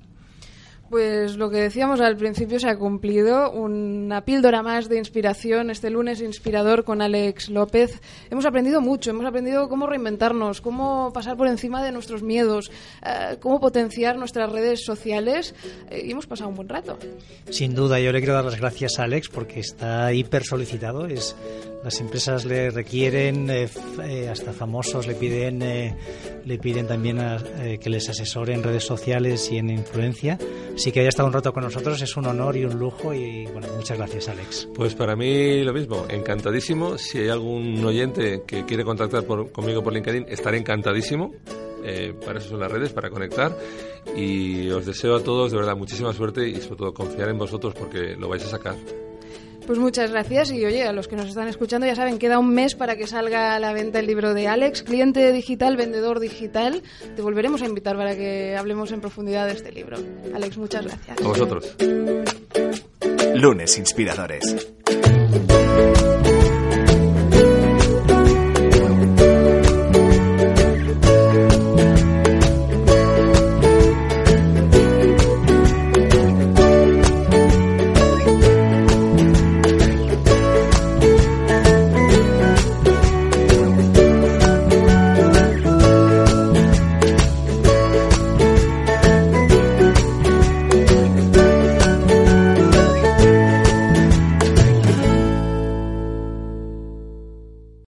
Pues 0.90 1.36
lo 1.38 1.50
que 1.50 1.58
decíamos 1.58 2.00
al 2.00 2.16
principio 2.16 2.60
se 2.60 2.70
ha 2.70 2.78
cumplido. 2.78 3.52
Una 3.52 4.24
píldora 4.24 4.62
más 4.62 4.88
de 4.88 4.98
inspiración 4.98 5.72
este 5.72 5.90
lunes 5.90 6.22
inspirador 6.22 6.84
con 6.84 7.02
Alex 7.02 7.50
López. 7.50 8.00
Hemos 8.30 8.46
aprendido 8.46 8.82
mucho, 8.82 9.10
hemos 9.10 9.26
aprendido 9.26 9.68
cómo 9.68 9.88
reinventarnos, 9.88 10.62
cómo 10.62 11.12
pasar 11.12 11.38
por 11.38 11.48
encima 11.48 11.84
de 11.84 11.92
nuestros 11.92 12.22
miedos, 12.22 12.72
eh, 13.04 13.38
cómo 13.40 13.60
potenciar 13.60 14.18
nuestras 14.18 14.52
redes 14.52 14.86
sociales 14.86 15.56
eh, 15.90 16.04
y 16.06 16.12
hemos 16.12 16.28
pasado 16.28 16.50
un 16.50 16.56
buen 16.56 16.70
rato. 16.70 17.00
Sin 17.50 17.74
duda, 17.74 18.00
yo 18.00 18.12
le 18.12 18.20
quiero 18.20 18.36
dar 18.36 18.46
las 18.46 18.60
gracias 18.60 19.00
a 19.00 19.04
Alex 19.04 19.30
porque 19.30 19.62
está 19.62 20.14
hiper 20.14 20.44
solicitado. 20.44 21.08
Es, 21.08 21.36
las 21.86 22.02
empresas 22.02 22.44
le 22.44 22.70
requieren, 22.72 23.50
eh, 23.50 23.70
hasta 24.30 24.52
famosos 24.52 25.08
le 25.08 25.16
piden, 25.16 25.60
le 26.44 26.58
piden 26.58 26.88
también 26.88 27.20
que 27.80 27.90
les 27.90 28.10
asesore 28.10 28.54
en 28.54 28.64
redes 28.64 28.84
sociales 28.84 29.50
y 29.52 29.58
en 29.58 29.70
influencia 29.70 30.38
sí 30.76 30.92
que 30.92 31.00
haya 31.00 31.10
estado 31.10 31.28
un 31.28 31.34
rato 31.34 31.54
con 31.54 31.64
nosotros 31.64 32.02
es 32.02 32.16
un 32.18 32.28
honor 32.28 32.58
y 32.58 32.66
un 32.66 32.78
lujo 32.78 33.14
y 33.14 33.46
bueno, 33.48 33.68
muchas 33.76 33.98
gracias 33.98 34.30
Alex. 34.30 34.70
Pues 34.74 34.94
para 34.96 35.16
mí 35.16 35.64
lo 35.64 35.74
mismo, 35.74 36.06
encantadísimo. 36.10 36.98
Si 36.98 37.20
hay 37.20 37.30
algún 37.30 37.84
oyente 37.84 38.44
que 38.46 38.66
quiere 38.66 38.84
contactar 38.84 39.26
conmigo 39.26 39.84
por 39.84 39.94
LinkedIn, 39.94 40.26
estaré 40.28 40.58
encantadísimo. 40.58 41.34
Eh, 41.84 42.14
para 42.26 42.40
eso 42.40 42.50
son 42.50 42.60
las 42.60 42.72
redes, 42.72 42.92
para 42.94 43.10
conectar. 43.10 43.56
Y 44.16 44.70
os 44.70 44.86
deseo 44.86 45.16
a 45.16 45.24
todos 45.24 45.52
de 45.52 45.58
verdad 45.58 45.76
muchísima 45.76 46.14
suerte 46.14 46.48
y 46.48 46.56
sobre 46.56 46.78
todo 46.78 46.94
confiar 46.94 47.30
en 47.30 47.38
vosotros 47.38 47.74
porque 47.74 48.16
lo 48.16 48.28
vais 48.28 48.44
a 48.44 48.48
sacar. 48.48 48.76
Pues 49.66 49.80
muchas 49.80 50.12
gracias 50.12 50.52
y 50.52 50.64
oye, 50.64 50.84
a 50.84 50.92
los 50.92 51.08
que 51.08 51.16
nos 51.16 51.28
están 51.28 51.48
escuchando 51.48 51.88
ya 51.88 51.96
saben, 51.96 52.20
queda 52.20 52.38
un 52.38 52.54
mes 52.54 52.76
para 52.76 52.96
que 52.96 53.08
salga 53.08 53.56
a 53.56 53.60
la 53.60 53.74
venta 53.74 54.00
el 54.00 54.08
libro 54.08 54.34
de 54.34 54.48
Alex, 54.48 54.84
cliente 54.84 55.32
digital, 55.32 55.76
vendedor 55.76 56.20
digital. 56.20 56.84
Te 57.16 57.22
volveremos 57.22 57.62
a 57.62 57.66
invitar 57.66 57.98
para 57.98 58.16
que 58.16 58.56
hablemos 58.56 58.92
en 58.92 59.02
profundidad 59.02 59.48
de 59.48 59.54
este 59.54 59.72
libro. 59.72 59.98
Alex, 60.34 60.58
muchas 60.58 60.86
gracias. 60.86 61.20
A 61.20 61.28
vosotros. 61.28 61.76
Lunes 63.36 63.78
Inspiradores. 63.78 64.56